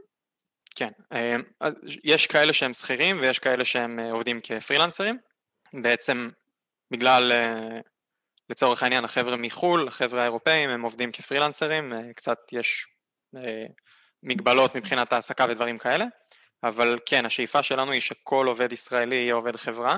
כן, 0.76 0.90
אה, 1.14 1.36
יש 2.04 2.28
כאלה 2.28 2.54
שהם 2.54 2.74
שכירים 2.74 3.20
ויש 3.22 3.40
כאלה 3.40 3.66
שהם 3.66 4.00
אה, 4.00 4.12
עובדים 4.12 4.40
כפרילנסרים. 4.44 5.18
בעצם 5.82 6.30
בגלל, 6.92 7.32
לצורך 8.50 8.84
העניין, 8.84 9.06
החבר'ה 9.06 9.38
מחו"ל, 9.38 9.88
החבר'ה 9.88 10.22
האירופאים, 10.22 10.70
הם 10.70 10.82
עובדים 10.82 11.12
כפרילנסרים, 11.12 11.94
קצת 12.16 12.38
יש 12.52 12.88
מגבלות 14.24 14.76
מבחינת 14.76 15.14
העסקה 15.14 15.46
ודברים 15.50 15.78
כאלה, 15.78 16.06
אבל 16.64 16.98
כן, 17.06 17.26
השאיפה 17.26 17.64
שלנו 17.64 17.92
היא 17.92 18.02
שכל 18.02 18.46
עובד 18.48 18.74
ישראלי 18.74 19.16
יהיה 19.16 19.34
עובד 19.34 19.56
חברה. 19.56 19.98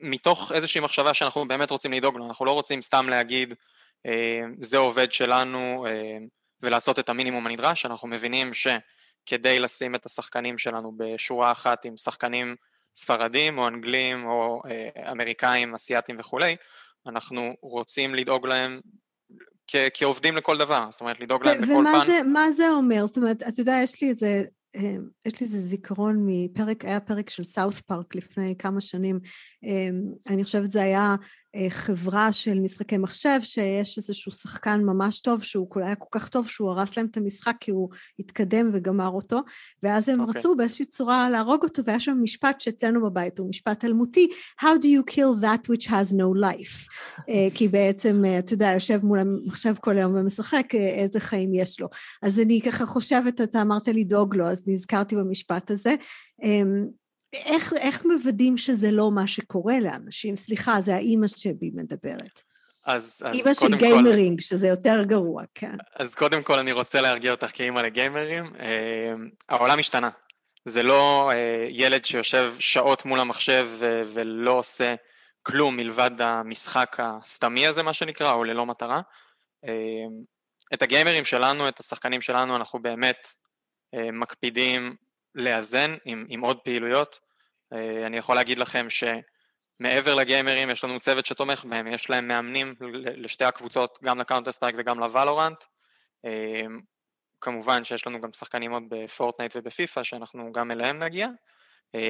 מתוך 0.00 0.52
איזושהי 0.52 0.80
מחשבה 0.80 1.14
שאנחנו 1.14 1.48
באמת 1.48 1.70
רוצים 1.70 1.92
לדאוג 1.92 2.16
לו, 2.16 2.26
אנחנו 2.26 2.44
לא 2.44 2.50
רוצים 2.50 2.82
סתם 2.82 3.08
להגיד 3.08 3.54
אה, 4.06 4.40
זה 4.60 4.78
עובד 4.78 5.12
שלנו 5.12 5.86
אה, 5.88 6.18
ולעשות 6.64 6.98
את 6.98 7.08
המינימום 7.08 7.46
הנדרש, 7.46 7.86
אנחנו 7.86 8.08
מבינים 8.08 8.50
שכדי 8.54 9.58
לשים 9.58 9.94
את 9.94 10.06
השחקנים 10.06 10.58
שלנו 10.58 10.92
בשורה 10.96 11.52
אחת 11.52 11.84
עם 11.84 11.96
שחקנים 11.96 12.56
ספרדים 12.96 13.58
או 13.58 13.68
אנגלים 13.68 14.24
או 14.26 14.62
אה, 14.70 15.12
אמריקאים, 15.12 15.74
אסיאתים 15.74 16.16
וכולי, 16.18 16.54
אנחנו 17.06 17.54
רוצים 17.62 18.14
לדאוג 18.14 18.46
להם 18.46 18.80
כ- 19.66 19.90
כעובדים 19.94 20.36
לכל 20.36 20.58
דבר, 20.58 20.86
זאת 20.90 21.00
אומרת 21.00 21.20
לדאוג 21.20 21.44
להם 21.44 21.60
בכל 21.60 21.84
פן. 22.06 22.26
ומה 22.28 22.52
זה 22.52 22.70
אומר? 22.70 23.06
זאת 23.06 23.16
אומרת, 23.16 23.42
אתה 23.42 23.60
יודע, 23.60 23.76
יש 23.82 24.02
לי 24.02 24.08
איזה 24.08 24.44
אמ, 24.76 25.08
יש 25.26 25.40
לי 25.40 25.46
איזה 25.46 25.58
זיכרון 25.58 26.16
מפרק, 26.26 26.84
היה 26.84 27.00
פרק 27.00 27.30
של 27.30 27.44
סאוף 27.44 27.80
פארק 27.80 28.14
לפני 28.14 28.54
כמה 28.58 28.80
שנים, 28.80 29.20
אמ, 29.62 30.02
אני 30.30 30.44
חושבת 30.44 30.70
זה 30.70 30.82
היה 30.82 31.00
אה, 31.00 31.14
חברה 31.68 32.32
של 32.32 32.60
משחקי 32.60 32.96
מחשב, 32.96 33.38
שיש 33.42 33.98
איזשהו 33.98 34.32
שחקן 34.32 34.80
ממש 34.84 35.20
טוב, 35.20 35.42
שהוא 35.42 35.68
היה 35.76 35.94
כל 35.94 36.18
כך 36.18 36.28
טוב 36.28 36.48
שהוא 36.48 36.70
הרס 36.70 36.96
להם 36.96 37.06
את 37.06 37.16
המשחק 37.16 37.54
כי 37.60 37.70
הוא 37.70 37.88
התקדם 38.18 38.70
וגמר 38.72 39.08
אותו, 39.08 39.40
ואז 39.82 40.08
הם 40.08 40.20
okay. 40.20 40.22
אוקיי. 40.22 40.40
רצו 40.40 40.56
באיזושהי 40.56 40.84
צורה 40.84 41.30
להרוג 41.30 41.62
אותו, 41.62 41.84
והיה 41.84 42.00
שם 42.00 42.18
משפט 42.22 42.60
שאצלנו 42.60 43.02
בבית 43.02 43.38
הוא 43.38 43.48
משפט 43.48 43.84
אלמותי, 43.84 44.28
How 44.60 44.78
do 44.82 44.86
you 44.86 45.14
kill 45.14 45.42
that 45.42 45.68
which 45.68 45.86
has 45.86 46.12
no 46.12 46.40
life? 46.42 46.88
אה, 47.28 47.48
כי 47.54 47.68
בעצם, 47.68 48.22
אה, 48.24 48.38
אתה 48.38 48.54
יודע, 48.54 48.70
יושב 48.74 49.00
מול 49.04 49.18
המחשב 49.18 49.74
כל 49.80 49.96
היום 49.96 50.14
ומשחק, 50.14 50.66
איזה 50.74 51.20
חיים 51.20 51.54
יש 51.54 51.80
לו. 51.80 51.88
אז 52.22 52.40
אני 52.40 52.60
ככה 52.60 52.86
חושבת, 52.86 53.40
אתה 53.40 53.62
אמרת 53.62 53.88
לדאוג 53.88 54.34
לו, 54.34 54.46
אז 54.46 54.62
נזכרתי 54.66 55.16
במשפט 55.16 55.70
הזה. 55.70 55.94
איך, 57.34 57.72
איך 57.80 58.04
מוודאים 58.04 58.56
שזה 58.56 58.90
לא 58.90 59.10
מה 59.10 59.26
שקורה 59.26 59.80
לאנשים? 59.80 60.36
סליחה, 60.36 60.80
זה 60.80 60.94
האימא 60.94 61.28
שבי 61.28 61.70
מדברת. 61.74 62.42
אז, 62.86 63.22
אז 63.24 63.34
אימא 63.34 63.54
של 63.54 63.76
גיימרינג, 63.76 64.40
כל... 64.40 64.44
שזה 64.44 64.68
יותר 64.68 65.02
גרוע, 65.02 65.42
כן. 65.54 65.76
אז 65.96 66.14
קודם 66.14 66.42
כל 66.42 66.58
אני 66.58 66.72
רוצה 66.72 67.00
להרגיע 67.00 67.30
אותך 67.30 67.50
כאימא 67.54 67.80
לגיימרים. 67.80 68.44
אה, 68.60 69.14
העולם 69.48 69.78
השתנה. 69.78 70.10
זה 70.64 70.82
לא 70.82 71.30
אה, 71.34 71.66
ילד 71.70 72.04
שיושב 72.04 72.54
שעות 72.58 73.04
מול 73.04 73.20
המחשב 73.20 73.68
ו- 73.78 74.02
ולא 74.12 74.52
עושה 74.52 74.94
כלום 75.42 75.76
מלבד 75.76 76.10
המשחק 76.20 76.96
הסתמי 76.98 77.66
הזה, 77.66 77.82
מה 77.82 77.92
שנקרא, 77.92 78.32
או 78.32 78.44
ללא 78.44 78.66
מטרה. 78.66 79.00
אה, 79.64 80.06
את 80.74 80.82
הגיימרים 80.82 81.24
שלנו, 81.24 81.68
את 81.68 81.80
השחקנים 81.80 82.20
שלנו, 82.20 82.56
אנחנו 82.56 82.78
באמת 82.78 83.28
אה, 83.94 84.12
מקפידים 84.12 84.96
לאזן 85.34 85.96
עם, 86.04 86.26
עם 86.28 86.40
עוד 86.40 86.58
פעילויות. 86.58 87.20
אה, 87.72 88.06
אני 88.06 88.16
יכול 88.16 88.34
להגיד 88.34 88.58
לכם 88.58 88.86
שמעבר 88.90 90.14
לגיימרים 90.14 90.70
יש 90.70 90.84
לנו 90.84 91.00
צוות 91.00 91.26
שתומך 91.26 91.64
בהם, 91.64 91.86
יש 91.86 92.10
להם 92.10 92.28
מאמנים 92.28 92.74
לשתי 93.16 93.44
הקבוצות, 93.44 93.98
גם 94.04 94.18
ל 94.18 94.22
Counter 94.22 94.52
Strike 94.52 94.76
וגם 94.78 94.98
ל 94.98 95.05
Valorant. 95.05 95.64
אה, 96.24 96.66
כמובן 97.40 97.84
שיש 97.84 98.06
לנו 98.06 98.20
גם 98.20 98.32
שחקנים 98.32 98.72
עוד 98.72 98.82
ב 98.88 98.96
Fortnite 98.96 99.56
וב 99.56 99.71
FIFA 99.71 100.02
שאנחנו 100.02 100.52
גם 100.52 100.70
אליהם 100.70 100.98
נגיע, 100.98 101.28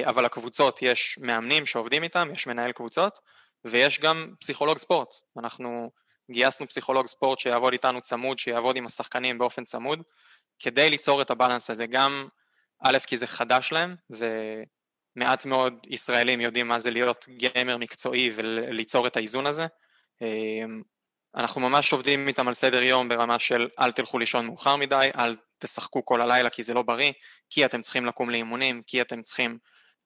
אבל 0.03 0.25
הקבוצות 0.25 0.81
יש 0.81 1.19
מאמנים 1.21 1.65
שעובדים 1.65 2.03
איתם, 2.03 2.29
יש 2.33 2.47
מנהל 2.47 2.71
קבוצות 2.71 3.19
ויש 3.65 3.99
גם 3.99 4.33
פסיכולוג 4.39 4.77
ספורט. 4.77 5.13
אנחנו 5.37 5.91
גייסנו 6.31 6.67
פסיכולוג 6.67 7.07
ספורט 7.07 7.39
שיעבוד 7.39 7.73
איתנו 7.73 8.01
צמוד, 8.01 8.39
שיעבוד 8.39 8.75
עם 8.75 8.85
השחקנים 8.85 9.37
באופן 9.37 9.63
צמוד, 9.63 10.01
כדי 10.59 10.89
ליצור 10.89 11.21
את 11.21 11.31
הבלנס 11.31 11.69
הזה, 11.69 11.85
גם 11.85 12.27
א', 12.83 12.97
כי 13.07 13.17
זה 13.17 13.27
חדש 13.27 13.71
להם, 13.71 13.95
ומעט 14.09 15.45
מאוד 15.45 15.73
ישראלים 15.87 16.41
יודעים 16.41 16.67
מה 16.67 16.79
זה 16.79 16.91
להיות 16.91 17.25
גיימר 17.29 17.77
מקצועי 17.77 18.31
וליצור 18.35 19.07
את 19.07 19.17
האיזון 19.17 19.47
הזה. 19.47 19.65
אמ, 20.21 20.81
אנחנו 21.35 21.61
ממש 21.61 21.93
עובדים 21.93 22.27
איתם 22.27 22.47
על 22.47 22.53
סדר 22.53 22.81
יום 22.83 23.09
ברמה 23.09 23.39
של 23.39 23.67
אל 23.79 23.91
תלכו 23.91 24.19
לישון 24.19 24.45
מאוחר 24.45 24.75
מדי, 24.75 25.09
אל 25.17 25.35
תשחקו 25.57 26.05
כל 26.05 26.21
הלילה 26.21 26.49
כי 26.49 26.63
זה 26.63 26.73
לא 26.73 26.81
בריא, 26.81 27.11
כי 27.49 27.65
אתם 27.65 27.81
צריכים 27.81 28.05
לקום 28.05 28.29
לאימונים, 28.29 28.81
כי 28.87 29.01
אתם 29.01 29.21
צריכים 29.21 29.57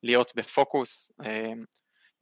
להיות 0.04 0.32
בפוקוס. 0.36 1.12
אמ, 1.26 1.64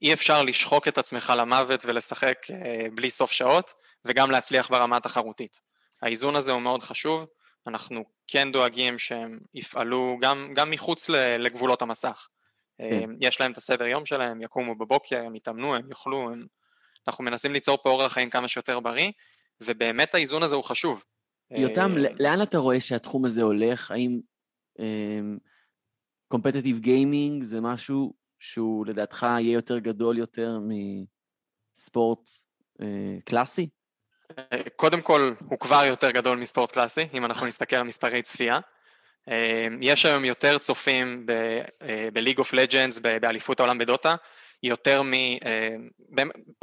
אי 0.01 0.13
אפשר 0.13 0.43
לשחוק 0.43 0.87
את 0.87 0.97
עצמך 0.97 1.33
למוות 1.37 1.85
ולשחק 1.85 2.37
אה, 2.51 2.87
בלי 2.93 3.09
סוף 3.09 3.31
שעות, 3.31 3.73
וגם 4.05 4.31
להצליח 4.31 4.69
ברמה 4.69 4.97
התחרותית. 4.97 5.61
האיזון 6.01 6.35
הזה 6.35 6.51
הוא 6.51 6.61
מאוד 6.61 6.81
חשוב, 6.81 7.25
אנחנו 7.67 8.05
כן 8.27 8.51
דואגים 8.51 8.97
שהם 8.97 9.39
יפעלו 9.53 10.17
גם, 10.21 10.51
גם 10.55 10.71
מחוץ 10.71 11.09
לגבולות 11.39 11.81
המסך. 11.81 12.27
כן. 12.77 13.09
יש 13.21 13.41
להם 13.41 13.51
את 13.51 13.57
הסדר 13.57 13.85
יום 13.85 14.05
שלהם, 14.05 14.41
יקומו 14.41 14.75
בבוקר, 14.75 15.23
הם 15.25 15.35
יתאמנו, 15.35 15.75
הם 15.75 15.89
יאכלו, 15.89 16.29
הם... 16.31 16.45
אנחנו 17.07 17.23
מנסים 17.23 17.53
ליצור 17.53 17.77
פה 17.83 17.89
אורח 17.89 18.13
חיים 18.13 18.29
כמה 18.29 18.47
שיותר 18.47 18.79
בריא, 18.79 19.11
ובאמת 19.61 20.15
האיזון 20.15 20.43
הזה 20.43 20.55
הוא 20.55 20.63
חשוב. 20.63 21.03
יותם, 21.51 21.91
לאן 22.19 22.41
אתה 22.41 22.57
רואה 22.57 22.79
שהתחום 22.79 23.25
הזה 23.25 23.41
הולך? 23.41 23.91
האם 23.91 24.19
competitive 26.27 26.77
um, 26.77 26.79
gaming 26.79 27.43
זה 27.43 27.61
משהו 27.61 28.13
שהוא 28.39 28.85
לדעתך 28.85 29.23
יהיה 29.23 29.53
יותר 29.53 29.79
גדול 29.79 30.17
יותר 30.17 30.59
מספורט 31.75 32.29
uh, 32.81 32.85
קלאסי? 33.25 33.69
קודם 34.75 35.01
כל, 35.01 35.33
הוא 35.49 35.59
כבר 35.59 35.85
יותר 35.85 36.11
גדול 36.11 36.37
מספורט 36.37 36.71
קלאסי, 36.71 37.07
אם 37.13 37.25
אנחנו 37.25 37.47
נסתכל 37.47 37.75
על 37.75 37.83
מספרי 37.83 38.21
צפייה. 38.21 38.59
אה, 39.29 39.67
יש 39.81 40.05
היום 40.05 40.25
יותר 40.25 40.57
צופים 40.57 41.25
ב 42.13 42.17
League 42.17 42.39
of 42.39 42.53
Legends, 42.53 42.99
באליפות 42.99 43.59
העולם 43.59 43.77
בדוטה, 43.77 44.15
יותר 44.63 45.01
מ... 45.01 45.13
אה, 45.13 45.75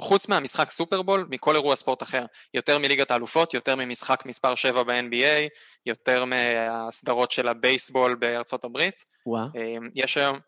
חוץ 0.01 0.29
מהמשחק 0.29 0.71
סופרבול, 0.71 1.27
מכל 1.31 1.55
אירוע 1.55 1.77
ספורט 1.77 2.03
אחר. 2.03 2.25
יותר 2.55 2.79
מליגת 2.79 3.11
האלופות, 3.11 3.55
יותר 3.55 3.77
ממשחק 3.77 4.27
מספר 4.27 4.55
7 4.55 4.83
ב-NBA, 4.83 5.49
יותר 5.87 6.25
מהסדרות 6.25 7.31
של 7.31 7.49
הבייסבול 7.49 8.15
בארצות 8.15 8.65
הברית. 8.65 9.05
וואו. 9.27 9.47
אה, 9.57 9.77
יש 9.95 10.17
היום... 10.17 10.39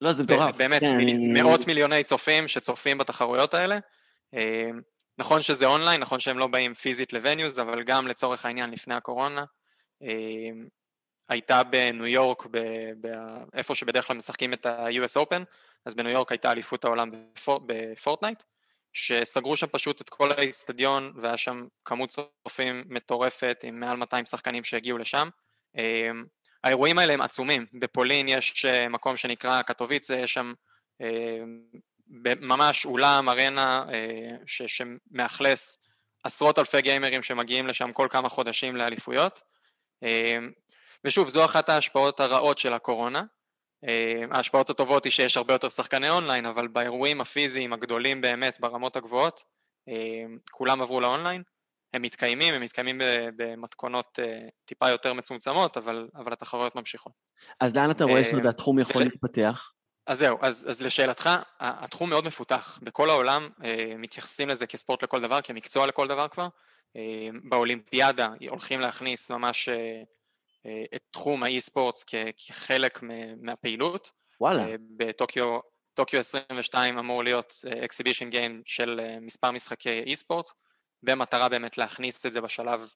לא, 0.00 0.12
זה 0.12 0.22
מטורף. 0.22 0.56
באמת, 0.56 0.80
כן, 0.80 0.96
מאות 1.32 1.66
מיליוני 1.66 2.04
צופים 2.04 2.48
שצופים 2.48 2.98
בתחרויות 2.98 3.54
האלה. 3.54 3.78
נכון 5.18 5.42
שזה 5.42 5.66
אונליין, 5.66 6.00
נכון 6.00 6.20
שהם 6.20 6.38
לא 6.38 6.46
באים 6.46 6.74
פיזית 6.74 7.12
ל 7.12 7.18
venues, 7.18 7.60
אבל 7.60 7.82
גם 7.82 8.08
לצורך 8.08 8.44
העניין 8.44 8.70
לפני 8.70 8.94
הקורונה, 8.94 9.44
אה, 10.02 10.50
הייתה 11.28 11.62
בניו 11.62 12.06
יורק, 12.06 12.46
ב, 12.50 12.58
ב, 13.00 13.08
איפה 13.54 13.74
שבדרך 13.74 14.06
כלל 14.06 14.16
משחקים 14.16 14.52
את 14.52 14.66
ה-US 14.66 15.22
Open, 15.22 15.44
אז 15.84 15.94
בניו 15.94 16.12
יורק 16.12 16.32
הייתה 16.32 16.52
אליפות 16.52 16.84
העולם 16.84 17.10
בפור, 17.10 17.60
בפורטנייט, 17.66 18.42
שסגרו 18.92 19.56
שם 19.56 19.66
פשוט 19.66 20.00
את 20.00 20.08
כל 20.08 20.32
האיצטדיון, 20.32 21.12
והיה 21.16 21.36
שם 21.36 21.66
כמות 21.84 22.10
צופים 22.10 22.84
מטורפת 22.86 23.60
עם 23.62 23.80
מעל 23.80 23.96
200 23.96 24.26
שחקנים 24.26 24.64
שהגיעו 24.64 24.98
לשם. 24.98 25.28
אה, 25.78 26.10
האירועים 26.64 26.98
האלה 26.98 27.12
הם 27.12 27.20
עצומים, 27.20 27.66
בפולין 27.72 28.28
יש 28.28 28.64
אה, 28.64 28.88
מקום 28.88 29.16
שנקרא 29.16 29.62
קטוביצה, 29.62 30.16
יש 30.16 30.32
שם 30.34 30.52
ממש 32.40 32.86
אולם, 32.86 33.28
ארנה, 33.28 33.84
אה, 33.92 34.36
ש, 34.46 34.62
שמאכלס 34.62 35.82
עשרות 36.24 36.58
אלפי 36.58 36.82
גיימרים 36.82 37.22
שמגיעים 37.22 37.66
לשם 37.66 37.92
כל 37.92 38.06
כמה 38.10 38.28
חודשים 38.28 38.76
לאליפויות. 38.76 39.42
אה, 40.02 40.38
ושוב, 41.04 41.28
זו 41.28 41.44
אחת 41.44 41.68
ההשפעות 41.68 42.20
הרעות 42.20 42.58
של 42.58 42.72
הקורונה. 42.72 43.22
אה, 43.88 44.22
ההשפעות 44.30 44.70
הטובות 44.70 45.04
היא 45.04 45.10
שיש 45.10 45.36
הרבה 45.36 45.54
יותר 45.54 45.68
שחקני 45.68 46.10
אונליין, 46.10 46.46
אבל 46.46 46.68
באירועים 46.68 47.20
הפיזיים 47.20 47.72
הגדולים 47.72 48.20
באמת, 48.20 48.60
ברמות 48.60 48.96
הגבוהות, 48.96 49.44
כולם 50.50 50.82
עברו 50.82 51.00
לאונליין. 51.00 51.42
הם 51.94 52.02
מתקיימים, 52.02 52.54
הם 52.54 52.62
מתקיימים 52.62 53.00
במתכונות 53.36 54.18
טיפה 54.64 54.88
יותר 54.88 55.12
מצומצמות, 55.12 55.76
אבל, 55.76 56.08
אבל 56.14 56.32
התחרויות 56.32 56.74
ממשיכות. 56.74 57.12
אז 57.60 57.76
לאן 57.76 57.90
אתה 57.90 58.04
רואה 58.04 58.24
שהתחום 58.24 58.78
יכול 58.78 59.02
להתפתח? 59.02 59.72
אז 60.06 60.18
זהו, 60.18 60.38
אז, 60.40 60.66
אז 60.70 60.82
לשאלתך, 60.82 61.30
התחום 61.60 62.10
מאוד 62.10 62.26
מפותח. 62.26 62.78
בכל 62.82 63.10
העולם 63.10 63.48
אה, 63.64 63.94
מתייחסים 63.98 64.48
לזה 64.48 64.66
כספורט 64.66 65.02
לכל 65.02 65.20
דבר, 65.20 65.40
כמקצוע 65.40 65.86
לכל 65.86 66.08
דבר 66.08 66.28
כבר. 66.28 66.48
באולימפיאדה 67.44 68.28
הולכים 68.48 68.80
להכניס 68.80 69.30
ממש 69.30 69.68
את 70.94 71.02
תחום 71.10 71.42
האי 71.42 71.60
ספורט 71.60 72.04
כחלק 72.46 73.00
מהפעילות. 73.36 74.10
וואלה. 74.40 74.66
בטוקיו 74.96 75.58
טוקיו 75.94 76.20
22 76.20 76.98
אמור 76.98 77.24
להיות 77.24 77.54
אקסיבישן 77.84 78.30
גיים 78.30 78.62
של 78.66 79.00
מספר 79.20 79.50
משחקי 79.50 80.02
אי 80.02 80.16
ספורט, 80.16 80.46
במטרה 81.02 81.48
באמת 81.48 81.78
להכניס 81.78 82.26
את 82.26 82.32
זה 82.32 82.40
בשלב 82.40 82.90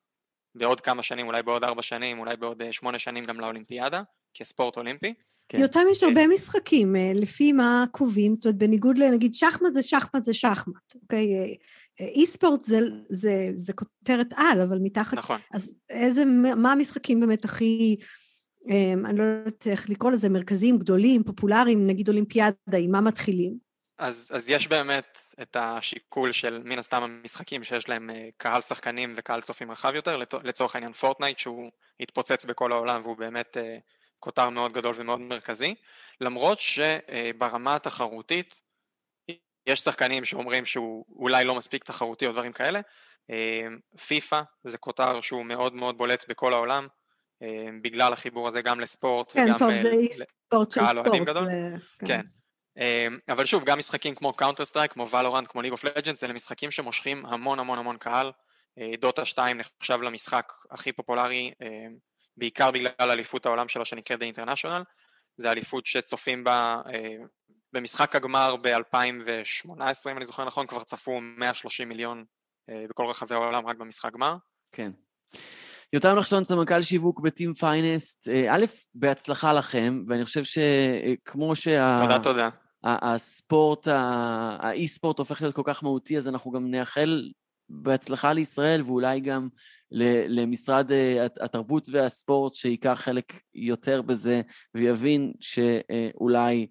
בעוד 0.55 0.81
כמה 0.81 1.03
שנים, 1.03 1.27
אולי 1.27 1.43
בעוד 1.43 1.65
ארבע 1.65 1.83
שנים, 1.83 2.19
אולי 2.19 2.37
בעוד 2.37 2.63
שמונה 2.73 2.99
שנים 2.99 3.25
גם 3.25 3.41
לאולימפיאדה, 3.41 4.03
כספורט 4.35 4.77
אולימפי. 4.77 5.15
כן. 5.49 5.59
יותם 5.59 5.81
יש 5.91 6.03
הרבה 6.03 6.21
כן. 6.21 6.31
משחקים, 6.31 6.97
אה, 6.97 7.13
לפי 7.15 7.53
מה 7.53 7.85
קובעים, 7.91 8.35
זאת 8.35 8.45
אומרת, 8.45 8.59
בניגוד 8.59 8.99
לנגיד 8.99 9.35
שחמט 9.35 9.75
זה 9.75 9.83
שחמט 9.83 10.25
זה 10.25 10.35
שחמט, 10.35 10.95
אוקיי? 11.03 11.35
אה, 11.35 11.45
אה, 12.01 12.07
אי 12.07 12.27
ספורט 12.27 12.65
זה, 12.65 12.81
זה, 13.09 13.51
זה 13.55 13.73
כותרת 13.73 14.27
על, 14.37 14.61
אבל 14.61 14.79
מתחת... 14.83 15.17
נכון. 15.17 15.41
אז 15.53 15.73
איזה, 15.91 16.25
מה 16.57 16.73
המשחקים 16.73 17.21
באמת 17.21 17.45
הכי, 17.45 17.97
אני 19.05 19.19
לא 19.19 19.23
יודעת 19.23 19.67
איך 19.67 19.91
לקרוא 19.91 20.13
לזה, 20.13 20.29
מרכזיים, 20.29 20.79
גדולים, 20.79 21.25
פופולריים, 21.25 21.87
נגיד 21.87 22.09
אולימפיאדה, 22.09 22.79
עם 22.79 22.91
מה 22.91 23.01
מתחילים? 23.01 23.67
אז, 23.99 24.31
אז 24.35 24.51
יש 24.51 24.69
באמת 24.69 25.19
את 25.43 25.57
השיקול 25.61 26.33
של 26.33 26.63
מן 26.65 26.79
הסתם 26.79 27.03
המשחקים 27.03 27.65
שיש 27.65 27.89
להם 27.89 28.11
קהל 28.37 28.63
שחקנים 28.63 29.15
וקהל 29.17 29.41
צופים 29.41 29.71
רחב 29.71 29.95
יותר, 29.95 30.17
לצורך 30.45 30.75
העניין 30.75 30.93
פורטנייט 30.93 31.39
שהוא 31.39 31.71
התפוצץ 32.01 32.45
בכל 32.45 32.73
העולם 32.73 33.03
והוא 33.03 33.17
באמת 33.17 33.57
כותר 34.21 34.51
מאוד 34.51 34.73
גדול 34.73 34.95
ומאוד 34.97 35.21
מרכזי, 35.21 35.75
למרות 36.21 36.59
שברמה 36.61 37.75
התחרותית 37.75 38.63
יש 39.67 39.81
שחקנים 39.81 40.25
שאומרים 40.25 40.65
שהוא 40.65 41.05
אולי 41.09 41.45
לא 41.45 41.55
מספיק 41.55 41.85
תחרותי 41.85 42.27
או 42.27 42.33
דברים 42.33 42.53
כאלה, 42.53 42.81
פיפא 44.07 44.43
זה 44.65 44.79
כותר 44.79 45.21
שהוא 45.21 45.45
מאוד 45.45 45.75
מאוד 45.75 45.99
בולט 45.99 46.25
בכל 46.29 46.53
העולם, 46.53 46.87
בגלל 47.83 48.13
החיבור 48.13 48.49
הזה 48.49 48.63
גם 48.63 48.81
לספורט 48.81 49.33
כן, 49.33 49.45
וגם 49.45 49.59
טוב, 49.59 49.75
זה 49.83 49.93
ספורט 50.47 50.73
של 50.73 50.81
ספורט. 50.95 51.21
גדול. 51.27 51.45
זה... 51.45 51.75
כן. 51.99 52.21
כן. 52.77 53.15
אבל 53.29 53.47
שוב, 53.47 53.65
גם 53.65 53.79
משחקים 53.79 54.15
כמו 54.15 54.33
Counter 54.33 54.65
Strike, 54.65 54.93
כמו 54.93 55.09
Valorant, 55.09 55.49
כמו 55.51 55.63
League 55.63 55.73
of 55.73 55.85
Legends, 55.85 56.25
אלה 56.25 56.33
משחקים 56.33 56.71
שמושכים 56.71 57.27
המון 57.27 57.59
המון 57.59 57.79
המון 57.79 57.97
קהל. 57.97 58.33
דוטה 59.01 59.25
2 59.25 59.59
נחשב 59.59 60.03
למשחק 60.03 60.53
הכי 60.71 60.93
פופולרי 60.93 61.53
בעיקר 62.37 62.71
בגלל 62.71 62.91
אליפות 63.01 63.47
העולם 63.47 63.69
שלו 63.69 63.85
שנקראת 63.85 64.21
The 64.21 64.39
International, 64.39 64.85
זה 65.37 65.51
אליפות 65.51 65.87
שצופים 65.87 66.45
בה 66.45 66.81
אה, 66.95 67.17
במשחק 67.73 68.17
הגמר 68.17 68.57
ב-2018 68.57 70.11
אם 70.11 70.17
אני 70.17 70.25
זוכר 70.25 70.45
נכון, 70.45 70.67
כבר 70.67 70.83
צפו 70.83 71.21
130 71.21 71.89
מיליון 71.89 72.25
אה, 72.71 72.85
בכל 72.91 73.07
רחבי 73.07 73.35
העולם 73.35 73.67
רק 73.67 73.77
במשחק 73.77 74.13
גמר. 74.13 74.37
כן. 74.73 74.91
יותם 75.93 76.15
נחשון, 76.19 76.45
סמנכ"ל 76.45 76.83
שיווק 76.83 77.21
בטים 77.21 77.55
פיינסט, 77.55 78.29
אה, 78.29 78.55
א', 78.55 78.65
בהצלחה 78.95 79.53
לכם, 79.53 80.05
ואני 80.09 80.25
חושב 80.25 80.43
שכמו 80.45 81.57
שה... 81.57 81.97
תודה, 81.99 82.19
תודה. 82.23 82.49
הספורט, 82.85 83.89
האי 83.89 84.89
ספורט 84.89 85.19
הופך 85.19 85.43
להיות 85.43 85.55
כל 85.55 85.63
כך 85.65 85.83
מהותי, 85.83 86.19
אז 86.19 86.29
אנחנו 86.29 86.51
גם 86.51 86.71
נאחל 86.71 87.31
בהצלחה 87.69 88.33
לישראל 88.33 88.83
ואולי 88.83 89.21
גם 89.21 89.49
למשרד 90.29 90.93
אה, 90.93 91.27
התרבות 91.41 91.89
והספורט 91.93 92.55
שייקח 92.55 93.01
חלק 93.05 93.41
יותר 93.55 94.03
בזה 94.03 94.43
ויבין 94.75 95.33
שאולי 95.41 96.67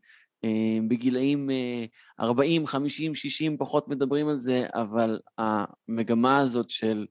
אה, 0.45 0.77
בגילאים 0.87 1.49
40, 2.19 2.67
50, 2.67 3.15
60 3.15 3.57
פחות 3.57 3.87
מדברים 3.87 4.27
על 4.27 4.39
זה, 4.39 4.65
אבל 4.73 5.19
המגמה 5.37 6.37
הזאת 6.37 6.69
של 6.69 7.05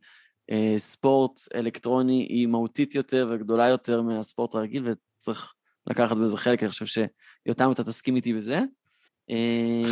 אה, 0.51 0.74
ספורט 0.78 1.41
אלקטרוני 1.55 2.26
היא 2.28 2.47
מהותית 2.47 2.95
יותר 2.95 3.30
וגדולה 3.32 3.68
יותר 3.68 4.03
מהספורט 4.03 4.55
הרגיל 4.55 4.89
וצריך 4.89 5.53
לקחת 5.87 6.16
בזה 6.16 6.37
חלק, 6.37 6.62
אני 6.62 6.70
חושב 6.70 6.87
שיותם 6.87 7.72
אתה 7.72 7.85
תסכים 7.85 8.16
איתי 8.16 8.35
בזה. 8.35 8.61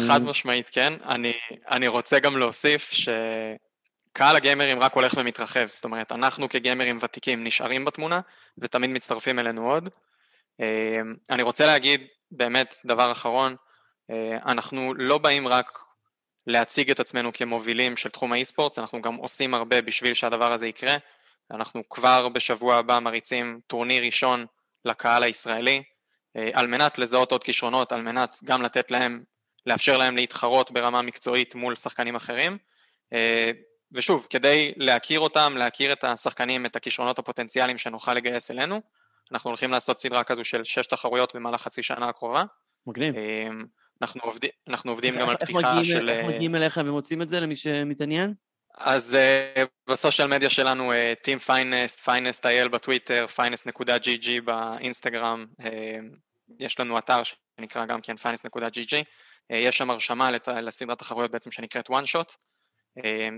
חד 0.09 0.23
משמעית 0.23 0.69
כן, 0.69 0.93
אני, 1.05 1.33
אני 1.71 1.89
רוצה 1.89 2.19
גם 2.19 2.39
להוסיף 2.39 2.91
ש... 2.91 3.09
קהל 4.13 4.37
הגיימרים 4.37 4.81
רק 4.81 4.95
הולך 4.95 5.15
ומתרחב, 5.17 5.67
זאת 5.75 5.85
אומרת, 5.85 6.13
אנחנו 6.13 6.49
כגיימרים 6.49 6.99
ותיקים 7.01 7.45
נשארים 7.45 7.85
בתמונה 7.85 8.21
ותמיד 8.59 8.91
מצטרפים 8.91 9.39
אלינו 9.39 9.71
עוד. 9.71 9.89
אה, 10.61 11.01
אני 11.31 11.43
רוצה 11.43 11.67
להגיד 11.67 12.07
באמת 12.31 12.77
דבר 12.85 13.13
אחרון, 13.13 13.57
אה, 14.11 14.39
אנחנו 14.47 14.95
לא 14.95 15.19
באים 15.19 15.49
רק 15.49 15.79
להציג 16.47 16.91
את 16.91 17.01
עצמנו 17.01 17.33
כמובילים 17.33 17.97
של 17.97 18.09
תחום 18.09 18.33
האי-ספורט, 18.33 18.79
אנחנו 18.79 19.03
גם 19.03 19.15
עושים 19.15 19.55
הרבה 19.55 19.83
בשביל 19.83 20.15
שהדבר 20.15 20.53
הזה 20.53 20.67
יקרה. 20.67 20.97
אנחנו 21.51 21.89
כבר 21.89 22.29
בשבוע 22.29 22.77
הבא 22.77 22.99
מריצים 22.99 23.61
טורניר 23.67 24.05
ראשון 24.05 24.47
לקהל 24.85 25.23
הישראלי, 25.23 25.83
אה, 26.37 26.51
על 26.55 26.67
מנת 26.67 26.99
לזהות 26.99 27.33
עוד 27.33 27.45
כישרונות, 27.45 27.93
על 27.93 28.03
מנת 28.03 28.37
גם 28.45 28.63
לתת 28.63 28.91
להם, 28.91 29.23
לאפשר 29.67 29.97
להם 29.97 30.17
להתחרות 30.17 30.71
ברמה 30.71 31.03
מקצועית 31.03 31.55
מול 31.55 31.77
שחקנים 31.77 32.17
אחרים. 32.17 32.59
ושוב, 33.93 34.27
כדי 34.31 34.73
להכיר 34.77 35.21
אותם, 35.21 35.55
להכיר 35.57 35.93
את 35.93 36.05
השחקנים, 36.05 36.67
את 36.67 36.77
הכישרונות 36.77 37.19
הפוטנציאליים 37.19 37.79
שנוכל 37.79 38.15
לגייס 38.15 38.51
אלינו, 38.51 38.81
אנחנו 39.33 39.51
הולכים 39.51 39.71
לעשות 39.71 39.99
סדרה 39.99 40.25
כזו 40.25 40.45
של 40.45 40.65
שש 40.65 40.87
תחרויות 40.87 41.35
במהלך 41.35 41.63
חצי 41.63 41.83
שנה 41.83 42.09
הקרובה. 42.09 42.45
מגניב. 42.87 43.15
אמ, 43.17 43.65
אנחנו, 44.03 44.21
עובד, 44.25 44.41
אנחנו 44.69 44.93
עובדים 44.93 45.19
גם 45.19 45.29
על 45.29 45.37
פתיחה 45.37 45.85
של... 45.85 46.09
איך 46.09 46.27
מגיעים 46.27 46.55
אליך 46.55 46.81
ומוצאים 46.85 47.23
את 47.23 47.29
זה 47.29 47.41
למי 47.41 47.57
שמתעניין? 47.57 48.35
אז 48.79 49.17
uh, 49.57 49.61
בסושיאל 49.91 50.29
מדיה 50.29 50.51
שלנו, 50.51 50.93
uh, 50.93 50.95
Team 51.27 51.49
Finest, 51.49 52.05
Finest 52.05 52.43
IL 52.43 52.69
בטוויטר, 52.69 53.27
finest.gg 53.37 54.29
באינסטגרם, 54.45 55.47
uh, 55.61 55.65
יש 56.61 56.81
לנו 56.81 56.99
אתר 56.99 57.23
שנקרא 57.23 57.87
גם 57.87 58.01
כן 58.01 58.15
finest.gg, 58.15 58.93
uh, 58.93 59.55
יש 59.55 59.79
שם 59.79 59.91
הרשמה 59.91 60.31
לסדרת 60.63 60.99
תחרויות 60.99 61.31
בעצם 61.31 61.51
שנקראת 61.51 61.91
one 61.91 62.07
shot, 62.07 62.37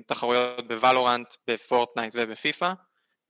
תחרויות 0.06 0.68
ב 0.68 0.75
Valorant, 0.75 1.34
ב 1.48 1.55
Fortnite 1.55 2.12
וב 2.16 2.32
FIFA. 2.32 2.72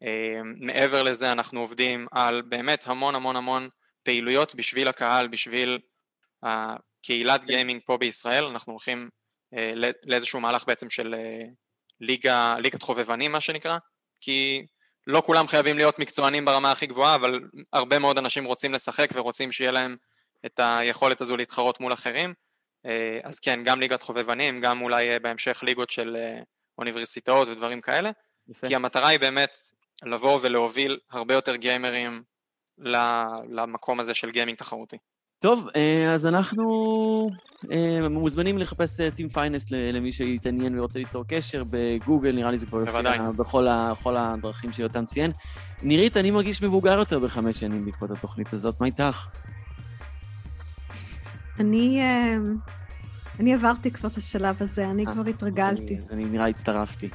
אמ, 0.03 0.55
מעבר 0.57 1.03
לזה 1.03 1.33
אנחנו 1.33 1.61
עובדים 1.61 2.07
על 2.13 2.43
באמת 2.43 2.87
המון 2.87 3.15
המון 3.15 3.37
המון 3.37 3.69
פעילויות 4.03 4.55
בשביל 4.55 4.89
הקהל, 4.89 5.29
בשביל 5.29 5.79
הקהילת 6.43 7.45
גיימינג 7.45 7.81
פה 7.85 7.97
בישראל, 7.97 8.45
אנחנו 8.45 8.73
הולכים 8.73 9.09
אה, 9.55 9.73
לאיזשהו 10.07 10.41
מהלך 10.41 10.65
בעצם 10.67 10.91
של 10.91 11.15
אה, 11.15 11.43
ליגה, 12.01 12.55
ליגת 12.59 12.83
חובבנים 12.83 13.33
מה 13.33 13.41
שנקרא, 13.41 13.79
כי 14.21 14.67
לא 15.07 15.23
כולם 15.27 15.49
חייבים 15.49 15.77
להיות 15.77 15.99
מקצוענים 15.99 16.45
ברמה 16.45 16.73
הכי 16.73 16.87
גבוהה, 16.87 17.15
אבל 17.15 17.41
הרבה 17.73 17.99
מאוד 17.99 18.19
אנשים 18.19 18.45
רוצים 18.45 18.75
לשחק 18.75 19.09
ורוצים 19.15 19.53
שיהיה 19.53 19.71
להם 19.71 19.97
את 20.47 20.61
היכולת 20.63 21.21
הזו 21.21 21.37
להתחרות 21.37 21.81
מול 21.81 21.93
אחרים, 21.93 22.35
אז 23.23 23.41
כן, 23.41 23.61
גם 23.65 23.81
ליגת 23.81 24.03
חובבנים, 24.03 24.61
גם 24.61 24.83
אולי 24.83 25.11
אה, 25.11 25.19
בהמשך 25.19 25.63
ליגות 25.63 25.91
של 25.91 26.17
אה, 26.17 26.41
אוניברסיטאות 26.79 27.49
ודברים 27.49 27.81
כאלה, 27.81 28.11
יפה. 28.49 28.69
כי 28.69 28.75
המטרה 28.75 29.09
היא 29.09 29.21
באמת 29.21 29.59
לבוא 30.03 30.39
ולהוביל 30.43 30.99
הרבה 31.11 31.35
יותר 31.35 31.57
גיימרים 31.57 32.23
למקום 33.49 34.01
הזה 34.01 34.15
של 34.15 34.31
גיימינג 34.31 34.59
תחרותי. 34.59 34.97
טוב, 35.39 35.69
אז 36.15 36.27
אנחנו 36.27 36.63
מוזמנים 38.11 38.59
לחפש 38.59 39.01
Team 39.01 39.35
Finest 39.35 39.67
למי 39.71 40.13
שיתעניין 40.13 40.79
ורוצה 40.79 40.99
ליצור 40.99 41.25
קשר 41.29 41.63
בגוגל, 41.71 42.33
נראה 42.33 42.51
לי 42.51 42.59
זה 42.59 42.67
כבר 42.67 42.81
יופיע 42.81 43.31
בכל, 43.39 43.67
בכל 43.91 44.17
הדרכים 44.17 44.73
שיותם 44.73 45.05
ציין. 45.05 45.33
נירית, 45.83 46.17
אני 46.17 46.31
מרגיש 46.31 46.63
מבוגר 46.63 46.99
יותר 46.99 47.19
בחמש 47.19 47.61
שנים 47.61 47.85
בעקבות 47.85 48.11
התוכנית 48.11 48.53
הזאת, 48.53 48.81
מה 48.81 48.87
איתך? 48.87 49.27
אני, 51.61 52.01
אה, 52.01 52.37
אני 53.41 53.55
עברתי 53.55 53.91
כבר 53.91 54.09
את 54.09 54.17
השלב 54.17 54.57
הזה, 54.61 54.91
אני 54.91 55.07
כבר 55.07 55.23
התרגלתי. 55.27 55.99
אני 56.11 56.25
נראה 56.25 56.47
הצטרפתי. 56.47 57.09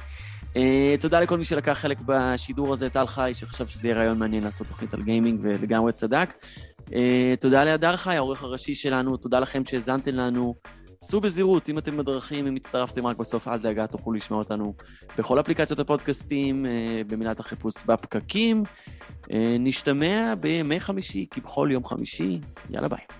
Uh, 0.54 1.00
תודה 1.00 1.20
לכל 1.20 1.38
מי 1.38 1.44
שלקח 1.44 1.72
חלק 1.72 1.98
בשידור 2.06 2.72
הזה, 2.72 2.90
טל 2.90 3.06
חי, 3.06 3.30
שחשב 3.34 3.66
שזה 3.66 3.88
יהיה 3.88 3.96
רעיון 3.96 4.18
מעניין 4.18 4.44
לעשות 4.44 4.66
תוכנית 4.66 4.94
על 4.94 5.02
גיימינג 5.02 5.40
ולגמרי 5.42 5.92
צדק. 5.92 6.34
Uh, 6.86 6.92
תודה 7.40 7.64
להדר 7.64 7.96
חי, 7.96 8.16
העורך 8.16 8.42
הראשי 8.42 8.74
שלנו, 8.74 9.16
תודה 9.16 9.40
לכם 9.40 9.64
שהאזנתם 9.64 10.14
לנו. 10.14 10.54
סעו 11.02 11.20
בזהירות, 11.20 11.68
אם 11.68 11.78
אתם 11.78 11.96
בדרכים, 11.96 12.46
אם 12.46 12.56
הצטרפתם 12.56 13.06
רק 13.06 13.16
בסוף, 13.16 13.48
אל 13.48 13.58
דאגה, 13.58 13.86
תוכלו 13.86 14.12
לשמוע 14.12 14.38
אותנו 14.38 14.74
בכל 15.18 15.40
אפליקציות 15.40 15.78
הפודקאסטים, 15.78 16.64
uh, 16.64 16.68
במילת 17.12 17.40
החיפוש 17.40 17.74
בפקקים. 17.86 18.62
Uh, 19.22 19.32
נשתמע 19.58 20.34
בימי 20.40 20.80
חמישי, 20.80 21.26
כי 21.30 21.40
בכל 21.40 21.68
יום 21.72 21.84
חמישי. 21.84 22.40
יאללה 22.70 22.88
ביי. 22.88 23.19